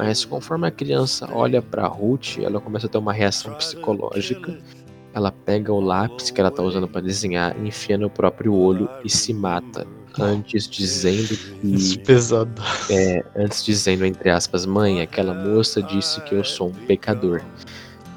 mas 0.00 0.24
conforme 0.24 0.66
a 0.66 0.70
criança 0.70 1.28
olha 1.30 1.60
para 1.60 1.86
Ruth, 1.86 2.38
ela 2.38 2.58
começa 2.58 2.86
a 2.86 2.88
ter 2.88 2.96
uma 2.96 3.12
reação 3.12 3.52
psicológica. 3.52 4.58
Ela 5.12 5.30
pega 5.30 5.70
o 5.70 5.78
lápis 5.78 6.30
que 6.30 6.40
ela 6.40 6.50
tá 6.50 6.62
usando 6.62 6.88
para 6.88 7.02
desenhar, 7.02 7.54
enfia 7.62 7.98
no 7.98 8.08
próprio 8.08 8.54
olho 8.54 8.88
e 9.04 9.10
se 9.10 9.34
mata. 9.34 9.86
Antes 10.18 10.66
dizendo 10.66 11.36
que. 11.36 11.98
Pesado. 12.00 12.62
É, 12.88 13.22
antes 13.36 13.62
dizendo, 13.62 14.06
entre 14.06 14.30
aspas, 14.30 14.64
mãe, 14.64 15.02
aquela 15.02 15.34
moça 15.34 15.82
disse 15.82 16.18
que 16.22 16.34
eu 16.34 16.44
sou 16.44 16.68
um 16.68 16.72
pecador. 16.72 17.42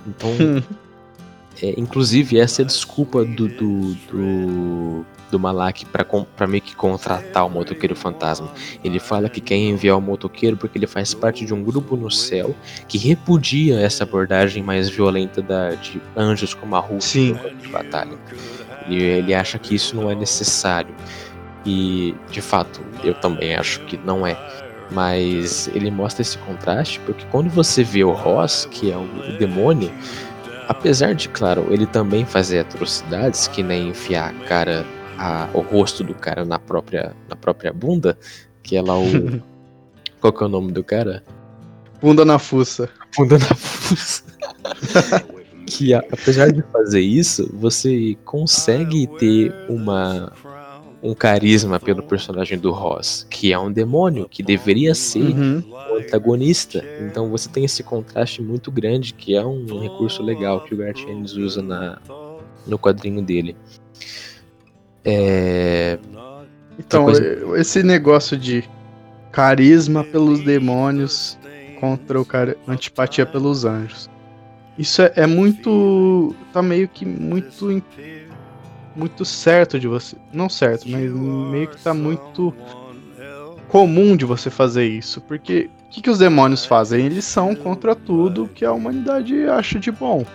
Então. 0.07 0.29
é, 1.61 1.77
inclusive, 1.77 2.39
essa 2.39 2.61
é 2.61 2.63
a 2.63 2.67
desculpa 2.67 3.25
do, 3.25 3.49
do, 3.49 3.93
do, 3.93 5.05
do 5.33 5.39
Malak 5.39 5.85
para 5.85 6.47
meio 6.47 6.61
que 6.61 6.75
contratar 6.75 7.45
o 7.45 7.49
motoqueiro 7.49 7.95
fantasma. 7.95 8.51
Ele 8.83 8.99
fala 8.99 9.27
que 9.27 9.41
quer 9.41 9.55
enviar 9.55 9.97
o 9.97 10.01
motoqueiro 10.01 10.55
porque 10.55 10.77
ele 10.77 10.85
faz 10.85 11.13
parte 11.13 11.43
de 11.43 11.53
um 11.53 11.63
grupo 11.63 11.97
no 11.97 12.11
céu 12.11 12.55
que 12.87 12.99
repudia 12.99 13.79
essa 13.79 14.03
abordagem 14.03 14.61
mais 14.61 14.89
violenta 14.89 15.41
da, 15.41 15.71
de 15.71 15.99
anjos 16.15 16.53
como 16.53 16.75
a 16.75 16.79
Rússia 16.79 17.33
de 17.59 17.67
batalha. 17.67 18.15
Ele, 18.85 19.03
ele 19.03 19.33
acha 19.33 19.57
que 19.57 19.73
isso 19.73 19.95
não 19.95 20.09
é 20.09 20.15
necessário. 20.15 20.93
E, 21.65 22.13
de 22.29 22.41
fato, 22.41 22.81
eu 23.03 23.13
também 23.15 23.55
acho 23.55 23.79
que 23.81 23.97
não 23.97 24.27
é. 24.27 24.37
Mas 24.91 25.67
ele 25.73 25.89
mostra 25.89 26.21
esse 26.21 26.37
contraste 26.39 26.99
porque 26.99 27.25
quando 27.31 27.49
você 27.49 27.83
vê 27.83 28.03
o 28.03 28.11
Ross, 28.11 28.67
que 28.69 28.91
é 28.91 28.97
o 28.97 29.07
demônio, 29.39 29.91
apesar 30.67 31.15
de, 31.15 31.27
claro, 31.29 31.65
ele 31.71 31.87
também 31.87 32.25
fazer 32.25 32.59
atrocidades, 32.59 33.47
que 33.47 33.63
nem 33.63 33.89
enfiar 33.89 34.29
a 34.29 34.45
cara, 34.45 34.85
a, 35.23 35.49
o 35.53 35.61
rosto 35.61 36.03
do 36.03 36.13
cara 36.13 36.43
na 36.43 36.59
própria, 36.59 37.15
na 37.29 37.35
própria 37.35 37.71
bunda, 37.71 38.17
que 38.61 38.75
é 38.75 38.81
lá 38.81 38.99
o. 38.99 39.41
Qual 40.19 40.33
que 40.33 40.43
é 40.43 40.45
o 40.45 40.49
nome 40.49 40.71
do 40.71 40.83
cara? 40.83 41.23
Bunda 42.01 42.25
na 42.25 42.39
fuça. 42.39 42.89
Bunda 43.17 43.37
na 43.37 43.55
fuça. 43.55 44.23
que 45.65 45.93
apesar 45.93 46.51
de 46.51 46.61
fazer 46.63 47.01
isso, 47.01 47.49
você 47.53 48.17
consegue 48.25 49.07
ter 49.17 49.53
uma 49.69 50.31
um 51.01 51.13
carisma 51.13 51.81
pelo 51.81 52.01
personagem 52.01 52.57
do 52.57 52.71
Ross, 52.71 53.27
que 53.29 53.51
é 53.51 53.59
um 53.59 53.69
demônio, 53.69 54.25
que 54.29 54.41
deveria 54.41 54.95
ser 54.95 55.35
uhum. 55.35 55.61
o 55.91 55.97
antagonista. 55.97 56.81
Então 57.01 57.29
você 57.29 57.49
tem 57.49 57.65
esse 57.65 57.83
contraste 57.83 58.41
muito 58.41 58.71
grande, 58.71 59.13
que 59.13 59.35
é 59.35 59.45
um 59.45 59.81
recurso 59.81 60.23
legal 60.23 60.61
que 60.61 60.73
o 60.73 60.77
Garth 60.77 60.99
Ennis 60.99 61.33
usa 61.33 61.61
na, 61.61 61.99
no 62.65 62.79
quadrinho 62.79 63.21
dele. 63.21 63.53
É... 65.05 65.97
Então, 66.77 67.05
coisa... 67.05 67.59
esse 67.59 67.83
negócio 67.83 68.37
de 68.37 68.63
carisma 69.31 70.03
pelos 70.03 70.41
demônios 70.41 71.37
contra 71.79 72.19
o 72.19 72.25
cara, 72.25 72.57
antipatia 72.67 73.25
pelos 73.25 73.65
anjos. 73.65 74.09
Isso 74.77 75.01
é, 75.01 75.11
é 75.15 75.27
muito. 75.27 76.35
tá 76.51 76.61
meio 76.61 76.87
que 76.87 77.05
muito 77.05 77.83
muito 78.95 79.25
certo 79.25 79.79
de 79.79 79.87
você. 79.87 80.15
Não 80.31 80.49
certo, 80.49 80.89
mas 80.89 81.11
meio 81.11 81.67
que 81.67 81.81
tá 81.81 81.93
muito 81.93 82.53
comum 83.67 84.15
de 84.15 84.25
você 84.25 84.49
fazer 84.49 84.85
isso. 84.85 85.21
Porque 85.21 85.69
o 85.85 85.89
que, 85.89 86.01
que 86.01 86.09
os 86.09 86.19
demônios 86.19 86.65
fazem? 86.65 87.05
Eles 87.05 87.25
são 87.25 87.55
contra 87.55 87.95
tudo 87.95 88.49
que 88.53 88.65
a 88.65 88.71
humanidade 88.71 89.45
acha 89.47 89.79
de 89.79 89.91
bom. 89.91 90.25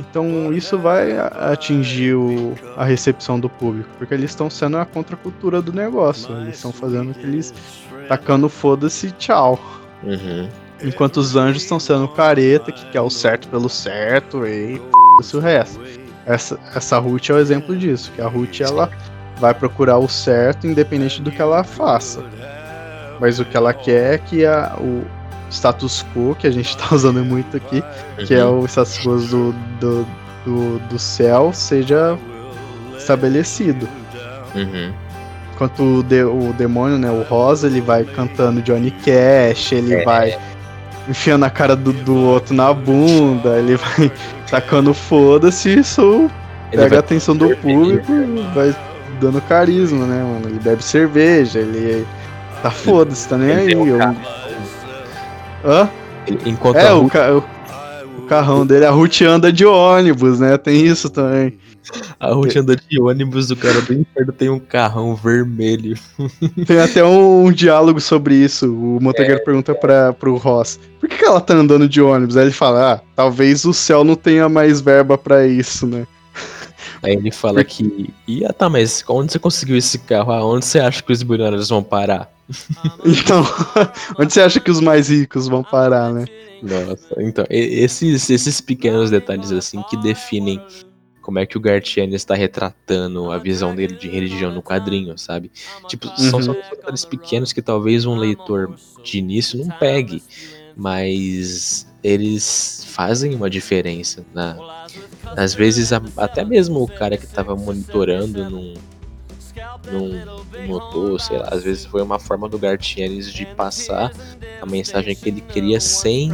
Então 0.00 0.52
isso 0.52 0.78
vai 0.78 1.12
atingir 1.18 2.14
o, 2.14 2.54
a 2.76 2.84
recepção 2.84 3.38
do 3.38 3.50
público, 3.50 3.90
porque 3.98 4.14
eles 4.14 4.30
estão 4.30 4.48
sendo 4.48 4.78
a 4.78 4.86
contracultura 4.86 5.60
do 5.60 5.72
negócio. 5.72 6.34
Eles 6.38 6.56
estão 6.56 6.72
fazendo 6.72 7.12
que 7.12 7.22
eles 7.22 7.52
tacando 8.08 8.48
foda-se 8.48 9.10
tchau. 9.12 9.60
Uhum. 10.02 10.48
Enquanto 10.82 11.18
os 11.18 11.36
anjos 11.36 11.62
estão 11.62 11.78
sendo 11.78 12.08
careta, 12.08 12.72
que 12.72 12.90
quer 12.90 13.02
o 13.02 13.10
certo 13.10 13.46
pelo 13.48 13.68
certo 13.68 14.46
e 14.46 14.78
p 14.78 15.36
o 15.36 15.40
resto. 15.40 15.80
Essa, 16.24 16.58
essa 16.74 16.98
Ruth 16.98 17.28
é 17.28 17.34
o 17.34 17.38
exemplo 17.38 17.76
disso, 17.76 18.10
que 18.14 18.22
a 18.22 18.28
Ruth 18.28 18.60
ela 18.60 18.90
vai 19.38 19.52
procurar 19.52 19.98
o 19.98 20.08
certo 20.08 20.66
independente 20.66 21.20
do 21.20 21.30
que 21.30 21.42
ela 21.42 21.62
faça. 21.62 22.24
Mas 23.20 23.38
o 23.38 23.44
que 23.44 23.56
ela 23.56 23.74
quer 23.74 24.14
é 24.14 24.18
que 24.18 24.46
a, 24.46 24.74
o 24.78 25.04
status 25.50 26.04
quo, 26.14 26.34
que 26.34 26.46
a 26.46 26.50
gente 26.50 26.70
está 26.70 26.88
usando 26.94 27.24
muito 27.24 27.56
aqui, 27.56 27.82
uhum. 28.18 28.26
que 28.26 28.34
é 28.34 28.44
uhum. 28.44 28.60
o 28.60 28.66
status 28.66 28.98
quo 28.98 29.16
do, 29.16 29.52
do, 29.80 30.06
do, 30.44 30.78
do 30.88 30.98
céu, 30.98 31.52
seja 31.52 32.18
estabelecido. 32.96 33.88
Uhum. 34.54 34.92
Enquanto 35.54 35.82
o, 35.82 36.02
de, 36.02 36.24
o 36.24 36.52
demônio, 36.54 36.98
né, 36.98 37.10
o 37.10 37.22
Rosa, 37.22 37.66
ele 37.66 37.80
vai 37.80 38.04
cantando 38.04 38.62
Johnny 38.62 38.90
Cash, 38.90 39.72
ele 39.72 39.94
é. 39.94 40.04
vai 40.04 40.38
enfiando 41.08 41.44
a 41.44 41.50
cara 41.50 41.76
do, 41.76 41.92
do 41.92 42.16
outro 42.16 42.54
na 42.54 42.72
bunda, 42.72 43.58
ele 43.58 43.76
vai 43.76 44.10
tacando 44.48 44.94
foda-se, 44.94 45.78
isso 45.78 46.30
ele 46.72 46.82
pega 46.82 46.96
a 46.96 47.00
atenção 47.00 47.36
do 47.36 47.54
público 47.56 48.12
e 48.12 48.42
vai 48.54 48.74
dando 49.20 49.40
carisma, 49.42 50.06
né, 50.06 50.22
mano? 50.22 50.48
Ele 50.48 50.60
bebe 50.60 50.82
cerveja, 50.82 51.58
ele 51.58 52.06
tá 52.62 52.70
foda-se, 52.70 53.28
tá 53.28 53.36
nem 53.36 53.52
aí. 53.52 53.74
Hã? 55.64 55.88
Enquanto 56.46 56.76
é, 56.76 56.92
o, 56.92 57.08
ca... 57.08 57.34
o 57.34 58.22
carrão 58.22 58.66
dele, 58.66 58.84
a 58.84 58.90
Ruth 58.90 59.22
anda 59.22 59.52
de 59.52 59.64
ônibus, 59.64 60.40
né? 60.40 60.56
Tem 60.56 60.86
isso 60.86 61.10
também. 61.10 61.58
A 62.18 62.32
Ruth 62.32 62.56
anda 62.56 62.76
de 62.76 63.00
ônibus, 63.00 63.50
o 63.50 63.56
cara 63.56 63.80
do 63.80 63.94
inferno 63.94 64.32
tem 64.32 64.48
um 64.48 64.58
carrão 64.58 65.16
vermelho. 65.16 65.98
Tem 66.66 66.78
até 66.78 67.04
um, 67.04 67.46
um 67.46 67.52
diálogo 67.52 68.00
sobre 68.00 68.34
isso. 68.34 68.72
O 68.72 69.02
motoqueiro 69.02 69.40
é, 69.40 69.44
pergunta 69.44 69.74
para 69.74 70.12
pro 70.12 70.36
Ross: 70.36 70.78
por 71.00 71.08
que, 71.08 71.16
que, 71.16 71.24
ela 71.24 71.40
tá 71.40 71.54
andando 71.54 71.88
de 71.88 72.00
ônibus? 72.00 72.36
Aí 72.36 72.44
ele 72.44 72.52
fala: 72.52 72.92
ah, 72.92 73.00
talvez 73.16 73.64
o 73.64 73.72
céu 73.72 74.04
não 74.04 74.14
tenha 74.14 74.48
mais 74.48 74.80
verba 74.80 75.16
para 75.16 75.46
isso, 75.46 75.86
né? 75.86 76.06
Aí 77.02 77.14
ele 77.14 77.30
fala 77.30 77.64
que. 77.64 78.12
E 78.26 78.44
ah, 78.44 78.52
tá, 78.52 78.68
mas 78.68 79.02
onde 79.08 79.32
você 79.32 79.38
conseguiu 79.38 79.76
esse 79.76 79.98
carro? 79.98 80.32
Ah, 80.32 80.44
onde 80.44 80.64
você 80.64 80.78
acha 80.78 81.02
que 81.02 81.12
os 81.12 81.22
bilionários 81.22 81.68
vão 81.68 81.82
parar? 81.82 82.30
Então, 83.04 83.44
onde 84.18 84.32
você 84.32 84.42
acha 84.42 84.60
que 84.60 84.70
os 84.70 84.80
mais 84.80 85.08
ricos 85.08 85.48
vão 85.48 85.62
parar, 85.62 86.12
né? 86.12 86.24
Nossa, 86.62 87.14
então, 87.18 87.44
esses, 87.48 88.28
esses 88.28 88.60
pequenos 88.60 89.10
detalhes 89.10 89.50
assim 89.50 89.82
que 89.88 89.96
definem 89.96 90.60
como 91.22 91.38
é 91.38 91.46
que 91.46 91.56
o 91.56 91.60
Gartiani 91.60 92.14
está 92.14 92.34
retratando 92.34 93.30
a 93.30 93.38
visão 93.38 93.74
dele 93.74 93.94
de 93.94 94.08
religião 94.08 94.52
no 94.52 94.62
quadrinho, 94.62 95.16
sabe? 95.16 95.50
Tipo, 95.86 96.08
são 96.18 96.40
uhum. 96.40 96.44
só 96.44 96.52
detalhes 96.52 97.04
pequenos 97.04 97.52
que 97.52 97.62
talvez 97.62 98.04
um 98.04 98.16
leitor 98.16 98.74
de 99.02 99.18
início 99.18 99.58
não 99.58 99.68
pegue, 99.78 100.22
mas 100.80 101.86
eles 102.02 102.86
fazem 102.88 103.34
uma 103.34 103.50
diferença. 103.50 104.24
Às 105.36 105.52
vezes, 105.52 105.90
até 106.16 106.42
mesmo 106.42 106.82
o 106.82 106.88
cara 106.88 107.18
que 107.18 107.26
estava 107.26 107.54
monitorando 107.54 108.48
num, 108.48 108.74
não 109.92 110.66
notou, 110.66 111.18
sei 111.18 111.36
lá, 111.36 111.48
às 111.50 111.62
vezes 111.62 111.84
foi 111.84 112.00
uma 112.00 112.18
forma 112.18 112.48
do 112.48 112.58
Gartienes 112.58 113.30
de 113.30 113.44
passar 113.44 114.10
a 114.62 114.64
mensagem 114.64 115.14
que 115.14 115.28
ele 115.28 115.42
queria 115.42 115.78
sem 115.80 116.32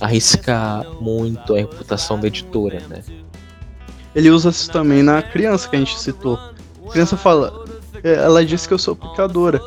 arriscar 0.00 0.88
muito 1.00 1.52
a 1.52 1.58
reputação 1.58 2.20
da 2.20 2.28
editora, 2.28 2.80
né? 2.88 3.02
ele 4.14 4.30
usa 4.30 4.50
isso 4.50 4.70
também 4.70 5.02
na 5.02 5.22
criança 5.22 5.68
que 5.68 5.74
a 5.74 5.78
gente 5.80 5.98
citou. 5.98 6.38
A 6.86 6.90
criança 6.92 7.16
fala, 7.16 7.64
é, 8.04 8.14
ela 8.14 8.44
diz 8.44 8.64
que 8.64 8.74
eu 8.74 8.78
sou 8.78 8.94
pecadora, 8.94 9.60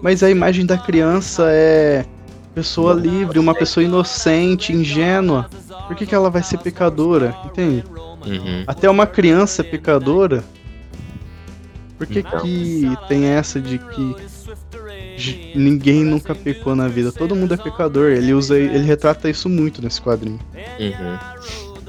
mas 0.00 0.22
a 0.22 0.30
imagem 0.30 0.64
da 0.64 0.78
criança 0.78 1.48
é 1.50 2.04
pessoa 2.56 2.94
livre, 2.94 3.38
uma 3.38 3.54
pessoa 3.54 3.84
inocente, 3.84 4.72
ingênua. 4.72 5.50
Por 5.86 5.94
que, 5.94 6.06
que 6.06 6.14
ela 6.14 6.30
vai 6.30 6.42
ser 6.42 6.56
pecadora? 6.56 7.36
Entende? 7.44 7.84
Uhum. 8.24 8.64
Até 8.66 8.88
uma 8.88 9.06
criança 9.06 9.60
é 9.60 9.64
pecadora. 9.64 10.42
Por 11.98 12.06
que, 12.06 12.20
então. 12.20 12.40
que 12.40 12.90
tem 13.08 13.26
essa 13.26 13.60
de 13.60 13.78
que 13.78 15.54
ninguém 15.54 16.02
nunca 16.02 16.34
pecou 16.34 16.74
na 16.74 16.88
vida? 16.88 17.12
Todo 17.12 17.36
mundo 17.36 17.52
é 17.52 17.58
pecador. 17.58 18.12
Ele 18.12 18.32
usa, 18.32 18.58
ele 18.58 18.86
retrata 18.86 19.28
isso 19.28 19.50
muito 19.50 19.82
nesse 19.82 20.00
quadrinho. 20.00 20.40
Uhum. 20.80 21.18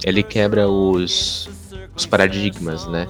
Ele 0.04 0.22
quebra 0.22 0.68
os 0.68 1.50
os 1.96 2.06
paradigmas, 2.06 2.86
né? 2.86 3.08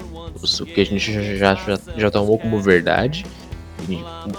o 0.62 0.66
que 0.66 0.80
a 0.80 0.86
gente 0.86 1.38
já, 1.38 1.56
já, 1.56 1.78
já 1.98 2.10
tomou 2.10 2.40
como 2.40 2.62
verdade, 2.62 3.26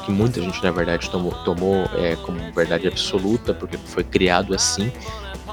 que 0.05 0.11
muita 0.11 0.41
gente 0.41 0.63
na 0.63 0.71
verdade 0.71 1.09
tomou, 1.11 1.33
tomou 1.45 1.89
é, 1.97 2.17
como 2.17 2.39
verdade 2.53 2.89
absoluta, 2.89 3.55
porque 3.55 3.77
foi 3.77 4.05
criado 4.05 4.55
assim, 4.55 4.93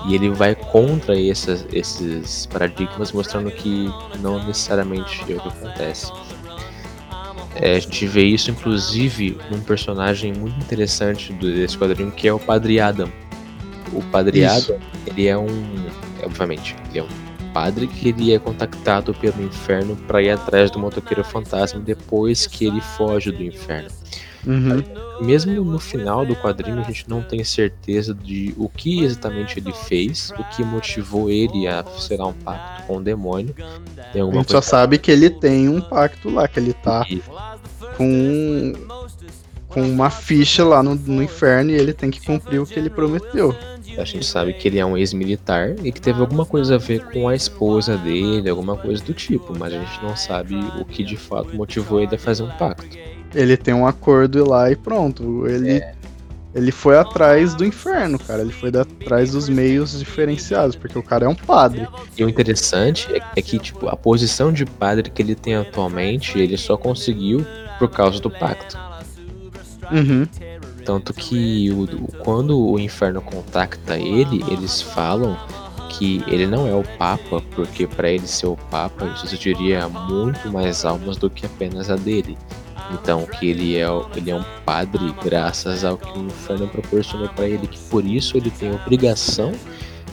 e 0.07 0.15
ele 0.15 0.29
vai 0.29 0.55
contra 0.55 1.19
esses, 1.19 1.65
esses 1.71 2.45
paradigmas, 2.47 3.11
mostrando 3.11 3.49
que 3.51 3.89
não 4.19 4.43
necessariamente 4.45 5.21
é 5.31 5.35
o 5.35 5.39
que 5.39 5.47
acontece. 5.47 6.11
É, 7.55 7.77
a 7.77 7.79
gente 7.79 8.05
vê 8.05 8.23
isso 8.23 8.51
inclusive 8.51 9.37
num 9.49 9.61
personagem 9.61 10.33
muito 10.33 10.57
interessante 10.57 11.31
desse 11.31 11.77
quadrinho 11.77 12.11
que 12.11 12.27
é 12.27 12.33
o 12.33 12.39
Padre 12.39 12.79
Adam. 12.79 13.09
O 13.93 14.01
Padre 14.03 14.43
isso. 14.43 14.73
Adam, 14.73 14.79
ele 15.07 15.27
é 15.27 15.37
um. 15.37 15.47
Obviamente, 16.23 16.75
ele 16.89 16.99
é 16.99 17.03
um 17.03 17.24
padre 17.55 17.87
que 17.87 18.09
ele 18.09 18.33
é 18.33 18.37
contactado 18.37 19.13
pelo 19.13 19.41
inferno 19.41 19.95
para 19.95 20.21
ir 20.21 20.31
atrás 20.31 20.69
do 20.69 20.77
motoqueiro 20.77 21.23
fantasma 21.23 21.79
depois 21.79 22.45
que 22.45 22.65
ele 22.65 22.81
foge 22.81 23.31
do 23.31 23.41
inferno. 23.41 23.87
Uhum. 24.45 24.83
Mesmo 25.21 25.63
no 25.63 25.79
final 25.79 26.25
do 26.25 26.35
quadrinho, 26.35 26.81
a 26.81 26.83
gente 26.83 27.09
não 27.09 27.23
tem 27.23 27.41
certeza 27.45 28.13
de 28.13 28.53
o 28.57 28.67
que 28.67 29.05
exatamente 29.05 29.57
ele 29.57 29.71
fez, 29.71 30.33
o 30.37 30.43
que 30.53 30.65
motivou 30.65 31.29
ele 31.29 31.65
a 31.65 31.81
selar 31.97 32.27
um 32.27 32.33
pacto 32.33 32.83
com 32.87 32.97
o 32.97 33.01
demônio. 33.01 33.55
a 33.97 34.17
gente 34.17 34.51
só 34.51 34.59
sabe 34.61 34.97
que 34.97 35.09
ele 35.09 35.29
tem 35.29 35.69
um 35.69 35.79
pacto 35.79 36.29
lá, 36.29 36.49
que 36.49 36.59
ele 36.59 36.73
tá 36.73 37.05
e... 37.09 37.23
com, 37.95 38.73
com 39.75 39.81
uma 39.81 40.09
ficha 40.09 40.63
lá 40.63 40.81
no, 40.81 40.95
no 40.95 41.21
inferno 41.21 41.69
e 41.69 41.75
ele 41.75 41.91
tem 41.91 42.09
que 42.09 42.25
cumprir 42.25 42.61
o 42.61 42.65
que 42.65 42.79
ele 42.79 42.89
prometeu. 42.89 43.53
A 43.97 44.05
gente 44.05 44.25
sabe 44.25 44.53
que 44.53 44.69
ele 44.69 44.79
é 44.79 44.85
um 44.85 44.97
ex-militar 44.97 45.75
e 45.83 45.91
que 45.91 45.99
teve 45.99 46.21
alguma 46.21 46.45
coisa 46.45 46.75
a 46.75 46.77
ver 46.77 47.03
com 47.11 47.27
a 47.27 47.35
esposa 47.35 47.97
dele, 47.97 48.49
alguma 48.49 48.77
coisa 48.77 49.03
do 49.03 49.13
tipo, 49.13 49.53
mas 49.59 49.73
a 49.73 49.77
gente 49.77 50.01
não 50.01 50.15
sabe 50.15 50.55
o 50.79 50.85
que 50.85 51.03
de 51.03 51.17
fato 51.17 51.53
motivou 51.53 51.99
ele 51.99 52.15
a 52.15 52.17
fazer 52.17 52.43
um 52.43 52.51
pacto. 52.51 52.97
Ele 53.33 53.57
tem 53.57 53.73
um 53.73 53.85
acordo 53.85 54.47
lá 54.47 54.71
e 54.71 54.77
pronto. 54.77 55.45
Ele, 55.45 55.71
é. 55.71 55.93
ele 56.53 56.71
foi 56.71 56.97
atrás 56.97 57.53
do 57.53 57.65
inferno, 57.65 58.17
cara. 58.17 58.43
Ele 58.43 58.53
foi 58.53 58.69
atrás 58.69 59.31
dos 59.31 59.49
meios 59.49 59.99
diferenciados, 59.99 60.77
porque 60.77 60.97
o 60.97 61.03
cara 61.03 61.25
é 61.25 61.27
um 61.27 61.35
padre. 61.35 61.85
E 62.17 62.23
o 62.23 62.29
interessante 62.29 63.13
é, 63.13 63.21
é 63.35 63.41
que, 63.41 63.59
tipo, 63.59 63.89
a 63.89 63.97
posição 63.97 64.53
de 64.53 64.65
padre 64.65 65.09
que 65.09 65.21
ele 65.21 65.35
tem 65.35 65.55
atualmente, 65.55 66.39
ele 66.39 66.55
só 66.55 66.77
conseguiu 66.77 67.45
por 67.77 67.89
causa 67.89 68.21
do 68.21 68.29
pacto. 68.29 68.84
Uhum. 69.91 70.27
Tanto 70.83 71.13
que 71.13 71.71
o, 71.71 71.87
quando 72.23 72.59
o 72.59 72.79
inferno 72.79 73.21
contacta 73.21 73.97
ele, 73.97 74.43
eles 74.51 74.81
falam 74.81 75.37
que 75.89 76.23
ele 76.27 76.45
não 76.45 76.67
é 76.67 76.73
o 76.73 76.83
Papa, 76.97 77.41
porque 77.55 77.87
para 77.87 78.09
ele 78.09 78.27
ser 78.27 78.47
o 78.47 78.57
Papa, 78.69 79.05
isso 79.15 79.25
exigiria 79.25 79.87
muito 79.87 80.49
mais 80.51 80.83
almas 80.85 81.17
do 81.17 81.29
que 81.29 81.45
apenas 81.45 81.89
a 81.89 81.95
dele. 81.95 82.37
Então, 82.93 83.25
que 83.25 83.47
ele 83.47 83.77
é, 83.77 83.87
ele 84.15 84.29
é 84.29 84.35
um 84.35 84.43
padre 84.63 85.13
graças 85.23 85.83
ao 85.83 85.97
que 85.97 86.19
o 86.19 86.25
inferno 86.25 86.67
proporcionou 86.67 87.29
para 87.29 87.47
ele, 87.47 87.65
que 87.65 87.79
por 87.89 88.05
isso 88.05 88.37
ele 88.37 88.51
tem 88.51 88.71
obrigação 88.73 89.53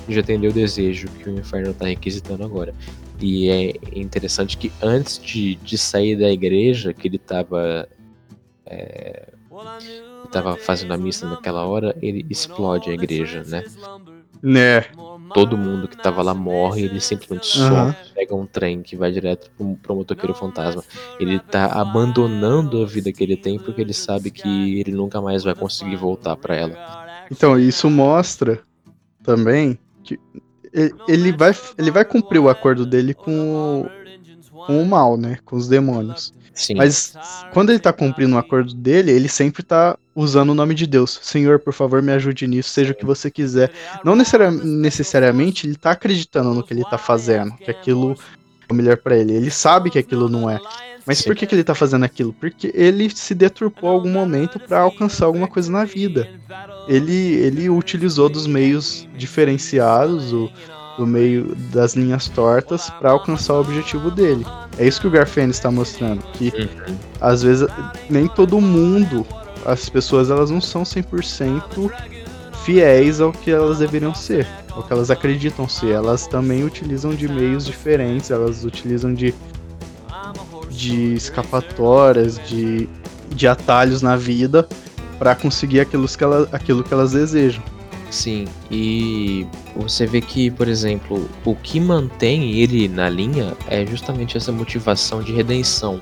de 0.09 0.19
atender 0.19 0.49
o 0.49 0.53
desejo 0.53 1.09
que 1.09 1.29
o 1.29 1.39
inferno 1.39 1.71
está 1.71 1.87
requisitando 1.87 2.45
agora. 2.45 2.75
E 3.21 3.51
é 3.51 3.75
interessante 3.95 4.57
que 4.57 4.73
antes 4.83 5.19
de, 5.19 5.57
de 5.57 5.77
sair 5.77 6.17
da 6.17 6.31
igreja, 6.31 6.93
que 6.93 7.07
ele 7.07 7.17
estava 7.17 7.89
é, 8.67 9.33
tava 10.31 10.57
fazendo 10.57 10.93
a 10.93 10.97
missa 10.97 11.29
naquela 11.29 11.65
hora, 11.65 11.97
ele 12.01 12.25
explode 12.29 12.91
a 12.91 12.95
igreja, 12.95 13.45
né? 13.45 13.65
Né. 14.43 14.85
Todo 15.33 15.57
mundo 15.57 15.89
que 15.89 15.97
tava 15.97 16.21
lá 16.21 16.35
morre, 16.35 16.83
ele 16.83 17.01
simplesmente 17.01 17.59
uhum. 17.59 17.95
pega 18.15 18.35
um 18.35 18.45
trem 18.45 18.83
que 18.83 18.97
vai 18.97 19.11
direto 19.13 19.51
pro, 19.57 19.77
pro 19.77 19.97
motoqueiro 19.97 20.35
fantasma. 20.35 20.83
Ele 21.19 21.39
tá 21.39 21.67
abandonando 21.67 22.83
a 22.83 22.87
vida 22.87 23.13
que 23.13 23.23
ele 23.23 23.37
tem 23.37 23.59
porque 23.59 23.81
ele 23.81 23.95
sabe 23.95 24.31
que 24.31 24.81
ele 24.81 24.93
nunca 24.93 25.23
mais 25.23 25.45
vai 25.45 25.55
conseguir 25.55 25.97
voltar 25.97 26.37
para 26.37 26.57
ela. 26.57 27.25
Então, 27.31 27.59
isso 27.59 27.89
mostra 27.89 28.61
também 29.23 29.79
que 30.03 30.19
ele 31.09 31.33
vai, 31.33 31.55
ele 31.79 31.91
vai 31.91 32.05
cumprir 32.05 32.41
o 32.41 32.49
acordo 32.49 32.85
dele 32.85 33.15
com 33.15 33.83
o, 33.83 34.67
com 34.67 34.83
o 34.83 34.87
mal, 34.87 35.17
né? 35.17 35.39
Com 35.45 35.57
os 35.57 35.69
demônios. 35.69 36.35
Sim. 36.55 36.75
Mas 36.75 37.15
quando 37.53 37.71
ele 37.71 37.79
tá 37.79 37.93
cumprindo 37.93 38.35
o 38.35 38.39
acordo 38.39 38.75
dele, 38.75 39.11
ele 39.11 39.29
sempre 39.29 39.63
tá 39.63 39.97
usando 40.15 40.51
o 40.51 40.55
nome 40.55 40.75
de 40.75 40.87
Deus. 40.87 41.19
Senhor, 41.23 41.59
por 41.59 41.73
favor, 41.73 42.03
me 42.03 42.13
ajude 42.13 42.47
nisso, 42.47 42.71
seja 42.71 42.93
o 42.93 42.95
que 42.95 43.07
você 43.07 43.31
quiser. 43.31 43.71
Não 44.05 44.15
necessariamente 44.17 45.67
ele 45.67 45.77
tá 45.77 45.93
acreditando 45.93 46.55
no 46.55 46.63
que 46.63 46.75
ele 46.75 46.85
tá 46.85 46.99
fazendo, 46.99 47.57
que 47.57 47.71
aquilo 47.71 48.17
é 48.69 48.73
o 48.73 48.77
melhor 48.77 48.97
para 48.99 49.17
ele. 49.17 49.33
Ele 49.33 49.51
sabe 49.51 49.91
que 49.91 49.99
aquilo 49.99 50.29
não 50.29 50.49
é. 50.49 50.61
Mas 51.05 51.19
Sim. 51.19 51.25
por 51.25 51.37
que, 51.37 51.47
que 51.47 51.55
ele 51.55 51.65
tá 51.65 51.75
fazendo 51.75 52.05
aquilo? 52.05 52.33
Porque 52.33 52.71
ele 52.75 53.11
se 53.11 53.35
deturpou 53.35 53.91
algum 53.91 54.11
momento 54.11 54.61
para 54.61 54.81
alcançar 54.81 55.27
alguma 55.27 55.49
coisa 55.49 55.71
na 55.71 55.85
vida. 55.85 56.29
Ele, 56.87 57.35
ele 57.35 57.69
utilizou 57.69 58.29
dos 58.29 58.47
meios 58.47 59.09
diferenciados, 59.17 60.33
o, 60.33 60.51
do 60.99 61.07
meio 61.07 61.55
das 61.73 61.95
linhas 61.95 62.29
tortas 62.29 62.91
para 62.91 63.11
alcançar 63.11 63.55
o 63.55 63.61
objetivo 63.61 64.11
dele. 64.11 64.45
É 64.79 64.87
isso 64.87 65.01
que 65.01 65.07
o 65.07 65.11
Garfênis 65.11 65.57
está 65.57 65.71
mostrando, 65.71 66.23
que 66.35 66.49
uhum. 66.49 66.97
às 67.21 67.43
vezes 67.43 67.69
nem 68.11 68.29
todo 68.29 68.61
mundo, 68.61 69.27
as 69.65 69.89
pessoas 69.89 70.31
elas 70.31 70.51
não 70.51 70.61
são 70.61 70.83
100% 70.83 71.91
fiéis 72.65 73.21
ao 73.21 73.33
que 73.33 73.51
elas 73.51 73.79
deveriam 73.79 74.15
ser, 74.15 74.47
ao 74.71 74.83
que 74.83 74.93
elas 74.93 75.11
acreditam 75.11 75.69
ser. 75.69 75.93
Elas 75.93 76.27
também 76.27 76.65
utilizam 76.65 77.15
de 77.15 77.29
meios 77.29 77.65
diferentes, 77.67 78.31
elas 78.31 78.65
utilizam 78.65 79.13
de 79.15 79.35
de 80.73 81.15
escapatórias, 81.15 82.39
de, 82.49 82.89
de 83.31 83.47
atalhos 83.47 84.03
na 84.03 84.17
vida 84.17 84.67
para 85.19 85.35
conseguir 85.35 85.81
aquilo 85.81 86.09
que, 86.09 86.25
ela, 86.25 86.49
aquilo 86.51 86.83
que 86.83 86.93
elas 86.93 87.13
desejam. 87.13 87.63
Sim, 88.13 88.45
e 88.71 89.47
você 89.75 90.05
vê 90.05 90.21
que, 90.21 90.51
por 90.51 90.69
exemplo, 90.69 91.31
o 91.47 91.57
que 91.57 91.81
mantém 91.81 92.61
ele 92.61 92.87
na 92.87 93.09
linha 93.09 93.57
é 93.67 93.87
justamente 93.87 94.37
essa 94.37 94.53
motivação 94.53 95.23
de 95.23 95.33
redenção. 95.33 95.99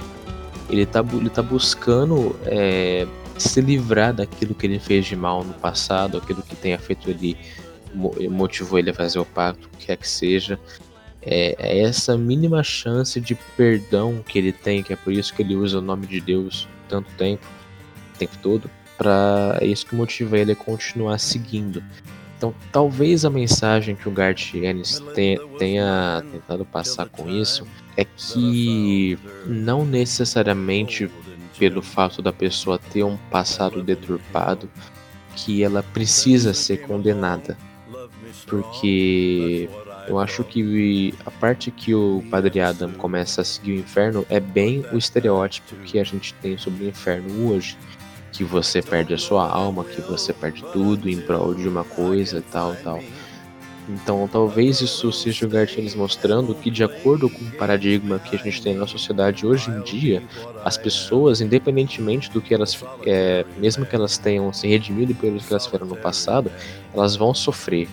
Ele 0.69 0.85
tá, 0.85 1.05
ele 1.13 1.31
tá 1.31 1.41
buscando 1.41 2.35
é, 2.47 3.07
se 3.39 3.61
livrar 3.61 4.13
daquilo 4.13 4.57
que 4.57 4.67
ele 4.67 4.81
fez 4.81 5.07
de 5.07 5.15
mal 5.15 5.45
no 5.45 5.55
passado, 5.55 6.19
aquilo 6.19 6.43
que 6.43 6.57
tenha 6.57 6.81
feito 6.81 7.09
ele, 7.09 7.37
motivou 8.29 8.81
ele 8.81 8.91
a 8.91 8.95
fazer 8.95 9.21
o 9.21 9.25
pacto, 9.25 9.69
o 9.69 9.77
que 9.79 9.87
quer 9.87 9.97
que 9.97 10.09
seja. 10.09 10.59
É, 11.23 11.55
é 11.61 11.79
essa 11.79 12.19
mínima 12.19 12.65
chance 12.65 13.21
de 13.21 13.37
perdão 13.57 14.21
que 14.27 14.37
ele 14.37 14.53
tem, 14.53 14.83
que 14.83 14.93
é 14.93 14.97
por 14.97 15.13
isso 15.13 15.33
que 15.33 15.43
ele 15.43 15.55
usa 15.55 15.79
o 15.79 15.83
nome 15.83 16.09
de 16.09 16.21
Deus 16.21 16.69
tanto 16.89 17.09
tempo, 17.13 17.47
o 18.17 18.19
tempo 18.19 18.37
todo 18.43 18.69
para 19.01 19.57
é 19.62 19.66
isso 19.66 19.86
que 19.86 19.94
motiva 19.94 20.36
ele 20.36 20.53
a 20.53 20.57
continuar 20.57 21.16
seguindo. 21.18 21.82
Então, 22.36 22.55
talvez 22.70 23.24
a 23.24 23.30
mensagem 23.30 23.96
que 23.96 24.07
o 24.09 24.12
Garth 24.12 24.55
Ennis 24.55 25.03
tenha, 25.59 26.22
tentado 26.30 26.66
passar 26.66 27.09
com 27.09 27.28
isso 27.28 27.66
é 27.96 28.05
que 28.05 29.18
não 29.46 29.86
necessariamente 29.86 31.11
pelo 31.59 31.82
fato 31.82 32.20
da 32.20 32.32
pessoa 32.32 32.78
ter 32.78 33.05
um 33.05 33.16
passado 33.30 33.82
deturpado 33.82 34.70
que 35.34 35.62
ela 35.62 35.82
precisa 35.82 36.53
ser 36.53 36.78
condenada. 36.82 37.57
Porque 38.46 39.68
eu 40.09 40.18
acho 40.18 40.44
que 40.44 41.14
a 41.24 41.30
parte 41.30 41.70
que 41.70 41.94
o 41.94 42.22
Padre 42.30 42.61
Adam 42.61 42.92
começa 42.92 43.40
a 43.40 43.44
seguir 43.44 43.72
o 43.72 43.80
inferno 43.80 44.26
é 44.28 44.40
bem 44.40 44.84
o 44.92 44.98
estereótipo 44.98 45.76
que 45.84 45.98
a 45.98 46.05
gente 46.05 46.34
tem 46.34 46.57
sobre 46.59 46.84
o 46.84 46.88
inferno 46.88 47.51
hoje 47.51 47.76
que 48.33 48.45
você 48.45 48.81
perde 48.81 49.14
a 49.14 49.18
sua 49.18 49.49
alma, 49.49 49.85
que 49.85 50.01
você 50.01 50.33
perde 50.33 50.62
tudo 50.72 51.09
em 51.09 51.20
prol 51.20 51.55
de 51.55 51.68
uma 51.68 51.85
coisa 51.85 52.39
e 52.39 52.43
tal, 52.43 52.74
tal. 52.83 53.01
Então, 53.89 54.28
talvez 54.31 54.81
isso 54.81 55.11
seja 55.12 55.47
o 55.47 55.49
Gartienes 55.49 55.97
mostrando 55.97 56.55
que, 56.55 56.70
de 56.70 56.85
acordo 56.85 57.28
com 57.28 57.45
o 57.45 57.51
paradigma 57.53 58.20
que 58.20 58.37
a 58.37 58.39
gente 58.39 58.62
tem 58.62 58.74
na 58.74 58.87
sociedade 58.87 59.45
hoje 59.45 59.68
em 59.68 59.81
dia, 59.83 60.22
as 60.64 60.76
pessoas, 60.76 61.41
independentemente 61.41 62.31
do 62.31 62.41
que 62.41 62.55
elas, 62.55 62.85
é, 63.05 63.45
mesmo 63.59 63.85
que 63.85 63.95
elas 63.95 64.16
tenham 64.16 64.53
se 64.53 64.68
redimido 64.68 65.12
pelo 65.14 65.41
que 65.41 65.51
elas 65.51 65.66
fizeram 65.66 65.87
no 65.87 65.97
passado, 65.97 66.53
elas 66.95 67.16
vão 67.16 67.35
sofrer. 67.35 67.89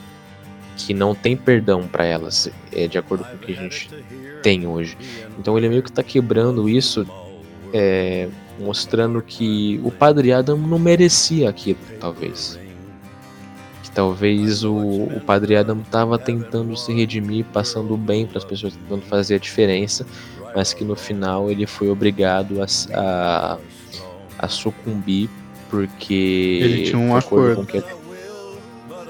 Que 0.75 0.93
não 0.93 1.15
tem 1.15 1.35
perdão 1.35 1.87
para 1.87 2.05
elas, 2.05 2.51
é, 2.71 2.87
de 2.87 2.99
acordo 2.99 3.23
com 3.23 3.35
o 3.35 3.39
que 3.39 3.51
a 3.53 3.55
gente 3.55 3.89
tem 4.43 4.67
hoje. 4.67 4.95
Então, 5.39 5.57
ele 5.57 5.67
meio 5.67 5.81
que 5.81 5.89
está 5.89 6.03
quebrando 6.03 6.69
isso 6.69 7.07
é, 7.73 8.27
mostrando 8.59 9.21
que 9.21 9.79
o 9.83 9.91
padre 9.91 10.31
Adam 10.31 10.57
não 10.57 10.79
merecia 10.79 11.49
aquilo, 11.49 11.79
talvez. 11.99 12.59
Que 13.83 13.91
talvez 13.91 14.63
o, 14.63 14.75
o 14.75 15.21
padre 15.25 15.55
Adam 15.55 15.79
estava 15.79 16.17
tentando 16.17 16.75
se 16.75 16.93
redimir, 16.93 17.45
passando 17.53 17.95
bem 17.95 18.25
para 18.25 18.37
as 18.37 18.45
pessoas, 18.45 18.75
tentando 18.75 19.01
fazer 19.03 19.35
a 19.35 19.39
diferença, 19.39 20.05
mas 20.55 20.73
que 20.73 20.83
no 20.83 20.95
final 20.95 21.51
ele 21.51 21.65
foi 21.65 21.89
obrigado 21.89 22.61
a, 22.61 22.65
a, 22.93 23.57
a 24.39 24.47
sucumbir 24.47 25.29
porque. 25.69 26.59
Ele 26.61 26.83
tinha 26.83 26.99
um 26.99 27.15
acordo. 27.15 27.67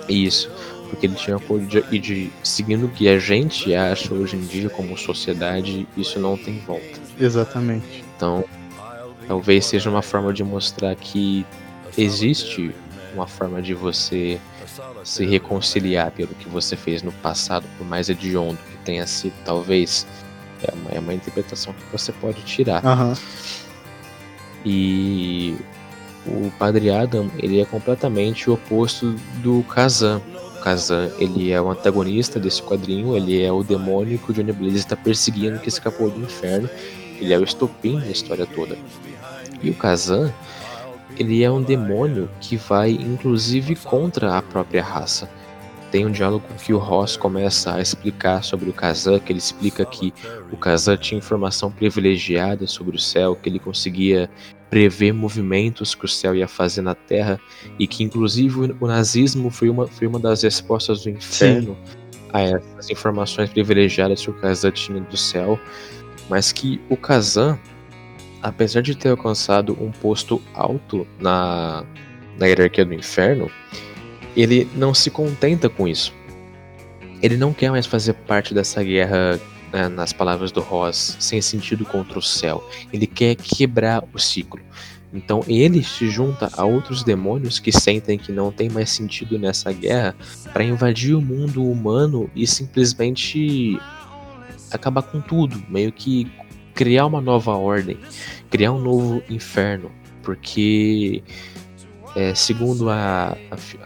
Isso 0.09 0.49
porque 0.89 1.05
ele 1.05 1.15
tinha 1.15 1.35
um 1.35 1.39
acordo 1.39 1.65
de, 1.65 1.83
e 1.91 1.99
de 1.99 2.31
seguindo 2.43 2.85
o 2.85 2.89
que 2.89 3.07
a 3.07 3.19
gente 3.19 3.73
acha 3.75 4.13
hoje 4.13 4.35
em 4.35 4.41
dia 4.41 4.69
como 4.69 4.97
sociedade, 4.97 5.87
isso 5.95 6.19
não 6.19 6.37
tem 6.37 6.59
volta. 6.59 6.99
Exatamente. 7.19 8.03
Então, 8.15 8.43
Talvez 9.27 9.65
seja 9.65 9.89
uma 9.89 10.01
forma 10.01 10.33
de 10.33 10.43
mostrar 10.43 10.95
que 10.95 11.45
existe 11.97 12.73
uma 13.13 13.27
forma 13.27 13.61
de 13.61 13.73
você 13.73 14.39
se 15.03 15.25
reconciliar 15.25 16.11
pelo 16.11 16.33
que 16.35 16.47
você 16.47 16.75
fez 16.75 17.01
no 17.01 17.11
passado, 17.11 17.65
por 17.77 17.85
mais 17.85 18.09
hediondo 18.09 18.57
que 18.57 18.77
tenha 18.85 19.07
sido, 19.07 19.33
talvez. 19.43 20.05
É 20.63 20.73
uma, 20.73 20.91
é 20.91 20.99
uma 20.99 21.13
interpretação 21.13 21.73
que 21.73 21.83
você 21.91 22.11
pode 22.11 22.41
tirar. 22.43 22.83
Uhum. 22.83 23.13
E 24.65 25.55
o 26.25 26.51
Padre 26.57 26.89
Adam, 26.89 27.29
ele 27.37 27.61
é 27.61 27.65
completamente 27.65 28.49
o 28.49 28.53
oposto 28.53 29.15
do 29.43 29.63
Kazan. 29.63 30.21
O 30.57 30.61
Kazan, 30.61 31.11
ele 31.19 31.51
é 31.51 31.61
o 31.61 31.69
antagonista 31.69 32.39
desse 32.39 32.61
quadrinho, 32.61 33.15
ele 33.15 33.41
é 33.41 33.51
o 33.51 33.63
demônio 33.63 34.17
que 34.17 34.31
o 34.31 34.33
Johnny 34.33 34.51
Blaze 34.51 34.77
está 34.77 34.95
perseguindo, 34.95 35.59
que 35.59 35.69
escapou 35.69 36.09
do 36.09 36.21
inferno. 36.21 36.69
Ele 37.19 37.33
é 37.33 37.37
o 37.37 37.43
estopim 37.43 37.99
da 37.99 38.07
história 38.07 38.45
toda. 38.45 38.77
E 39.61 39.69
o 39.69 39.73
Kazan, 39.73 40.33
ele 41.17 41.43
é 41.43 41.51
um 41.51 41.61
demônio 41.61 42.29
que 42.39 42.57
vai 42.57 42.91
inclusive 42.91 43.75
contra 43.75 44.37
a 44.37 44.41
própria 44.41 44.83
raça. 44.83 45.29
Tem 45.91 46.05
um 46.05 46.11
diálogo 46.11 46.43
que 46.63 46.73
o 46.73 46.77
Ross 46.77 47.15
começa 47.15 47.73
a 47.73 47.81
explicar 47.81 48.43
sobre 48.43 48.69
o 48.69 48.73
Kazan, 48.73 49.19
que 49.19 49.31
ele 49.31 49.39
explica 49.39 49.85
que 49.85 50.13
o 50.51 50.57
Kazan 50.57 50.97
tinha 50.97 51.17
informação 51.17 51.71
privilegiada 51.71 52.67
sobre 52.67 52.97
o 52.97 52.99
céu, 52.99 53.35
que 53.35 53.47
ele 53.47 53.57
conseguia 53.57 54.29
prever 54.69 55.13
movimentos 55.13 55.95
que 55.95 56.05
o 56.05 56.07
céu 56.07 56.35
ia 56.35 56.47
fazer 56.47 56.81
na 56.81 56.93
Terra 56.93 57.39
e 57.79 57.87
que 57.87 58.03
inclusive 58.03 58.75
o 58.79 58.87
nazismo 58.87 59.49
foi 59.49 59.69
uma, 59.69 59.87
foi 59.87 60.07
uma 60.07 60.19
das 60.19 60.43
respostas 60.43 61.03
do 61.03 61.09
inferno 61.09 61.77
Sim. 61.85 61.97
a 62.33 62.41
essas 62.41 62.89
informações 62.89 63.49
privilegiadas 63.49 64.21
que 64.21 64.29
o 64.29 64.33
Kazan 64.33 64.71
tinha 64.71 64.99
do 64.99 65.15
céu, 65.15 65.59
mas 66.29 66.51
que 66.51 66.81
o 66.89 66.97
Kazan, 66.97 67.57
apesar 68.41 68.81
de 68.81 68.95
ter 68.95 69.09
alcançado 69.09 69.77
um 69.81 69.91
posto 69.91 70.41
alto 70.53 71.07
na, 71.19 71.83
na 72.37 72.45
hierarquia 72.45 72.85
do 72.85 72.93
inferno, 72.93 73.49
ele 74.35 74.67
não 74.75 74.93
se 74.93 75.09
contenta 75.09 75.69
com 75.69 75.87
isso. 75.87 76.13
Ele 77.21 77.37
não 77.37 77.53
quer 77.53 77.71
mais 77.71 77.85
fazer 77.85 78.13
parte 78.13 78.53
dessa 78.53 78.83
guerra 78.83 79.39
né, 79.73 79.87
nas 79.87 80.13
palavras 80.13 80.51
do 80.51 80.61
Ross, 80.61 81.17
sem 81.19 81.41
sentido 81.41 81.83
contra 81.85 82.19
o 82.19 82.21
céu. 82.21 82.63
Ele 82.93 83.07
quer 83.07 83.35
quebrar 83.35 84.03
o 84.13 84.19
ciclo. 84.19 84.61
Então 85.13 85.41
ele 85.47 85.83
se 85.83 86.09
junta 86.09 86.49
a 86.53 86.65
outros 86.65 87.03
demônios 87.03 87.59
que 87.59 87.71
sentem 87.71 88.17
que 88.17 88.31
não 88.31 88.51
tem 88.51 88.69
mais 88.69 88.89
sentido 88.89 89.39
nessa 89.39 89.71
guerra 89.71 90.15
para 90.53 90.63
invadir 90.63 91.15
o 91.15 91.21
mundo 91.21 91.63
humano 91.63 92.29
e 92.35 92.45
simplesmente 92.45 93.79
acabar 94.69 95.01
com 95.01 95.21
tudo, 95.21 95.63
meio 95.69 95.91
que 95.91 96.29
criar 96.77 97.07
uma 97.07 97.19
nova 97.19 97.57
ordem, 97.57 97.97
criar 98.51 98.71
um 98.71 98.79
novo 98.79 99.23
inferno, 99.27 99.91
porque 100.21 101.23
é, 102.15 102.35
segundo 102.35 102.87
a, 102.87 103.35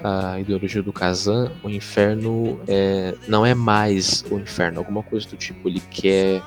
a, 0.03 0.33
a, 0.33 0.39
ideologia 0.41 0.83
do 0.83 0.91
Kazan, 0.91 1.53
o 1.63 1.69
inferno 1.69 2.59
é, 2.67 3.15
não 3.29 3.45
é 3.45 3.55
mais 3.55 4.25
o 4.29 4.37
inferno, 4.37 4.79
alguma 4.79 5.01
coisa 5.01 5.27
do 5.29 5.37
tipo. 5.37 5.69
Ele 5.69 5.81
quer 5.89 6.43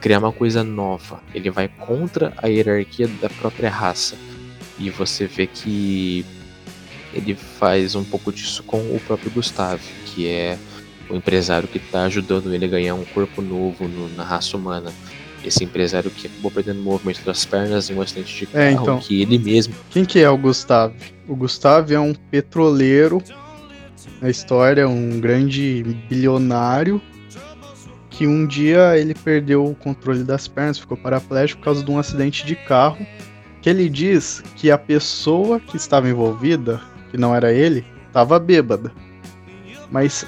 criar 0.00 0.20
uma 0.20 0.32
coisa 0.32 0.64
nova. 0.64 1.20
Ele 1.34 1.50
vai 1.50 1.68
contra 1.68 2.32
a 2.38 2.46
hierarquia 2.46 3.06
da 3.20 3.28
própria 3.28 3.68
raça. 3.68 4.16
E 4.78 4.88
você 4.88 5.26
vê 5.26 5.46
que 5.46 6.24
ele 7.12 7.34
faz 7.34 7.94
um 7.94 8.04
pouco 8.04 8.32
disso 8.32 8.62
com 8.62 8.78
o 8.78 9.00
próprio 9.06 9.30
Gustavo, 9.30 9.82
que 10.06 10.26
é 10.26 10.58
o 11.10 11.16
empresário 11.16 11.68
que 11.68 11.78
está 11.78 12.04
ajudando 12.04 12.52
ele 12.54 12.64
a 12.64 12.68
ganhar 12.68 12.94
um 12.94 13.04
corpo 13.04 13.42
novo 13.42 13.86
no, 13.86 14.08
na 14.10 14.24
raça 14.24 14.56
humana 14.56 14.92
esse 15.44 15.64
empresário 15.64 16.10
que 16.10 16.26
acabou 16.26 16.50
perdendo 16.50 16.80
o 16.80 16.82
movimento 16.82 17.24
das 17.24 17.44
pernas 17.44 17.90
em 17.90 17.94
um 17.94 18.02
acidente 18.02 18.34
de 18.34 18.44
é, 18.44 18.46
carro, 18.46 18.62
é, 18.62 18.72
então, 18.72 18.98
que 18.98 19.22
ele 19.22 19.38
mesmo. 19.38 19.74
Quem 19.90 20.04
que 20.04 20.20
é 20.20 20.28
o 20.28 20.36
Gustavo? 20.36 20.94
O 21.26 21.36
Gustavo 21.36 21.92
é 21.92 22.00
um 22.00 22.14
petroleiro 22.14 23.22
na 24.20 24.28
história, 24.28 24.88
um 24.88 25.20
grande 25.20 25.82
bilionário 26.08 27.00
que 28.18 28.26
um 28.26 28.44
dia 28.44 28.98
ele 28.98 29.14
perdeu 29.14 29.64
o 29.64 29.76
controle 29.76 30.24
das 30.24 30.48
pernas, 30.48 30.76
ficou 30.76 30.96
paraplégico 30.96 31.60
por 31.60 31.66
causa 31.66 31.84
de 31.84 31.90
um 31.92 32.00
acidente 32.00 32.44
de 32.44 32.56
carro. 32.56 33.06
Que 33.62 33.70
ele 33.70 33.88
diz 33.88 34.42
que 34.56 34.72
a 34.72 34.76
pessoa 34.76 35.60
que 35.60 35.76
estava 35.76 36.08
envolvida, 36.08 36.80
que 37.12 37.16
não 37.16 37.32
era 37.32 37.52
ele, 37.52 37.86
estava 38.08 38.36
bêbada. 38.40 38.90
Mas 39.88 40.26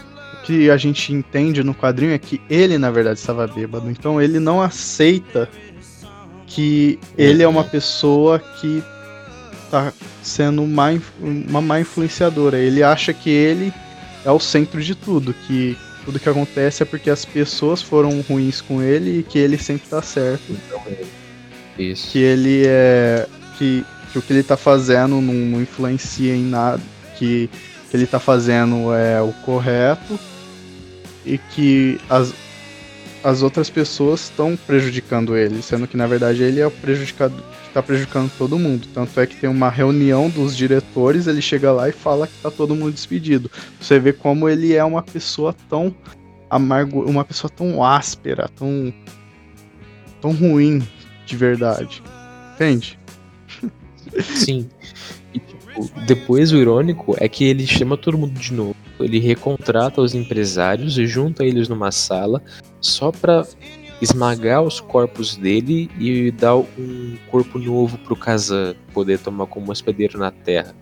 que 0.51 0.69
a 0.69 0.77
gente 0.77 1.13
entende 1.13 1.63
no 1.63 1.73
quadrinho 1.73 2.13
é 2.13 2.19
que 2.19 2.41
ele, 2.51 2.77
na 2.77 2.91
verdade, 2.91 3.21
estava 3.21 3.47
bêbado. 3.47 3.89
Então 3.89 4.21
ele 4.21 4.41
não 4.41 4.61
aceita 4.61 5.49
que 6.45 6.99
ele 7.17 7.45
é 7.45 7.47
uma 7.47 7.63
pessoa 7.63 8.41
que 8.41 8.83
tá 9.71 9.93
sendo 10.21 10.67
má, 10.67 10.89
uma 11.21 11.61
má 11.61 11.79
influenciadora. 11.79 12.59
Ele 12.59 12.83
acha 12.83 13.13
que 13.13 13.31
ele 13.31 13.73
é 14.25 14.31
o 14.33 14.41
centro 14.41 14.83
de 14.83 14.97
tudo, 14.97 15.33
que 15.47 15.79
tudo 16.05 16.19
que 16.19 16.29
acontece 16.29 16.83
é 16.83 16.87
porque 16.87 17.11
as 17.11 17.25
pessoas 17.25 17.81
foram 17.81 18.21
ruins 18.23 18.61
com 18.61 18.83
ele 18.83 19.21
e 19.21 19.23
que 19.23 19.39
ele 19.39 19.57
sempre 19.57 19.89
tá 19.89 20.03
certo. 20.03 20.51
Então, 20.51 20.83
isso. 21.79 22.11
Que 22.11 22.19
ele 22.19 22.65
é. 22.67 23.29
Que, 23.57 23.85
que 24.13 24.19
o 24.19 24.23
que 24.23 24.33
ele 24.33 24.43
tá 24.43 24.57
fazendo 24.57 25.21
não, 25.21 25.33
não 25.33 25.63
influencia 25.63 26.35
em 26.35 26.43
nada. 26.43 26.83
Que 27.17 27.49
que 27.89 27.97
ele 27.97 28.07
tá 28.07 28.21
fazendo 28.21 28.95
é 28.95 29.21
o 29.21 29.33
correto 29.45 30.19
e 31.25 31.39
que 31.39 32.01
as, 32.09 32.33
as 33.23 33.43
outras 33.43 33.69
pessoas 33.69 34.23
estão 34.23 34.57
prejudicando 34.57 35.37
ele, 35.37 35.63
sendo 35.63 35.87
que 35.87 35.97
na 35.97 36.07
verdade 36.07 36.43
ele 36.43 36.61
é 36.61 36.67
o 36.67 36.71
prejudicado 36.71 37.35
que 37.63 37.69
está 37.69 37.83
prejudicando 37.83 38.31
todo 38.37 38.59
mundo. 38.59 38.89
Tanto 38.93 39.19
é 39.21 39.27
que 39.27 39.37
tem 39.37 39.49
uma 39.49 39.69
reunião 39.69 40.29
dos 40.29 40.57
diretores, 40.57 41.27
ele 41.27 41.43
chega 41.43 41.73
lá 41.73 41.89
e 41.89 41.93
fala 41.93 42.27
que 42.27 42.35
tá 42.43 42.51
todo 42.51 42.75
mundo 42.75 42.93
despedido. 42.93 43.51
Você 43.81 43.99
vê 43.99 44.13
como 44.13 44.49
ele 44.49 44.75
é 44.75 44.83
uma 44.83 45.03
pessoa 45.03 45.55
tão 45.69 45.95
amargo, 46.49 47.03
uma 47.09 47.25
pessoa 47.25 47.51
tão 47.51 47.85
áspera, 47.85 48.49
tão 48.57 48.93
tão 50.21 50.33
ruim 50.33 50.87
de 51.27 51.37
verdade. 51.37 52.03
Entende? 52.55 52.99
Sim. 54.23 54.69
E, 55.33 55.39
tipo, 55.39 55.91
depois 56.07 56.53
o 56.53 56.57
irônico 56.57 57.15
é 57.19 57.29
que 57.29 57.45
ele 57.45 57.67
chama 57.67 57.97
todo 57.97 58.19
mundo 58.19 58.39
de 58.39 58.53
novo 58.53 58.77
ele 59.05 59.19
recontrata 59.19 60.01
os 60.01 60.15
empresários 60.15 60.99
e 60.99 61.07
junta 61.07 61.45
eles 61.45 61.69
numa 61.69 61.91
sala 61.93 62.43
só 62.81 63.11
para 63.11 63.47
esmagar 64.01 64.63
os 64.63 64.81
corpos 64.81 65.37
dele 65.37 65.91
e 65.99 66.31
dar 66.31 66.57
um 66.57 67.17
corpo 67.31 67.59
novo 67.59 67.99
pro 67.99 68.17
Kazan 68.17 68.75
poder 68.95 69.19
tomar 69.19 69.47
como 69.47 69.71
hospedeiro 69.71 70.19
na 70.19 70.31
Terra. 70.31 70.75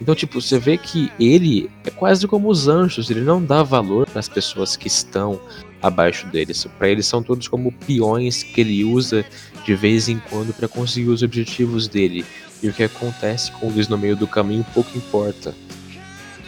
Então, 0.00 0.14
tipo, 0.14 0.40
você 0.40 0.58
vê 0.58 0.78
que 0.78 1.12
ele 1.18 1.70
é 1.84 1.90
quase 1.90 2.26
como 2.26 2.48
os 2.48 2.68
anjos, 2.68 3.10
ele 3.10 3.20
não 3.20 3.44
dá 3.44 3.62
valor 3.62 4.08
nas 4.14 4.28
pessoas 4.28 4.76
que 4.76 4.86
estão 4.86 5.38
abaixo 5.82 6.26
dele. 6.28 6.52
Para 6.78 6.88
ele 6.88 7.02
são 7.02 7.22
todos 7.22 7.48
como 7.48 7.72
peões 7.72 8.42
que 8.42 8.60
ele 8.60 8.84
usa 8.84 9.24
de 9.64 9.74
vez 9.74 10.08
em 10.08 10.18
quando 10.30 10.54
para 10.54 10.68
conseguir 10.68 11.10
os 11.10 11.22
objetivos 11.22 11.86
dele. 11.88 12.24
E 12.62 12.68
o 12.68 12.72
que 12.72 12.82
acontece 12.82 13.50
com 13.52 13.66
eles 13.66 13.88
no 13.88 13.98
meio 13.98 14.16
do 14.16 14.26
caminho 14.26 14.64
pouco 14.72 14.96
importa. 14.96 15.54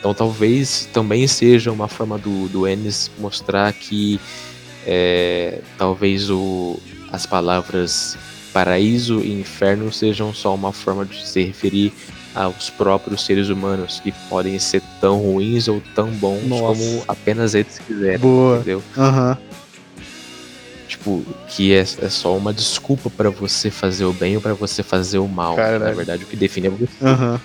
Então 0.03 0.13
talvez 0.13 0.89
também 0.93 1.29
seja 1.29 1.71
uma 1.71 1.87
forma 1.87 2.19
do, 2.19 2.49
do 2.49 2.67
Ennis 2.67 3.09
mostrar 3.21 3.73
que 3.73 4.21
é, 4.85 5.61
talvez 5.79 6.29
o, 6.29 6.77
as 7.13 7.25
palavras 7.25 8.19
paraíso 8.53 9.21
e 9.21 9.33
inferno 9.33 9.93
sejam 9.93 10.35
só 10.35 10.57
uma 10.57 10.73
forma 10.73 11.05
de 11.05 11.25
se 11.25 11.45
referir 11.45 11.93
aos 12.35 12.69
próprios 12.69 13.25
seres 13.25 13.49
humanos 13.49 14.01
que 14.01 14.11
podem 14.29 14.59
ser 14.59 14.83
tão 15.01 15.19
ruins 15.19 15.69
ou 15.69 15.81
tão 15.95 16.09
bons 16.11 16.49
Nossa. 16.49 16.65
como 16.65 17.05
apenas 17.07 17.55
eles 17.55 17.79
quiserem. 17.79 18.19
Boa. 18.19 18.57
Entendeu? 18.57 18.83
Uhum. 18.97 19.37
Tipo, 20.89 21.25
que 21.47 21.73
é, 21.73 21.81
é 21.81 22.09
só 22.09 22.37
uma 22.37 22.53
desculpa 22.53 23.09
para 23.09 23.31
você 23.31 23.71
fazer 23.71 24.05
o 24.05 24.13
bem 24.13 24.35
ou 24.35 24.43
para 24.43 24.55
você 24.55 24.83
fazer 24.83 25.19
o 25.19 25.29
mal. 25.29 25.55
Caralho. 25.55 25.85
Na 25.85 25.93
verdade, 25.93 26.25
o 26.25 26.27
que 26.27 26.35
define 26.35 26.67
é 26.67 26.71
você. 26.71 27.05
Uhum. 27.05 27.39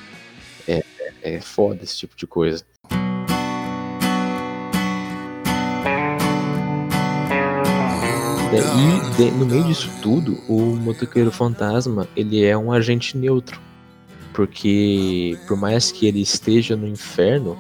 É, 1.28 1.42
foda 1.42 1.84
esse 1.84 1.98
tipo 1.98 2.16
de 2.16 2.26
coisa. 2.26 2.64
E 8.78 9.16
de, 9.18 9.32
no 9.32 9.46
meio 9.46 9.64
disso 9.66 9.92
tudo, 10.02 10.38
o 10.48 10.76
motoqueiro 10.78 11.32
fantasma 11.32 12.08
ele 12.16 12.44
é 12.44 12.58
um 12.58 12.72
agente 12.72 13.18
neutro, 13.18 13.60
porque 14.34 15.38
por 15.48 15.58
mais 15.58 15.92
que 15.92 16.08
ele 16.08 16.22
esteja 16.22 16.76
no 16.76 16.88
inferno 16.88 17.58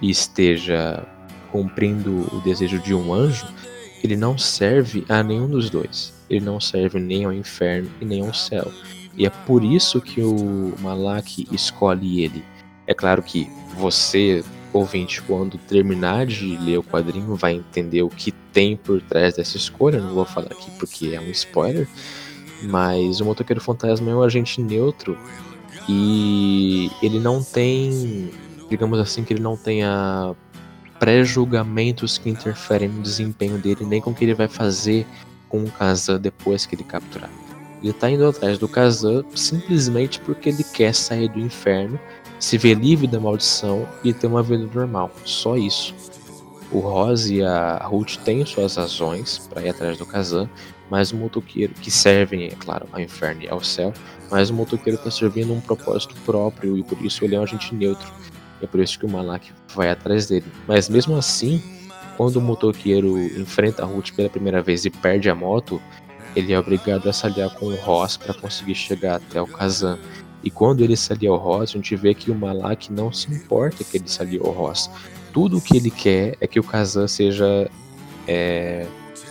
e 0.00 0.10
esteja 0.10 1.06
cumprindo 1.52 2.26
o 2.34 2.40
desejo 2.40 2.78
de 2.78 2.94
um 2.94 3.12
anjo, 3.12 3.46
ele 4.02 4.16
não 4.16 4.38
serve 4.38 5.04
a 5.08 5.22
nenhum 5.22 5.48
dos 5.48 5.68
dois. 5.68 6.14
Ele 6.30 6.44
não 6.44 6.58
serve 6.58 6.98
nem 6.98 7.24
ao 7.24 7.32
inferno 7.32 7.90
e 8.00 8.04
nem 8.04 8.22
ao 8.22 8.32
céu. 8.32 8.72
E 9.16 9.26
é 9.26 9.30
por 9.30 9.62
isso 9.62 10.00
que 10.00 10.22
o 10.22 10.72
Malak 10.80 11.46
escolhe 11.52 12.22
ele. 12.22 12.42
É 12.90 12.94
claro 12.94 13.22
que 13.22 13.48
você, 13.76 14.42
ouvinte, 14.72 15.22
quando 15.22 15.56
terminar 15.58 16.26
de 16.26 16.56
ler 16.56 16.78
o 16.78 16.82
quadrinho, 16.82 17.36
vai 17.36 17.54
entender 17.54 18.02
o 18.02 18.08
que 18.08 18.32
tem 18.52 18.76
por 18.76 19.00
trás 19.00 19.36
dessa 19.36 19.56
escolha. 19.56 20.00
Não 20.00 20.12
vou 20.12 20.24
falar 20.24 20.48
aqui 20.48 20.68
porque 20.72 21.14
é 21.14 21.20
um 21.20 21.30
spoiler. 21.30 21.86
Mas 22.64 23.20
o 23.20 23.24
Motoqueiro 23.24 23.60
Fantasma 23.60 24.10
é 24.10 24.14
um 24.14 24.22
agente 24.22 24.60
neutro 24.60 25.16
e 25.88 26.90
ele 27.00 27.20
não 27.20 27.44
tem, 27.44 28.32
digamos 28.68 28.98
assim, 28.98 29.22
que 29.22 29.34
ele 29.34 29.40
não 29.40 29.56
tenha 29.56 30.34
pré-julgamentos 30.98 32.18
que 32.18 32.28
interferem 32.28 32.88
no 32.88 33.02
desempenho 33.02 33.56
dele, 33.56 33.84
nem 33.84 34.00
com 34.00 34.10
o 34.10 34.14
que 34.14 34.24
ele 34.24 34.34
vai 34.34 34.48
fazer 34.48 35.06
com 35.48 35.62
o 35.62 35.70
Kazan 35.70 36.20
depois 36.20 36.66
que 36.66 36.74
ele 36.74 36.82
capturar. 36.82 37.30
Ele 37.82 37.92
tá 37.92 38.10
indo 38.10 38.26
atrás 38.26 38.58
do 38.58 38.66
Kazan 38.66 39.24
simplesmente 39.32 40.18
porque 40.20 40.48
ele 40.48 40.64
quer 40.64 40.92
sair 40.92 41.28
do 41.28 41.38
inferno 41.38 41.98
se 42.40 42.56
ver 42.58 42.74
livre 42.74 43.06
da 43.06 43.20
maldição 43.20 43.86
e 44.02 44.12
ter 44.12 44.26
uma 44.26 44.42
vida 44.42 44.66
normal. 44.74 45.10
Só 45.24 45.56
isso. 45.56 45.94
O 46.72 46.80
Rose 46.80 47.36
e 47.36 47.42
a 47.44 47.76
Ruth 47.84 48.16
têm 48.24 48.44
suas 48.46 48.76
razões 48.76 49.38
para 49.48 49.62
ir 49.62 49.68
atrás 49.68 49.98
do 49.98 50.06
Kazan, 50.06 50.48
mas 50.88 51.12
o 51.12 51.16
motoqueiro, 51.16 51.74
que 51.74 51.90
servem, 51.90 52.44
é 52.46 52.50
claro, 52.50 52.86
ao 52.92 53.00
inferno 53.00 53.42
e 53.42 53.48
ao 53.48 53.62
céu, 53.62 53.92
mas 54.30 54.50
o 54.50 54.54
motoqueiro 54.54 54.98
está 54.98 55.10
servindo 55.10 55.52
um 55.52 55.60
propósito 55.60 56.14
próprio 56.24 56.78
e 56.78 56.82
por 56.82 57.04
isso 57.04 57.24
ele 57.24 57.34
é 57.34 57.40
um 57.40 57.42
agente 57.42 57.74
neutro. 57.74 58.10
E 58.60 58.64
é 58.64 58.68
por 58.68 58.80
isso 58.80 58.98
que 58.98 59.06
o 59.06 59.08
Malak 59.08 59.52
vai 59.74 59.90
atrás 59.90 60.26
dele. 60.26 60.46
Mas 60.66 60.88
mesmo 60.88 61.16
assim, 61.16 61.62
quando 62.16 62.36
o 62.36 62.40
motoqueiro 62.40 63.18
enfrenta 63.18 63.82
a 63.82 63.86
Ruth 63.86 64.12
pela 64.14 64.28
primeira 64.28 64.62
vez 64.62 64.84
e 64.84 64.90
perde 64.90 65.28
a 65.28 65.34
moto, 65.34 65.80
ele 66.36 66.52
é 66.52 66.58
obrigado 66.58 67.08
a 67.08 67.12
se 67.12 67.26
aliar 67.26 67.50
com 67.54 67.66
o 67.66 67.76
Ross 67.76 68.16
para 68.16 68.34
conseguir 68.34 68.74
chegar 68.74 69.16
até 69.16 69.42
o 69.42 69.46
Kazan. 69.46 69.98
E 70.42 70.50
quando 70.50 70.82
ele 70.82 70.96
se 70.96 71.12
alia 71.12 71.30
ao 71.30 71.36
Ross, 71.36 71.70
a 71.70 71.72
gente 71.74 71.94
vê 71.96 72.14
que 72.14 72.30
o 72.30 72.34
Malak 72.34 72.92
não 72.92 73.12
se 73.12 73.32
importa 73.32 73.84
que 73.84 73.96
ele 73.96 74.08
se 74.08 74.20
alie 74.22 74.40
ao 74.42 74.50
Ross. 74.52 74.90
Tudo 75.32 75.58
o 75.58 75.60
que 75.60 75.76
ele 75.76 75.90
quer 75.90 76.36
é 76.40 76.46
que 76.46 76.58
o 76.58 76.64
Kazan 76.64 77.06
seja 77.06 77.70
é, 78.26 78.86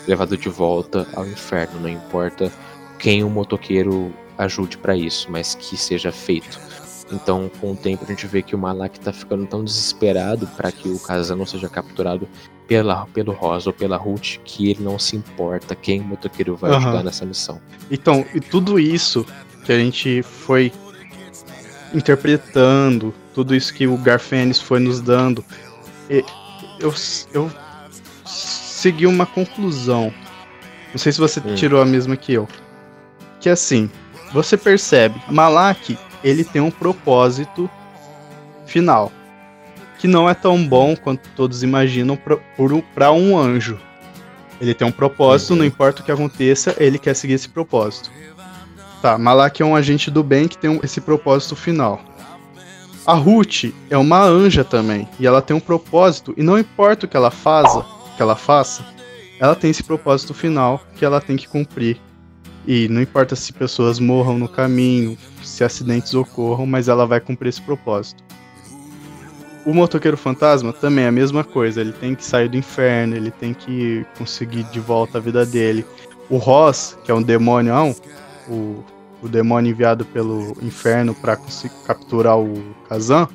levado 0.07 0.37
de 0.37 0.49
volta 0.49 1.07
ao 1.13 1.25
inferno. 1.25 1.79
Não 1.79 1.89
importa 1.89 2.51
quem 2.99 3.23
o 3.23 3.29
motoqueiro 3.29 4.13
ajude 4.37 4.77
para 4.77 4.95
isso, 4.95 5.29
mas 5.31 5.55
que 5.55 5.75
seja 5.75 6.11
feito. 6.11 6.59
Então, 7.11 7.49
com 7.59 7.71
o 7.71 7.75
tempo, 7.75 8.03
a 8.03 8.07
gente 8.07 8.27
vê 8.27 8.41
que 8.41 8.55
o 8.55 8.57
Malak 8.57 8.99
tá 8.99 9.11
ficando 9.11 9.45
tão 9.47 9.63
desesperado 9.63 10.45
para 10.55 10.71
que 10.71 10.87
o 10.87 10.99
Kazan 10.99 11.35
não 11.35 11.45
seja 11.45 11.67
capturado 11.67 12.27
pela, 12.67 13.07
pelo 13.07 13.31
Rosa 13.31 13.71
ou 13.71 13.73
pela 13.73 13.97
Ruth 13.97 14.37
que 14.43 14.69
ele 14.69 14.83
não 14.83 14.99
se 14.99 15.15
importa 15.15 15.75
quem 15.75 16.01
o 16.01 16.03
motoqueiro 16.03 16.55
vai 16.55 16.69
uhum. 16.69 16.77
ajudar 16.77 17.03
nessa 17.03 17.25
missão. 17.25 17.59
Então, 17.89 18.23
e 18.33 18.39
tudo 18.39 18.79
isso 18.79 19.25
que 19.65 19.71
a 19.71 19.79
gente 19.79 20.21
foi 20.21 20.71
interpretando, 21.93 23.13
tudo 23.33 23.55
isso 23.55 23.73
que 23.73 23.87
o 23.87 23.97
Garfênis 23.97 24.59
foi 24.59 24.79
nos 24.79 25.01
dando, 25.01 25.43
eu, 26.79 26.93
eu 27.33 27.51
segui 28.25 29.05
uma 29.05 29.25
conclusão. 29.25 30.13
Não 30.91 30.97
sei 30.97 31.11
se 31.11 31.19
você 31.19 31.39
hum. 31.39 31.55
tirou 31.55 31.81
a 31.81 31.85
mesma 31.85 32.15
que 32.15 32.33
eu. 32.33 32.47
Que 33.39 33.49
é 33.49 33.51
assim, 33.51 33.89
você 34.33 34.57
percebe, 34.57 35.21
Malak, 35.29 35.97
ele 36.23 36.43
tem 36.43 36.61
um 36.61 36.71
propósito 36.71 37.69
final. 38.65 39.11
Que 39.97 40.07
não 40.07 40.29
é 40.29 40.33
tão 40.33 40.65
bom 40.65 40.95
quanto 40.95 41.27
todos 41.35 41.61
imaginam 41.61 42.17
para 42.93 43.11
um 43.11 43.37
anjo. 43.37 43.79
Ele 44.61 44.73
tem 44.73 44.87
um 44.87 44.91
propósito, 44.91 45.51
uhum. 45.51 45.59
não 45.59 45.65
importa 45.65 46.01
o 46.01 46.05
que 46.05 46.11
aconteça, 46.11 46.75
ele 46.77 46.99
quer 46.99 47.13
seguir 47.15 47.33
esse 47.33 47.47
propósito. 47.47 48.11
Tá, 49.01 49.17
Malak 49.17 49.61
é 49.61 49.65
um 49.65 49.75
agente 49.75 50.11
do 50.11 50.21
bem 50.21 50.47
que 50.47 50.57
tem 50.57 50.79
esse 50.83 50.99
propósito 50.99 51.55
final. 51.55 52.01
A 53.05 53.13
Ruth 53.13 53.73
é 53.89 53.97
uma 53.97 54.21
anja 54.21 54.63
também, 54.63 55.07
e 55.19 55.25
ela 55.25 55.41
tem 55.41 55.55
um 55.55 55.59
propósito, 55.59 56.33
e 56.35 56.43
não 56.43 56.59
importa 56.59 57.05
o 57.05 57.09
que 57.09 57.15
ela 57.15 57.31
faça, 57.31 57.85
que 58.15 58.21
ela 58.21 58.35
faça, 58.35 58.85
ela 59.39 59.55
tem 59.55 59.71
esse 59.71 59.81
propósito 59.81 60.33
final 60.33 60.83
que 60.95 61.05
ela 61.05 61.21
tem 61.21 61.37
que 61.37 61.47
cumprir. 61.47 61.97
E 62.67 62.89
não 62.89 63.01
importa 63.01 63.35
se 63.35 63.53
pessoas 63.53 63.99
morram 63.99 64.37
no 64.37 64.49
caminho, 64.49 65.17
se 65.41 65.63
acidentes 65.63 66.13
ocorram, 66.13 66.65
mas 66.65 66.89
ela 66.89 67.07
vai 67.07 67.21
cumprir 67.21 67.49
esse 67.49 67.61
propósito. 67.61 68.21
O 69.65 69.73
motoqueiro 69.73 70.17
fantasma 70.17 70.73
também 70.73 71.05
é 71.05 71.07
a 71.07 71.11
mesma 71.11 71.43
coisa, 71.43 71.79
ele 71.79 71.93
tem 71.93 72.13
que 72.13 72.23
sair 72.23 72.49
do 72.49 72.57
inferno, 72.57 73.15
ele 73.15 73.31
tem 73.31 73.53
que 73.53 74.05
conseguir 74.17 74.63
de 74.65 74.79
volta 74.79 75.17
a 75.17 75.21
vida 75.21 75.45
dele. 75.45 75.85
O 76.29 76.37
Ross, 76.37 76.97
que 77.03 77.11
é 77.11 77.15
um 77.15 77.21
demônio, 77.21 77.73
o, 78.49 78.83
o 79.21 79.27
demônio 79.27 79.71
enviado 79.71 80.05
pelo 80.05 80.55
inferno 80.61 81.13
para 81.13 81.37
capturar 81.85 82.39
o 82.39 82.75
Kazan, 82.87 83.27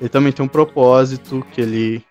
ele 0.00 0.08
também 0.08 0.32
tem 0.32 0.44
um 0.44 0.48
propósito 0.48 1.44
que 1.52 1.60
ele 1.60 2.04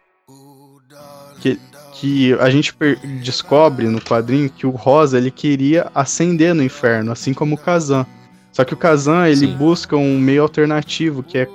que, 1.40 1.60
que 1.94 2.34
a 2.36 2.50
gente 2.50 2.74
descobre 3.22 3.88
no 3.88 4.00
quadrinho 4.00 4.50
que 4.50 4.66
o 4.66 4.72
Rosa 4.72 5.18
ele 5.18 5.32
queria 5.32 5.92
ascender 5.94 6.54
no 6.54 6.64
inferno, 6.64 7.12
assim 7.12 7.34
como 7.34 7.56
o 7.56 7.58
Kazan. 7.58 8.06
Só 8.52 8.64
que 8.64 8.74
o 8.74 8.78
Kazan 8.78 9.28
ele 9.28 9.48
Sim. 9.48 9.56
busca 9.56 9.96
um 9.96 10.20
meio 10.20 10.44
alternativo 10.44 11.24
que 11.24 11.38
é, 11.38 11.48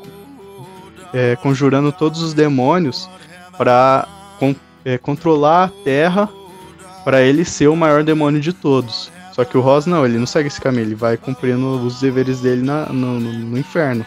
é 1.13 1.37
conjurando 1.37 1.93
todos 1.93 2.23
os 2.23 2.35
demônios 2.35 3.09
para 3.57 4.09
con 4.39 4.55
é, 4.85 4.97
controlar 4.99 5.65
a 5.65 5.69
Terra 5.85 6.29
para 7.05 7.23
ele 7.23 7.45
ser 7.45 7.69
o 7.69 7.77
maior 7.77 8.05
demônio 8.05 8.41
de 8.41 8.53
todos. 8.53 9.11
Só 9.37 9.45
que 9.45 9.59
o 9.59 9.61
Ross 9.61 9.85
não, 9.85 10.07
ele 10.07 10.17
não 10.17 10.25
segue 10.25 10.49
esse 10.49 10.59
caminho, 10.59 10.85
ele 10.85 10.95
vai 10.95 11.19
cumprindo 11.19 11.79
os 11.85 12.01
deveres 12.01 12.41
dele 12.41 12.63
na, 12.63 12.87
no, 12.87 13.21
no, 13.21 13.33
no, 13.35 13.59
inferno. 13.59 14.03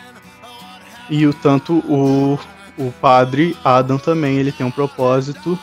E 1.07 1.27
o 1.27 1.31
tanto 1.31 1.83
o, 1.87 2.39
o 2.75 2.91
padre 2.93 3.55
Adam 3.63 3.99
também, 3.99 4.37
ele 4.37 4.51
tem 4.51 4.65
um 4.65 4.71
propósito 4.71 5.57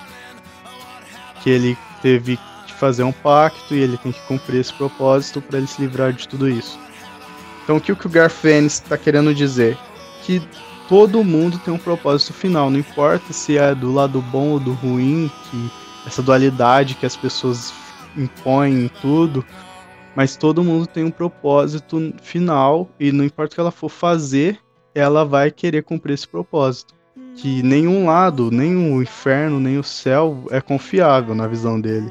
que 1.42 1.50
ele 1.50 1.76
teve 2.00 2.38
que 2.64 2.74
fazer 2.74 3.02
um 3.02 3.10
pacto 3.10 3.74
e 3.74 3.80
ele 3.80 3.96
tem 3.96 4.12
que 4.12 4.20
cumprir 4.28 4.60
esse 4.60 4.72
propósito 4.72 5.42
para 5.42 5.58
ele 5.58 5.66
se 5.66 5.82
livrar 5.82 6.12
de 6.12 6.28
tudo 6.28 6.48
isso. 6.48 6.78
Então 7.64 7.78
o 7.78 7.80
que 7.80 7.90
o, 7.90 7.96
que 7.96 8.08
Garfênis 8.08 8.74
está 8.74 8.96
querendo 8.96 9.34
dizer? 9.34 9.76
Que 10.22 10.40
todo 10.88 11.24
mundo 11.24 11.58
tem 11.58 11.74
um 11.74 11.78
propósito 11.78 12.32
final, 12.32 12.70
não 12.70 12.78
importa 12.78 13.32
se 13.32 13.58
é 13.58 13.74
do 13.74 13.92
lado 13.92 14.22
bom 14.22 14.50
ou 14.50 14.60
do 14.60 14.74
ruim, 14.74 15.28
que 15.50 15.70
essa 16.06 16.22
dualidade 16.22 16.94
que 16.94 17.04
as 17.04 17.16
pessoas 17.16 17.74
impõe 18.16 18.84
em 18.84 18.88
tudo, 18.88 19.44
mas 20.14 20.36
todo 20.36 20.64
mundo 20.64 20.86
tem 20.86 21.04
um 21.04 21.10
propósito 21.10 22.14
final 22.22 22.88
e 22.98 23.12
não 23.12 23.24
importa 23.24 23.52
o 23.52 23.54
que 23.54 23.60
ela 23.60 23.70
for 23.70 23.90
fazer, 23.90 24.58
ela 24.94 25.24
vai 25.24 25.50
querer 25.50 25.82
cumprir 25.82 26.14
esse 26.14 26.26
propósito. 26.26 26.94
Que 27.36 27.62
nenhum 27.62 28.06
lado, 28.06 28.50
nem 28.50 28.74
o 28.74 29.02
inferno, 29.02 29.60
nem 29.60 29.78
o 29.78 29.82
céu 29.82 30.46
é 30.50 30.60
confiável 30.60 31.34
na 31.34 31.46
visão 31.46 31.78
dele. 31.78 32.10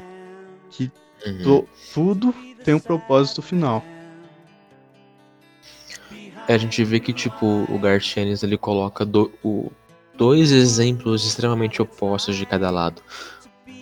Que 0.70 0.90
uhum. 1.26 1.66
tudo 1.92 2.34
tem 2.64 2.74
um 2.74 2.80
propósito 2.80 3.42
final. 3.42 3.82
É, 6.46 6.54
a 6.54 6.58
gente 6.58 6.84
vê 6.84 7.00
que, 7.00 7.12
tipo, 7.12 7.66
o 7.68 7.78
Garchenes 7.78 8.44
ele 8.44 8.56
coloca 8.56 9.04
do, 9.04 9.32
o, 9.42 9.72
dois 10.16 10.52
exemplos 10.52 11.26
extremamente 11.26 11.82
opostos 11.82 12.36
de 12.36 12.46
cada 12.46 12.70
lado 12.70 13.02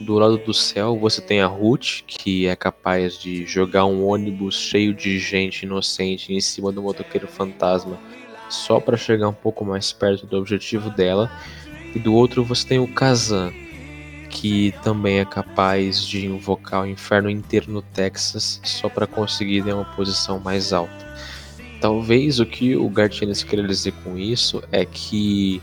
do 0.01 0.15
lado 0.15 0.39
do 0.39 0.53
céu 0.53 0.99
você 0.99 1.21
tem 1.21 1.41
a 1.41 1.47
Ruth, 1.47 2.03
que 2.07 2.47
é 2.47 2.57
capaz 2.57 3.19
de 3.19 3.47
jogar 3.47 3.87
um 3.87 4.07
ônibus 4.07 4.57
cheio 4.57 4.93
de 4.95 5.19
gente 5.19 5.63
inocente 5.63 6.33
em 6.33 6.41
cima 6.41 6.73
do 6.73 6.83
motoqueiro 6.83 7.29
fantasma 7.29 7.99
só 8.49 8.79
para 8.81 8.97
chegar 8.97 9.29
um 9.29 9.35
pouco 9.35 9.65
mais 9.65 9.93
perto 9.93 10.27
do 10.27 10.37
objetivo 10.37 10.91
dela. 10.91 11.31
E 11.95 11.99
do 11.99 12.15
outro 12.15 12.45
você 12.45 12.67
tem 12.67 12.79
o 12.79 12.89
Kazan, 12.89 13.53
que 14.29 14.75
também 14.83 15.21
é 15.21 15.25
capaz 15.25 16.05
de 16.05 16.27
invocar 16.27 16.83
o 16.83 16.87
inferno 16.87 17.31
inteiro 17.31 17.71
no 17.71 17.83
Texas 17.83 18.61
só 18.65 18.89
para 18.89 19.07
conseguir 19.07 19.63
ter 19.63 19.73
uma 19.73 19.85
posição 19.85 20.41
mais 20.41 20.73
alta. 20.73 21.05
Talvez 21.81 22.41
o 22.41 22.47
que 22.47 22.75
o 22.75 22.89
Gartienes 22.89 23.45
queria 23.45 23.67
dizer 23.67 23.93
com 24.03 24.19
isso 24.19 24.63
é 24.73 24.85
que 24.85 25.63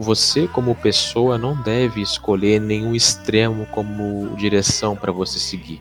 você, 0.00 0.48
como 0.48 0.74
pessoa, 0.74 1.36
não 1.36 1.54
deve 1.54 2.00
escolher 2.00 2.58
nenhum 2.58 2.94
extremo 2.94 3.66
como 3.66 4.34
direção 4.34 4.96
para 4.96 5.12
você 5.12 5.38
seguir, 5.38 5.78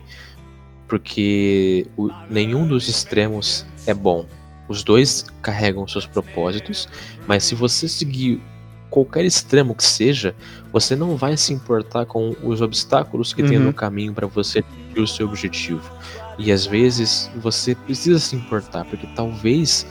porque 0.90 1.88
o, 1.96 2.10
nenhum 2.30 2.68
dos 2.68 2.90
extremos 2.90 3.66
é 3.88 3.94
bom. 3.94 4.26
Os 4.68 4.84
dois 4.84 5.26
carregam 5.42 5.88
seus 5.88 6.06
propósitos, 6.06 6.90
mas 7.26 7.46
se 7.46 7.56
você 7.56 7.88
seguir 7.88 8.42
qualquer 8.90 9.24
extremo 9.24 9.74
que 9.74 9.86
seja, 9.86 10.36
você 10.74 10.98
não 10.98 11.16
vai 11.16 11.38
se 11.38 11.54
importar 11.54 12.06
com 12.06 12.36
os 12.44 12.62
obstáculos 12.62 13.32
que 13.32 13.42
uhum. 13.42 13.48
tem 13.48 13.58
no 13.58 13.72
caminho 13.72 14.14
para 14.14 14.28
você 14.28 14.60
atingir 14.60 15.00
o 15.00 15.08
seu 15.08 15.28
objetivo. 15.28 15.90
E 16.38 16.52
às 16.52 16.66
vezes 16.66 17.32
você 17.38 17.74
precisa 17.74 18.20
se 18.20 18.36
importar, 18.36 18.84
porque 18.84 19.08
talvez 19.16 19.88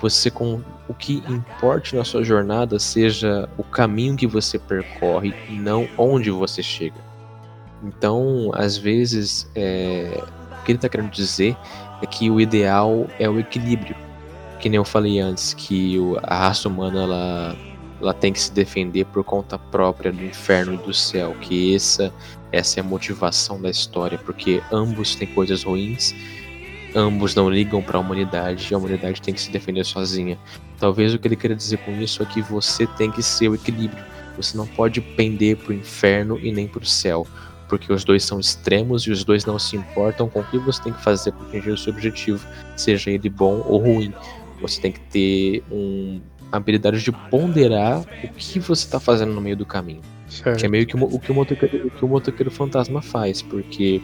você 0.00 0.30
com 0.30 0.60
o 0.88 0.94
que 0.94 1.22
importe 1.28 1.96
na 1.96 2.04
sua 2.04 2.22
jornada 2.22 2.78
seja 2.78 3.48
o 3.56 3.62
caminho 3.62 4.16
que 4.16 4.26
você 4.26 4.58
percorre 4.58 5.34
e 5.48 5.54
não 5.54 5.88
onde 5.96 6.30
você 6.30 6.62
chega. 6.62 6.96
Então, 7.82 8.50
às 8.54 8.76
vezes, 8.76 9.50
é, 9.54 10.22
o 10.60 10.64
que 10.64 10.72
ele 10.72 10.78
está 10.78 10.88
querendo 10.88 11.10
dizer 11.10 11.56
é 12.02 12.06
que 12.06 12.30
o 12.30 12.40
ideal 12.40 13.06
é 13.18 13.28
o 13.28 13.38
equilíbrio. 13.38 13.96
Que 14.58 14.68
nem 14.68 14.76
eu 14.76 14.84
falei 14.84 15.20
antes, 15.20 15.52
que 15.52 15.96
a 16.22 16.38
raça 16.38 16.68
humana 16.68 17.02
ela, 17.02 17.56
ela 18.00 18.14
tem 18.14 18.32
que 18.32 18.40
se 18.40 18.52
defender 18.52 19.04
por 19.06 19.22
conta 19.22 19.58
própria 19.58 20.10
do 20.10 20.24
inferno 20.24 20.74
e 20.74 20.76
do 20.78 20.94
céu, 20.94 21.34
que 21.40 21.74
essa, 21.74 22.12
essa 22.50 22.80
é 22.80 22.82
a 22.82 22.84
motivação 22.84 23.60
da 23.60 23.68
história, 23.68 24.16
porque 24.18 24.62
ambos 24.72 25.14
têm 25.14 25.28
coisas 25.28 25.62
ruins 25.62 26.14
ambos 26.94 27.34
não 27.34 27.50
ligam 27.50 27.82
para 27.82 27.98
a 27.98 28.00
humanidade 28.00 28.68
e 28.70 28.74
a 28.74 28.78
humanidade 28.78 29.20
tem 29.20 29.34
que 29.34 29.40
se 29.40 29.50
defender 29.50 29.84
sozinha. 29.84 30.38
Talvez 30.78 31.12
o 31.14 31.18
que 31.18 31.28
ele 31.28 31.36
queira 31.36 31.54
dizer 31.54 31.78
com 31.78 31.92
isso 31.92 32.22
é 32.22 32.26
que 32.26 32.40
você 32.42 32.86
tem 32.86 33.10
que 33.10 33.22
ser 33.22 33.48
o 33.48 33.54
equilíbrio. 33.54 34.02
Você 34.36 34.56
não 34.56 34.66
pode 34.66 35.00
pender 35.00 35.56
para 35.56 35.70
o 35.70 35.74
inferno 35.74 36.38
e 36.38 36.52
nem 36.52 36.66
para 36.66 36.82
o 36.82 36.86
céu, 36.86 37.26
porque 37.68 37.92
os 37.92 38.04
dois 38.04 38.24
são 38.24 38.40
extremos 38.40 39.02
e 39.02 39.10
os 39.10 39.24
dois 39.24 39.44
não 39.44 39.58
se 39.58 39.76
importam 39.76 40.28
com 40.28 40.40
o 40.40 40.44
que 40.44 40.58
você 40.58 40.82
tem 40.82 40.92
que 40.92 41.02
fazer 41.02 41.32
para 41.32 41.46
atingir 41.46 41.70
o 41.70 41.78
seu 41.78 41.92
objetivo, 41.92 42.46
seja 42.76 43.10
ele 43.10 43.28
bom 43.28 43.64
ou 43.66 43.78
ruim. 43.78 44.12
Você 44.60 44.80
tem 44.80 44.92
que 44.92 45.00
ter 45.00 45.62
um, 45.70 46.20
a 46.50 46.56
habilidade 46.56 47.02
de 47.02 47.12
ponderar 47.12 48.00
o 48.00 48.28
que 48.28 48.58
você 48.58 48.84
está 48.84 48.98
fazendo 49.00 49.32
no 49.32 49.40
meio 49.40 49.56
do 49.56 49.66
caminho. 49.66 50.00
Certo. 50.28 50.58
Que 50.58 50.66
é 50.66 50.68
meio 50.68 50.86
que 50.86 50.96
o, 50.96 51.04
o, 51.04 51.20
que 51.20 51.30
o, 51.30 51.34
motoqueiro, 51.34 51.86
o 51.86 51.90
que 51.90 52.04
o 52.04 52.08
motoqueiro 52.08 52.50
fantasma 52.50 53.02
faz, 53.02 53.42
porque 53.42 54.00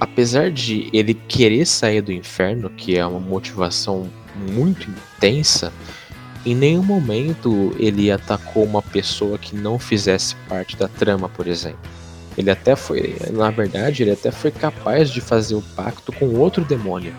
apesar 0.00 0.50
de 0.50 0.88
ele 0.92 1.14
querer 1.14 1.66
sair 1.66 2.00
do 2.00 2.12
inferno, 2.12 2.70
que 2.70 2.96
é 2.96 3.06
uma 3.06 3.20
motivação 3.20 4.08
muito 4.52 4.88
intensa, 4.90 5.72
em 6.46 6.54
nenhum 6.54 6.82
momento 6.82 7.74
ele 7.78 8.10
atacou 8.10 8.64
uma 8.64 8.80
pessoa 8.80 9.38
que 9.38 9.56
não 9.56 9.78
fizesse 9.78 10.34
parte 10.48 10.76
da 10.76 10.88
trama, 10.88 11.28
por 11.28 11.46
exemplo. 11.46 11.78
Ele 12.36 12.50
até 12.50 12.76
foi, 12.76 13.16
na 13.32 13.50
verdade, 13.50 14.04
ele 14.04 14.12
até 14.12 14.30
foi 14.30 14.52
capaz 14.52 15.10
de 15.10 15.20
fazer 15.20 15.56
o 15.56 15.62
pacto 15.74 16.12
com 16.12 16.36
outro 16.36 16.64
demônio. 16.64 17.12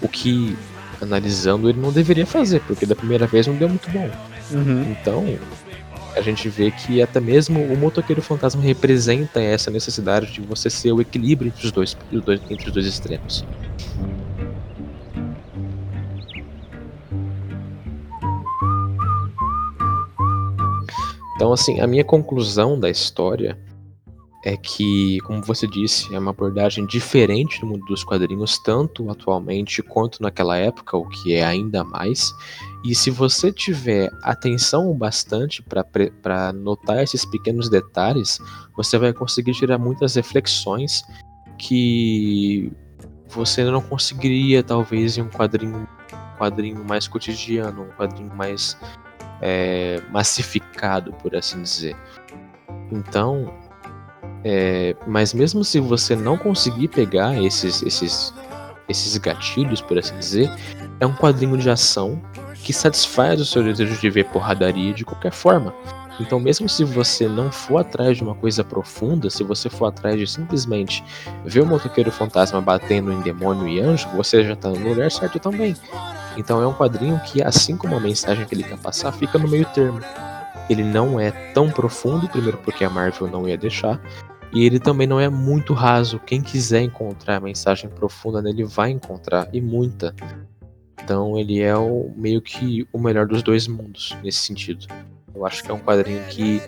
O 0.00 0.08
que, 0.08 0.56
analisando, 1.02 1.68
ele 1.68 1.80
não 1.80 1.90
deveria 1.90 2.24
fazer, 2.24 2.60
porque 2.60 2.86
da 2.86 2.94
primeira 2.94 3.26
vez 3.26 3.48
não 3.48 3.56
deu 3.56 3.68
muito 3.68 3.90
bom. 3.90 4.08
Uhum. 4.52 4.92
Então, 4.92 5.38
a 6.14 6.20
gente 6.20 6.48
vê 6.48 6.70
que 6.70 7.00
até 7.02 7.20
mesmo 7.20 7.60
o 7.60 7.76
motoqueiro 7.76 8.22
fantasma 8.22 8.62
representa 8.62 9.40
essa 9.40 9.70
necessidade 9.70 10.32
de 10.32 10.40
você 10.40 10.68
ser 10.68 10.92
o 10.92 11.00
equilíbrio 11.00 11.48
entre 11.48 11.66
os 11.66 11.72
dois, 11.72 11.96
entre 12.50 12.66
os 12.68 12.72
dois 12.72 12.86
extremos. 12.86 13.44
Então, 21.40 21.54
assim, 21.54 21.80
a 21.80 21.86
minha 21.86 22.04
conclusão 22.04 22.78
da 22.78 22.90
história 22.90 23.58
é 24.44 24.56
que, 24.56 25.18
como 25.20 25.42
você 25.42 25.66
disse, 25.66 26.14
é 26.14 26.18
uma 26.18 26.32
abordagem 26.32 26.86
diferente 26.86 27.60
do 27.60 27.66
mundo 27.66 27.84
dos 27.86 28.04
quadrinhos, 28.04 28.58
tanto 28.58 29.10
atualmente 29.10 29.82
quanto 29.82 30.22
naquela 30.22 30.56
época, 30.56 30.96
o 30.96 31.08
que 31.08 31.34
é 31.34 31.42
ainda 31.42 31.82
mais. 31.82 32.30
E 32.84 32.94
se 32.94 33.10
você 33.10 33.52
tiver 33.52 34.10
atenção 34.22 34.94
bastante 34.94 35.62
para 35.62 36.52
notar 36.52 37.02
esses 37.02 37.24
pequenos 37.26 37.68
detalhes, 37.68 38.38
você 38.74 38.96
vai 38.96 39.12
conseguir 39.12 39.52
tirar 39.52 39.78
muitas 39.78 40.14
reflexões 40.14 41.02
que 41.58 42.72
você 43.28 43.64
não 43.64 43.82
conseguiria, 43.82 44.62
talvez, 44.62 45.18
em 45.18 45.22
um 45.22 45.28
quadrinho, 45.28 45.86
quadrinho 46.38 46.82
mais 46.84 47.06
cotidiano, 47.06 47.82
um 47.82 47.90
quadrinho 47.90 48.34
mais 48.34 48.76
é, 49.42 50.00
massificado, 50.10 51.12
por 51.12 51.36
assim 51.36 51.62
dizer. 51.62 51.94
Então, 52.90 53.52
é, 54.42 54.96
mas 55.06 55.34
mesmo 55.34 55.62
se 55.62 55.78
você 55.80 56.16
não 56.16 56.38
conseguir 56.38 56.88
pegar 56.88 57.40
esses, 57.42 57.82
esses, 57.82 58.32
esses 58.88 59.16
gatilhos, 59.18 59.82
por 59.82 59.98
assim 59.98 60.18
dizer, 60.18 60.50
é 60.98 61.06
um 61.06 61.14
quadrinho 61.14 61.56
de 61.56 61.68
ação 61.68 62.20
que 62.70 62.76
satisfaz 62.76 63.40
o 63.40 63.44
seu 63.44 63.64
desejo 63.64 64.00
de 64.00 64.08
ver 64.08 64.26
porradaria 64.26 64.94
de 64.94 65.04
qualquer 65.04 65.32
forma. 65.32 65.74
Então, 66.20 66.38
mesmo 66.38 66.68
se 66.68 66.84
você 66.84 67.26
não 67.26 67.50
for 67.50 67.78
atrás 67.78 68.16
de 68.16 68.22
uma 68.22 68.34
coisa 68.36 68.62
profunda, 68.62 69.28
se 69.28 69.42
você 69.42 69.68
for 69.68 69.86
atrás 69.86 70.16
de 70.16 70.24
simplesmente 70.24 71.02
ver 71.44 71.62
o 71.62 71.66
motoqueiro 71.66 72.12
fantasma 72.12 72.60
batendo 72.60 73.12
em 73.12 73.20
demônio 73.22 73.66
e 73.66 73.80
anjo, 73.80 74.08
você 74.10 74.44
já 74.44 74.52
está 74.52 74.68
no 74.68 74.88
lugar 74.88 75.10
certo 75.10 75.40
também. 75.40 75.74
Então, 76.36 76.62
é 76.62 76.66
um 76.66 76.72
quadrinho 76.72 77.18
que, 77.26 77.42
assim 77.42 77.76
como 77.76 77.96
a 77.96 78.00
mensagem 78.00 78.46
que 78.46 78.54
ele 78.54 78.62
quer 78.62 78.78
passar, 78.78 79.10
fica 79.10 79.36
no 79.36 79.48
meio 79.48 79.64
termo. 79.74 80.00
Ele 80.68 80.84
não 80.84 81.18
é 81.18 81.32
tão 81.52 81.70
profundo, 81.70 82.28
primeiro 82.28 82.58
porque 82.58 82.84
a 82.84 82.90
Marvel 82.90 83.26
não 83.26 83.48
ia 83.48 83.58
deixar, 83.58 84.00
e 84.52 84.64
ele 84.64 84.78
também 84.78 85.08
não 85.08 85.18
é 85.18 85.28
muito 85.28 85.74
raso. 85.74 86.20
Quem 86.20 86.40
quiser 86.40 86.82
encontrar 86.82 87.38
a 87.38 87.40
mensagem 87.40 87.90
profunda 87.90 88.40
nele 88.40 88.62
vai 88.62 88.90
encontrar, 88.90 89.48
e 89.52 89.60
muita. 89.60 90.14
Então 91.02 91.38
ele 91.38 91.60
é 91.60 91.76
o, 91.76 92.10
meio 92.16 92.40
que 92.40 92.86
o 92.92 92.98
melhor 92.98 93.26
dos 93.26 93.42
dois 93.42 93.66
mundos 93.66 94.16
nesse 94.22 94.38
sentido. 94.38 94.86
Eu 95.34 95.46
acho 95.46 95.62
que 95.62 95.70
é 95.70 95.74
um 95.74 95.78
quadrinho 95.78 96.22
que 96.28 96.60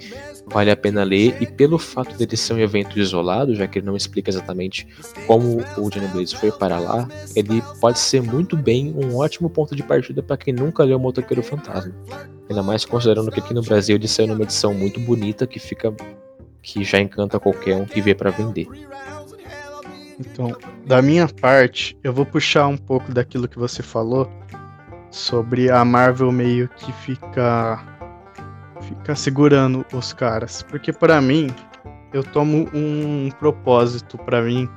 vale 0.46 0.70
a 0.70 0.76
pena 0.76 1.02
ler 1.02 1.36
e 1.40 1.46
pelo 1.46 1.78
fato 1.78 2.16
dele 2.16 2.36
ser 2.36 2.54
um 2.54 2.58
evento 2.58 2.98
isolado, 2.98 3.54
já 3.54 3.66
que 3.66 3.78
ele 3.78 3.86
não 3.86 3.96
explica 3.96 4.30
exatamente 4.30 4.86
como 5.26 5.58
o 5.76 5.90
Johnny 5.90 6.08
Blaze 6.08 6.36
foi 6.36 6.52
para 6.52 6.78
lá, 6.78 7.08
ele 7.34 7.62
pode 7.80 7.98
ser 7.98 8.22
muito 8.22 8.56
bem 8.56 8.94
um 8.96 9.16
ótimo 9.16 9.50
ponto 9.50 9.74
de 9.74 9.82
partida 9.82 10.22
para 10.22 10.36
quem 10.36 10.54
nunca 10.54 10.84
leu 10.84 10.98
Motoqueiro 10.98 11.42
Fantasma. 11.42 11.94
Ainda 12.48 12.62
mais 12.62 12.84
considerando 12.84 13.30
que 13.30 13.40
aqui 13.40 13.54
no 13.54 13.62
Brasil 13.62 13.96
ele 13.96 14.08
saiu 14.08 14.28
numa 14.28 14.42
edição 14.42 14.74
muito 14.74 15.00
bonita 15.00 15.46
que 15.46 15.58
fica 15.58 15.92
que 16.62 16.84
já 16.84 17.00
encanta 17.00 17.40
qualquer 17.40 17.74
um 17.74 17.84
que 17.84 18.00
vê 18.00 18.14
para 18.14 18.30
vender. 18.30 18.68
Então, 20.24 20.56
da 20.86 21.02
minha 21.02 21.26
parte, 21.26 21.98
eu 22.02 22.12
vou 22.12 22.24
puxar 22.24 22.68
um 22.68 22.76
pouco 22.76 23.12
daquilo 23.12 23.48
que 23.48 23.58
você 23.58 23.82
falou 23.82 24.30
sobre 25.10 25.70
a 25.70 25.84
Marvel 25.84 26.30
meio 26.30 26.68
que 26.68 26.92
fica 26.92 27.82
fica 28.82 29.14
segurando 29.14 29.84
os 29.92 30.12
caras, 30.12 30.62
porque 30.62 30.92
para 30.92 31.20
mim 31.20 31.54
eu 32.12 32.22
tomo 32.22 32.68
um 32.74 33.30
propósito 33.38 34.18
para 34.18 34.42
mim 34.42 34.68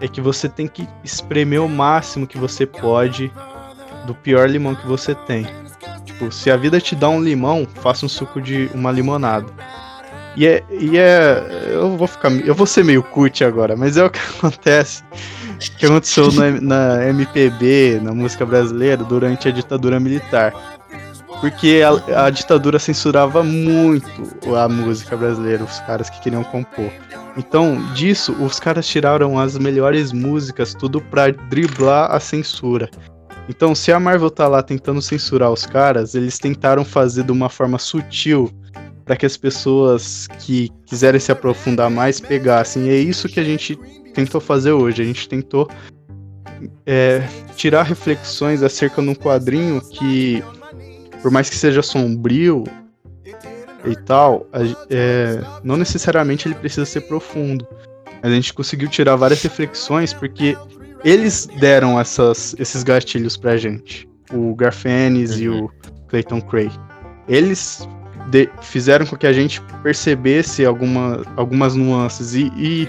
é 0.00 0.08
que 0.08 0.20
você 0.20 0.48
tem 0.48 0.66
que 0.66 0.88
espremer 1.04 1.60
o 1.60 1.68
máximo 1.68 2.26
que 2.26 2.38
você 2.38 2.64
pode 2.64 3.30
do 4.06 4.14
pior 4.14 4.48
limão 4.48 4.74
que 4.74 4.86
você 4.86 5.14
tem. 5.14 5.46
Tipo, 6.04 6.32
se 6.32 6.50
a 6.50 6.56
vida 6.56 6.80
te 6.80 6.94
dá 6.94 7.08
um 7.08 7.20
limão, 7.22 7.66
faça 7.76 8.06
um 8.06 8.08
suco 8.08 8.40
de 8.40 8.70
uma 8.74 8.90
limonada. 8.90 9.52
E 10.36 10.46
é, 10.46 10.62
e 10.70 10.96
é. 10.96 11.68
Eu 11.72 11.96
vou 11.96 12.06
ficar. 12.06 12.30
Eu 12.32 12.54
vou 12.54 12.66
ser 12.66 12.84
meio 12.84 13.02
cut 13.02 13.44
agora, 13.44 13.76
mas 13.76 13.96
é 13.96 14.04
o 14.04 14.10
que 14.10 14.20
acontece. 14.38 15.02
Que 15.78 15.86
aconteceu 15.86 16.32
na, 16.32 16.50
na 16.60 17.08
MPB, 17.08 18.00
na 18.02 18.14
música 18.14 18.46
brasileira, 18.46 19.04
durante 19.04 19.48
a 19.48 19.50
ditadura 19.50 20.00
militar. 20.00 20.54
Porque 21.40 21.80
a, 21.82 22.26
a, 22.26 22.30
ditadura 22.30 22.78
censurava 22.78 23.42
muito 23.42 24.10
a 24.54 24.68
música 24.68 25.16
brasileira, 25.16 25.64
os 25.64 25.78
caras 25.80 26.10
que 26.10 26.20
queriam 26.20 26.44
compor. 26.44 26.90
Então, 27.36 27.78
disso, 27.94 28.32
os 28.40 28.60
caras 28.60 28.86
tiraram 28.86 29.38
as 29.38 29.56
melhores 29.56 30.12
músicas, 30.12 30.74
tudo 30.74 31.00
pra 31.00 31.30
driblar 31.30 32.10
a 32.10 32.20
censura. 32.20 32.90
Então, 33.48 33.74
se 33.74 33.90
a 33.90 33.98
Marvel 33.98 34.30
tá 34.30 34.46
lá 34.46 34.62
tentando 34.62 35.00
censurar 35.00 35.50
os 35.50 35.64
caras, 35.64 36.14
eles 36.14 36.38
tentaram 36.38 36.84
fazer 36.84 37.24
de 37.24 37.32
uma 37.32 37.48
forma 37.48 37.78
sutil 37.78 38.52
para 39.10 39.16
que 39.16 39.26
as 39.26 39.36
pessoas 39.36 40.28
que 40.38 40.70
quiserem 40.86 41.18
se 41.18 41.32
aprofundar 41.32 41.90
mais 41.90 42.20
pegassem. 42.20 42.86
E 42.86 42.90
é 42.90 42.96
isso 42.96 43.28
que 43.28 43.40
a 43.40 43.42
gente 43.42 43.74
tentou 44.14 44.40
fazer 44.40 44.70
hoje. 44.70 45.02
A 45.02 45.04
gente 45.04 45.28
tentou 45.28 45.68
é, 46.86 47.20
tirar 47.56 47.82
reflexões 47.82 48.62
acerca 48.62 49.02
de 49.02 49.08
um 49.08 49.14
quadrinho 49.16 49.80
que, 49.80 50.44
por 51.20 51.28
mais 51.28 51.50
que 51.50 51.56
seja 51.56 51.82
sombrio 51.82 52.62
e 53.84 53.96
tal, 53.96 54.46
é, 54.88 55.40
não 55.64 55.76
necessariamente 55.76 56.46
ele 56.46 56.54
precisa 56.54 56.86
ser 56.86 57.00
profundo. 57.00 57.66
Mas 58.22 58.30
a 58.30 58.34
gente 58.36 58.54
conseguiu 58.54 58.88
tirar 58.88 59.16
várias 59.16 59.42
reflexões 59.42 60.12
porque 60.14 60.56
eles 61.04 61.48
deram 61.58 61.98
essas, 61.98 62.54
esses 62.60 62.84
gatilhos 62.84 63.36
pra 63.36 63.56
gente. 63.56 64.08
O 64.32 64.54
Garfênis 64.54 65.32
uhum. 65.32 65.40
e 65.40 65.48
o 65.48 65.70
Clayton 66.06 66.40
Cray. 66.40 66.70
Eles 67.26 67.88
de, 68.30 68.48
fizeram 68.62 69.04
com 69.04 69.16
que 69.16 69.26
a 69.26 69.32
gente 69.32 69.60
percebesse 69.82 70.64
alguma, 70.64 71.22
algumas 71.36 71.74
nuances. 71.74 72.34
E, 72.34 72.52
e 72.56 72.88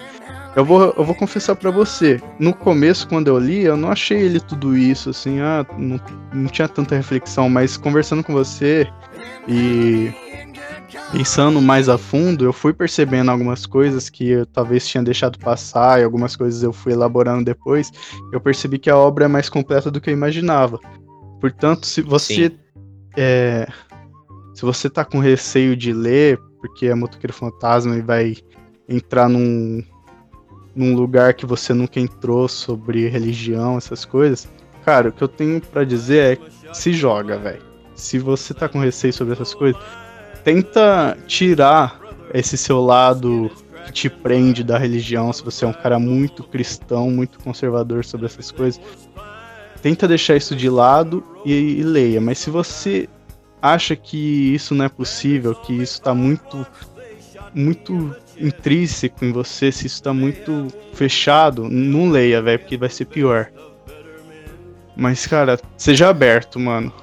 eu, 0.55 0.63
vou, 0.63 0.93
eu 0.95 1.03
vou 1.03 1.15
confessar 1.15 1.55
para 1.55 1.71
você, 1.71 2.21
no 2.39 2.53
começo, 2.53 3.07
quando 3.07 3.27
eu 3.27 3.39
li, 3.39 3.63
eu 3.63 3.75
não 3.75 3.91
achei 3.91 4.19
ele 4.19 4.39
tudo 4.39 4.77
isso, 4.77 5.09
assim, 5.09 5.39
ah, 5.39 5.65
não, 5.77 5.99
não 6.33 6.47
tinha 6.47 6.67
tanta 6.67 6.95
reflexão, 6.95 7.49
mas 7.49 7.75
conversando 7.75 8.23
com 8.23 8.33
você 8.33 8.87
e 9.47 10.13
pensando 11.11 11.61
mais 11.61 11.89
a 11.89 11.97
fundo, 11.97 12.45
eu 12.45 12.53
fui 12.53 12.73
percebendo 12.73 13.31
algumas 13.31 13.65
coisas 13.65 14.09
que 14.09 14.29
eu 14.29 14.45
talvez 14.45 14.87
tinha 14.87 15.03
deixado 15.03 15.39
passar 15.39 15.99
e 15.99 16.03
algumas 16.03 16.35
coisas 16.35 16.63
eu 16.63 16.71
fui 16.71 16.93
elaborando 16.93 17.43
depois. 17.43 17.91
Eu 18.31 18.39
percebi 18.39 18.77
que 18.77 18.89
a 18.89 18.97
obra 18.97 19.25
é 19.25 19.27
mais 19.27 19.49
completa 19.49 19.91
do 19.91 19.99
que 19.99 20.09
eu 20.09 20.13
imaginava. 20.13 20.79
Portanto, 21.39 21.85
se 21.85 22.01
você 22.01 22.51
é, 23.17 23.67
se 24.53 24.63
você 24.63 24.89
tá 24.89 25.05
com 25.05 25.19
receio 25.19 25.75
de 25.75 25.93
ler, 25.93 26.39
porque 26.59 26.87
é 26.87 26.95
motoqueiro 26.95 27.33
fantasma 27.33 27.95
e 27.95 28.01
vai 28.01 28.35
entrar 28.87 29.29
num, 29.29 29.83
num 30.75 30.95
lugar 30.95 31.33
que 31.33 31.45
você 31.45 31.73
nunca 31.73 31.99
entrou 31.99 32.47
sobre 32.47 33.07
religião, 33.07 33.77
essas 33.77 34.05
coisas, 34.05 34.47
cara, 34.85 35.09
o 35.09 35.11
que 35.11 35.21
eu 35.21 35.27
tenho 35.27 35.61
para 35.61 35.83
dizer 35.83 36.39
é 36.39 36.73
se 36.73 36.93
joga, 36.93 37.37
velho. 37.37 37.61
Se 37.95 38.17
você 38.19 38.53
tá 38.53 38.67
com 38.67 38.79
receio 38.79 39.13
sobre 39.13 39.33
essas 39.33 39.53
coisas, 39.53 39.81
tenta 40.43 41.17
tirar 41.27 41.99
esse 42.33 42.57
seu 42.57 42.81
lado 42.81 43.51
que 43.85 43.91
te 43.91 44.09
prende 44.09 44.63
da 44.63 44.77
religião, 44.77 45.31
se 45.33 45.43
você 45.43 45.65
é 45.65 45.67
um 45.67 45.73
cara 45.73 45.99
muito 45.99 46.43
cristão, 46.43 47.09
muito 47.09 47.39
conservador 47.39 48.05
sobre 48.05 48.25
essas 48.25 48.51
coisas. 48.51 48.81
Tenta 49.81 50.07
deixar 50.07 50.35
isso 50.35 50.55
de 50.55 50.69
lado 50.69 51.23
e, 51.43 51.79
e 51.79 51.83
leia, 51.83 52.21
mas 52.21 52.37
se 52.37 52.49
você 52.49 53.09
acha 53.61 53.95
que 53.95 54.53
isso 54.53 54.73
não 54.73 54.85
é 54.85 54.89
possível, 54.89 55.53
que 55.55 55.73
isso 55.73 55.93
está 55.93 56.13
muito 56.13 56.65
muito 57.53 58.15
intrínseco 58.37 59.25
em 59.25 59.31
você, 59.31 59.71
se 59.71 59.87
isso 59.87 59.95
está 59.95 60.13
muito 60.13 60.67
fechado, 60.93 61.67
não 61.69 62.09
leia, 62.09 62.41
velho, 62.41 62.59
porque 62.59 62.77
vai 62.77 62.89
ser 62.89 63.05
pior. 63.05 63.51
Mas, 64.95 65.25
cara, 65.27 65.59
seja 65.77 66.09
aberto, 66.09 66.59
mano. 66.59 66.93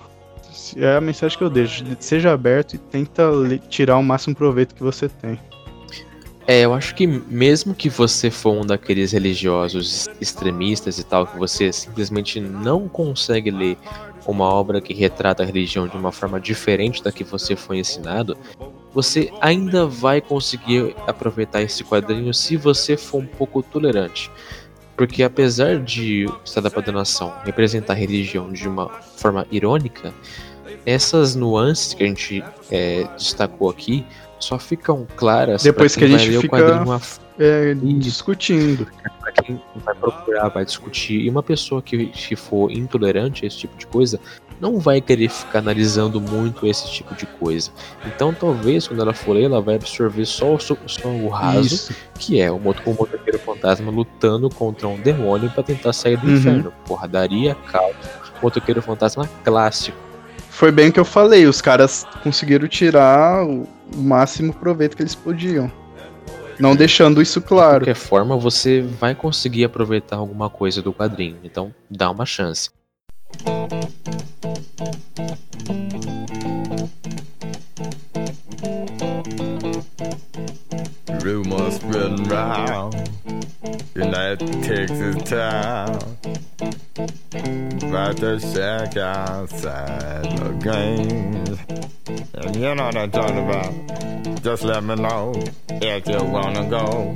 É 0.77 0.97
a 0.97 1.01
mensagem 1.01 1.37
que 1.37 1.45
eu 1.45 1.51
deixo. 1.51 1.85
Seja 2.01 2.33
aberto 2.33 2.75
e 2.75 2.79
tenta 2.79 3.25
tirar 3.69 3.97
o 3.97 4.03
máximo 4.03 4.35
proveito 4.35 4.75
que 4.75 4.83
você 4.83 5.09
tem. 5.09 5.39
É, 6.47 6.63
eu 6.63 6.73
acho 6.73 6.95
que 6.95 7.07
mesmo 7.07 7.75
que 7.75 7.91
você 7.91 8.31
for 8.31 8.53
um 8.53 8.65
daqueles 8.65 9.13
religiosos 9.13 10.09
extremistas 10.19 10.99
e 10.99 11.05
tal, 11.05 11.27
que 11.27 11.39
você 11.39 11.71
simplesmente 11.71 12.41
não 12.41 12.89
consegue 12.89 13.51
ler 13.51 13.77
uma 14.31 14.45
obra 14.45 14.81
que 14.81 14.93
retrata 14.93 15.43
a 15.43 15.47
religião 15.47 15.89
de 15.89 15.97
uma 15.97 16.13
forma 16.13 16.39
diferente 16.39 17.03
da 17.03 17.11
que 17.11 17.25
você 17.25 17.57
foi 17.57 17.79
ensinado, 17.79 18.37
você 18.93 19.33
ainda 19.41 19.87
vai 19.87 20.21
conseguir 20.21 20.95
aproveitar 21.07 21.63
esse 21.63 21.83
quadrinho 21.83 22.33
se 22.35 22.57
você 22.57 22.97
for 22.97 23.23
um 23.23 23.27
pouco 23.27 23.63
tolerante. 23.63 24.31
Porque 24.97 25.23
apesar 25.23 25.79
de 25.79 26.27
o 26.27 26.41
Estado 26.45 26.69
da 26.69 26.93
Nação 26.93 27.33
representar 27.45 27.95
a 27.95 27.97
religião 27.97 28.53
de 28.53 28.69
uma 28.69 28.89
forma 29.17 29.47
irônica, 29.51 30.13
essas 30.85 31.35
nuances 31.35 31.95
que 31.95 32.05
a 32.05 32.07
gente 32.07 32.45
é, 32.71 33.05
destacou 33.17 33.71
aqui 33.71 34.05
só 34.39 34.59
ficam 34.59 35.07
claras 35.17 35.63
depois 35.63 35.97
que 35.97 36.05
a 36.05 36.09
gente 36.09 36.39
fica 36.39 36.59
é, 37.39 37.75
discutindo. 37.75 38.87
Pra 39.33 39.43
quem 39.43 39.61
vai 39.77 39.95
procurar, 39.95 40.49
vai 40.49 40.65
discutir. 40.65 41.21
E 41.21 41.31
uma 41.31 41.43
pessoa 41.43 41.83
que, 41.83 42.07
que 42.07 42.37
for 42.37 42.71
intolerante 42.71 43.45
a 43.45 43.49
esse 43.49 43.59
tipo 43.59 43.77
de 43.77 43.87
coisa 43.87 44.19
não 44.61 44.79
vai 44.79 45.01
querer 45.01 45.29
ficar 45.29 45.61
analisando 45.61 46.21
muito 46.21 46.67
esse 46.67 46.91
tipo 46.91 47.15
de 47.15 47.27
coisa. 47.27 47.71
Então, 48.07 48.35
talvez, 48.35 48.89
quando 48.89 49.01
ela 49.01 49.15
for 49.15 49.35
ler, 49.35 49.45
ela 49.45 49.61
vai 49.61 49.77
absorver 49.77 50.25
só, 50.25 50.59
só, 50.59 50.77
só 50.87 51.09
o 51.09 51.29
raso, 51.29 51.75
Isso. 51.75 51.97
que 52.19 52.41
é 52.41 52.51
o, 52.51 52.57
o 52.57 52.61
motoqueiro 52.61 53.39
fantasma 53.39 53.91
lutando 53.91 54.51
contra 54.51 54.89
um 54.89 54.99
demônio 54.99 55.51
para 55.51 55.63
tentar 55.63 55.93
sair 55.93 56.17
do 56.17 56.27
uhum. 56.27 56.35
inferno. 56.35 56.73
Porradaria, 56.87 57.55
caos, 57.71 57.95
motoqueiro 58.43 58.83
fantasma 58.83 59.29
clássico. 59.45 59.97
Foi 60.51 60.73
bem 60.73 60.91
que 60.91 60.99
eu 60.99 61.05
falei, 61.05 61.47
os 61.47 61.61
caras 61.61 62.05
conseguiram 62.23 62.67
tirar 62.67 63.45
o 63.47 63.65
máximo 63.95 64.53
proveito 64.53 64.97
que 64.97 65.03
eles 65.03 65.15
podiam. 65.15 65.71
Não 66.59 66.75
deixando 66.75 67.23
isso 67.23 67.41
claro. 67.41 67.81
De 67.81 67.87
qualquer 67.87 67.95
forma, 67.95 68.37
você 68.37 68.83
vai 68.83 69.15
conseguir 69.15 69.65
aproveitar 69.65 70.17
alguma 70.17 70.51
coisa 70.51 70.83
do 70.83 70.93
quadrinho, 70.93 71.39
então 71.45 71.73
dá 71.89 72.11
uma 72.11 72.27
chance. 72.27 72.71
Rumors 81.23 81.75
spreading 81.75 82.25
round 82.29 82.97
United 83.95 84.51
Texas 84.67 85.17
town 85.29 85.99
Shack 88.41 88.97
outside 88.97 90.25
the 90.39 90.51
games 90.61 91.59
And 92.35 92.57
you 92.57 92.75
know 92.75 92.87
what 92.87 92.97
I'm 92.97 93.11
talking 93.11 93.39
about. 93.39 93.73
Just 94.43 94.65
let 94.65 94.83
me 94.83 94.97
know 94.97 95.33
if 95.69 96.09
you 96.09 96.25
wanna 96.25 96.65
go. 96.69 97.15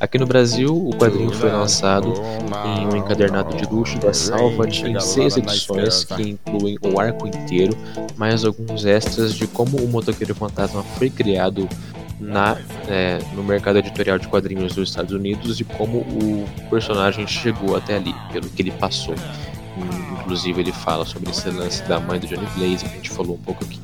Aqui 0.00 0.16
no 0.16 0.26
Brasil, 0.26 0.74
o 0.74 0.96
quadrinho 0.96 1.32
foi 1.32 1.50
lançado 1.50 2.14
em 2.64 2.86
um 2.86 2.96
encadernado 2.96 3.56
de 3.56 3.64
luxo 3.64 3.98
da 3.98 4.14
Salvat 4.14 4.82
em 4.82 4.98
seis 5.00 5.36
edições 5.36 6.04
que 6.04 6.30
incluem 6.30 6.78
o 6.82 7.00
arco 7.00 7.26
inteiro, 7.26 7.76
mais 8.16 8.44
alguns 8.44 8.86
extras 8.86 9.34
de 9.34 9.46
como 9.48 9.76
o 9.76 9.88
Motoqueiro 9.88 10.34
Fantasma 10.34 10.82
foi 10.82 11.10
criado 11.10 11.68
na, 12.20 12.56
é, 12.88 13.18
no 13.34 13.42
mercado 13.42 13.78
editorial 13.78 14.18
de 14.18 14.28
quadrinhos 14.28 14.74
dos 14.74 14.88
Estados 14.88 15.12
Unidos 15.12 15.60
e 15.60 15.64
como 15.64 15.98
o 15.98 16.48
personagem 16.70 17.26
chegou 17.26 17.76
até 17.76 17.96
ali, 17.96 18.14
pelo 18.32 18.48
que 18.48 18.62
ele 18.62 18.72
passou. 18.72 19.14
Inclusive 20.20 20.60
ele 20.60 20.72
fala 20.72 21.04
sobre 21.04 21.30
esse 21.30 21.48
lance 21.50 21.82
da 21.84 22.00
mãe 22.00 22.18
do 22.18 22.26
Johnny 22.26 22.46
Blaze, 22.56 22.84
que 22.84 22.90
a 22.90 22.96
gente 22.96 23.10
falou 23.10 23.36
um 23.36 23.38
pouco 23.38 23.64
aqui. 23.64 23.80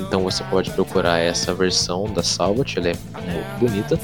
Então 0.00 0.22
você 0.22 0.42
pode 0.44 0.70
procurar 0.70 1.18
essa 1.18 1.52
versão 1.52 2.04
da 2.04 2.22
Salvat, 2.22 2.76
ela 2.76 2.88
é 2.88 2.94
muito 2.94 3.58
bonita. 3.58 3.98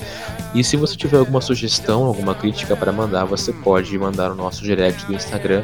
E 0.55 0.63
se 0.63 0.77
você 0.77 0.97
tiver 0.97 1.19
alguma 1.19 1.41
sugestão, 1.41 2.05
alguma 2.05 2.35
crítica 2.35 2.77
para 2.77 2.93
mandar, 2.93 3.25
você 3.25 3.53
pode 3.53 3.97
mandar 3.99 4.31
no 4.31 4.35
nosso 4.35 4.63
direct 4.63 5.05
do 5.07 5.15
Instagram, 5.15 5.63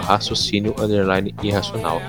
raciocínio 0.00 0.74
irracional. 1.42 2.00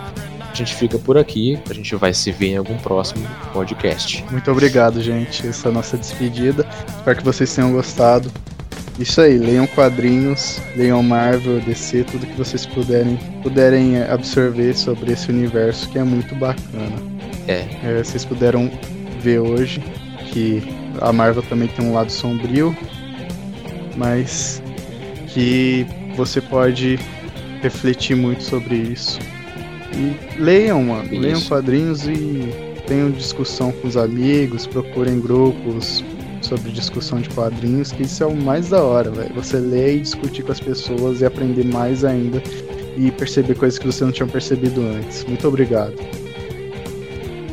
A 0.55 0.57
gente 0.57 0.73
fica 0.73 0.97
por 0.97 1.17
aqui, 1.17 1.59
a 1.69 1.73
gente 1.73 1.93
vai 1.97 2.13
se 2.13 2.31
ver 2.31 2.51
em 2.51 2.55
algum 2.55 2.77
próximo 2.77 3.27
podcast. 3.51 4.23
Muito 4.31 4.49
obrigado, 4.49 5.01
gente. 5.01 5.45
Essa 5.45 5.67
é 5.67 5.69
a 5.69 5.73
nossa 5.73 5.97
despedida. 5.97 6.65
Espero 6.87 7.17
que 7.17 7.25
vocês 7.25 7.53
tenham 7.53 7.73
gostado. 7.73 8.31
Isso 8.97 9.19
aí, 9.19 9.37
leiam 9.37 9.67
quadrinhos, 9.67 10.61
leiam 10.77 11.03
Marvel, 11.03 11.59
DC, 11.59 12.05
tudo 12.05 12.25
que 12.25 12.37
vocês 12.37 12.65
puderem, 12.65 13.17
puderem 13.43 14.01
absorver 14.03 14.73
sobre 14.73 15.11
esse 15.11 15.29
universo 15.29 15.89
que 15.89 15.99
é 15.99 16.05
muito 16.05 16.33
bacana. 16.35 17.03
É. 17.49 17.67
é 17.83 18.01
vocês 18.01 18.23
puderam 18.23 18.71
ver 19.19 19.39
hoje 19.39 19.81
que 20.31 20.63
a 21.01 21.11
Marvel 21.11 21.43
também 21.43 21.67
tem 21.67 21.85
um 21.85 21.93
lado 21.93 22.09
sombrio, 22.09 22.73
mas 23.97 24.63
que 25.27 25.85
você 26.15 26.39
pode 26.39 26.97
refletir 27.61 28.15
muito 28.15 28.41
sobre 28.41 28.75
isso 28.77 29.19
e 29.95 30.39
leiam, 30.39 30.83
mano. 30.83 31.05
Isso. 31.05 31.21
Leiam 31.21 31.41
quadrinhos 31.41 32.07
e 32.07 32.49
tenham 32.87 33.09
discussão 33.11 33.71
com 33.71 33.87
os 33.87 33.97
amigos, 33.97 34.67
procurem 34.67 35.19
grupos 35.19 36.03
sobre 36.41 36.71
discussão 36.71 37.19
de 37.19 37.29
quadrinhos, 37.29 37.91
que 37.91 38.03
isso 38.03 38.23
é 38.23 38.27
o 38.27 38.35
mais 38.35 38.69
da 38.69 38.83
hora, 38.83 39.09
velho. 39.09 39.33
Você 39.33 39.57
ler 39.57 39.97
e 39.97 39.99
discutir 40.01 40.43
com 40.43 40.51
as 40.51 40.59
pessoas 40.59 41.21
e 41.21 41.25
aprender 41.25 41.65
mais 41.65 42.03
ainda 42.03 42.41
e 42.97 43.11
perceber 43.11 43.55
coisas 43.55 43.79
que 43.79 43.85
você 43.85 44.03
não 44.03 44.11
tinha 44.11 44.27
percebido 44.27 44.81
antes. 44.81 45.25
Muito 45.25 45.47
obrigado. 45.47 45.95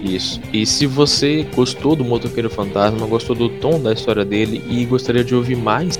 Isso. 0.02 0.40
E 0.52 0.66
se 0.66 0.84
você 0.86 1.46
gostou 1.54 1.94
do 1.94 2.04
Motoqueiro 2.04 2.50
Fantasma, 2.50 3.06
gostou 3.06 3.36
do 3.36 3.48
tom 3.48 3.80
da 3.80 3.92
história 3.92 4.24
dele 4.24 4.62
e 4.68 4.84
gostaria 4.84 5.22
de 5.22 5.34
ouvir 5.34 5.56
mais 5.56 5.98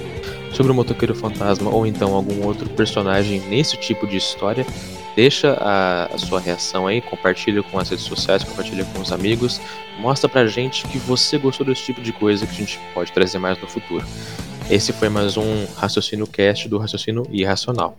sobre 0.53 0.73
o 0.73 0.75
Motoqueiro 0.75 1.15
Fantasma 1.15 1.71
ou 1.71 1.87
então 1.87 2.15
algum 2.15 2.45
outro 2.45 2.69
personagem 2.71 3.41
nesse 3.49 3.77
tipo 3.77 4.07
de 4.07 4.17
história, 4.17 4.67
deixa 5.15 5.55
a, 5.61 6.07
a, 6.07 6.19
sua 6.19 6.41
reação 6.41 6.87
aí, 6.87 7.01
compartilha 7.01 7.63
com 7.63 7.79
as 7.79 7.89
redes 7.89 8.05
sociais, 8.05 8.45
compartilha 8.45 8.85
com 8.85 9.01
os 9.01 9.13
amigos, 9.13 9.61
mostra 9.99 10.29
pra 10.29 10.47
gente 10.47 10.87
que 10.89 10.99
você 10.99 11.39
gostou 11.39 11.67
desse 11.67 11.83
tipo 11.85 12.01
de 12.01 12.13
coisa 12.13 12.47
que 12.47 12.53
a 12.53 12.59
gente 12.59 12.81
pode 12.95 13.13
trazer 13.13 13.39
mais 13.39 13.59
no 13.61 13.67
futuro. 13.67 14.05
Esse 14.71 14.93
foi 14.93 15.09
mais 15.09 15.37
um 15.37 15.67
Raciocínio 15.77 16.27
Cast 16.27 16.69
do 16.69 16.79
Raciocínio 16.79 17.27
Irracional. 17.31 17.97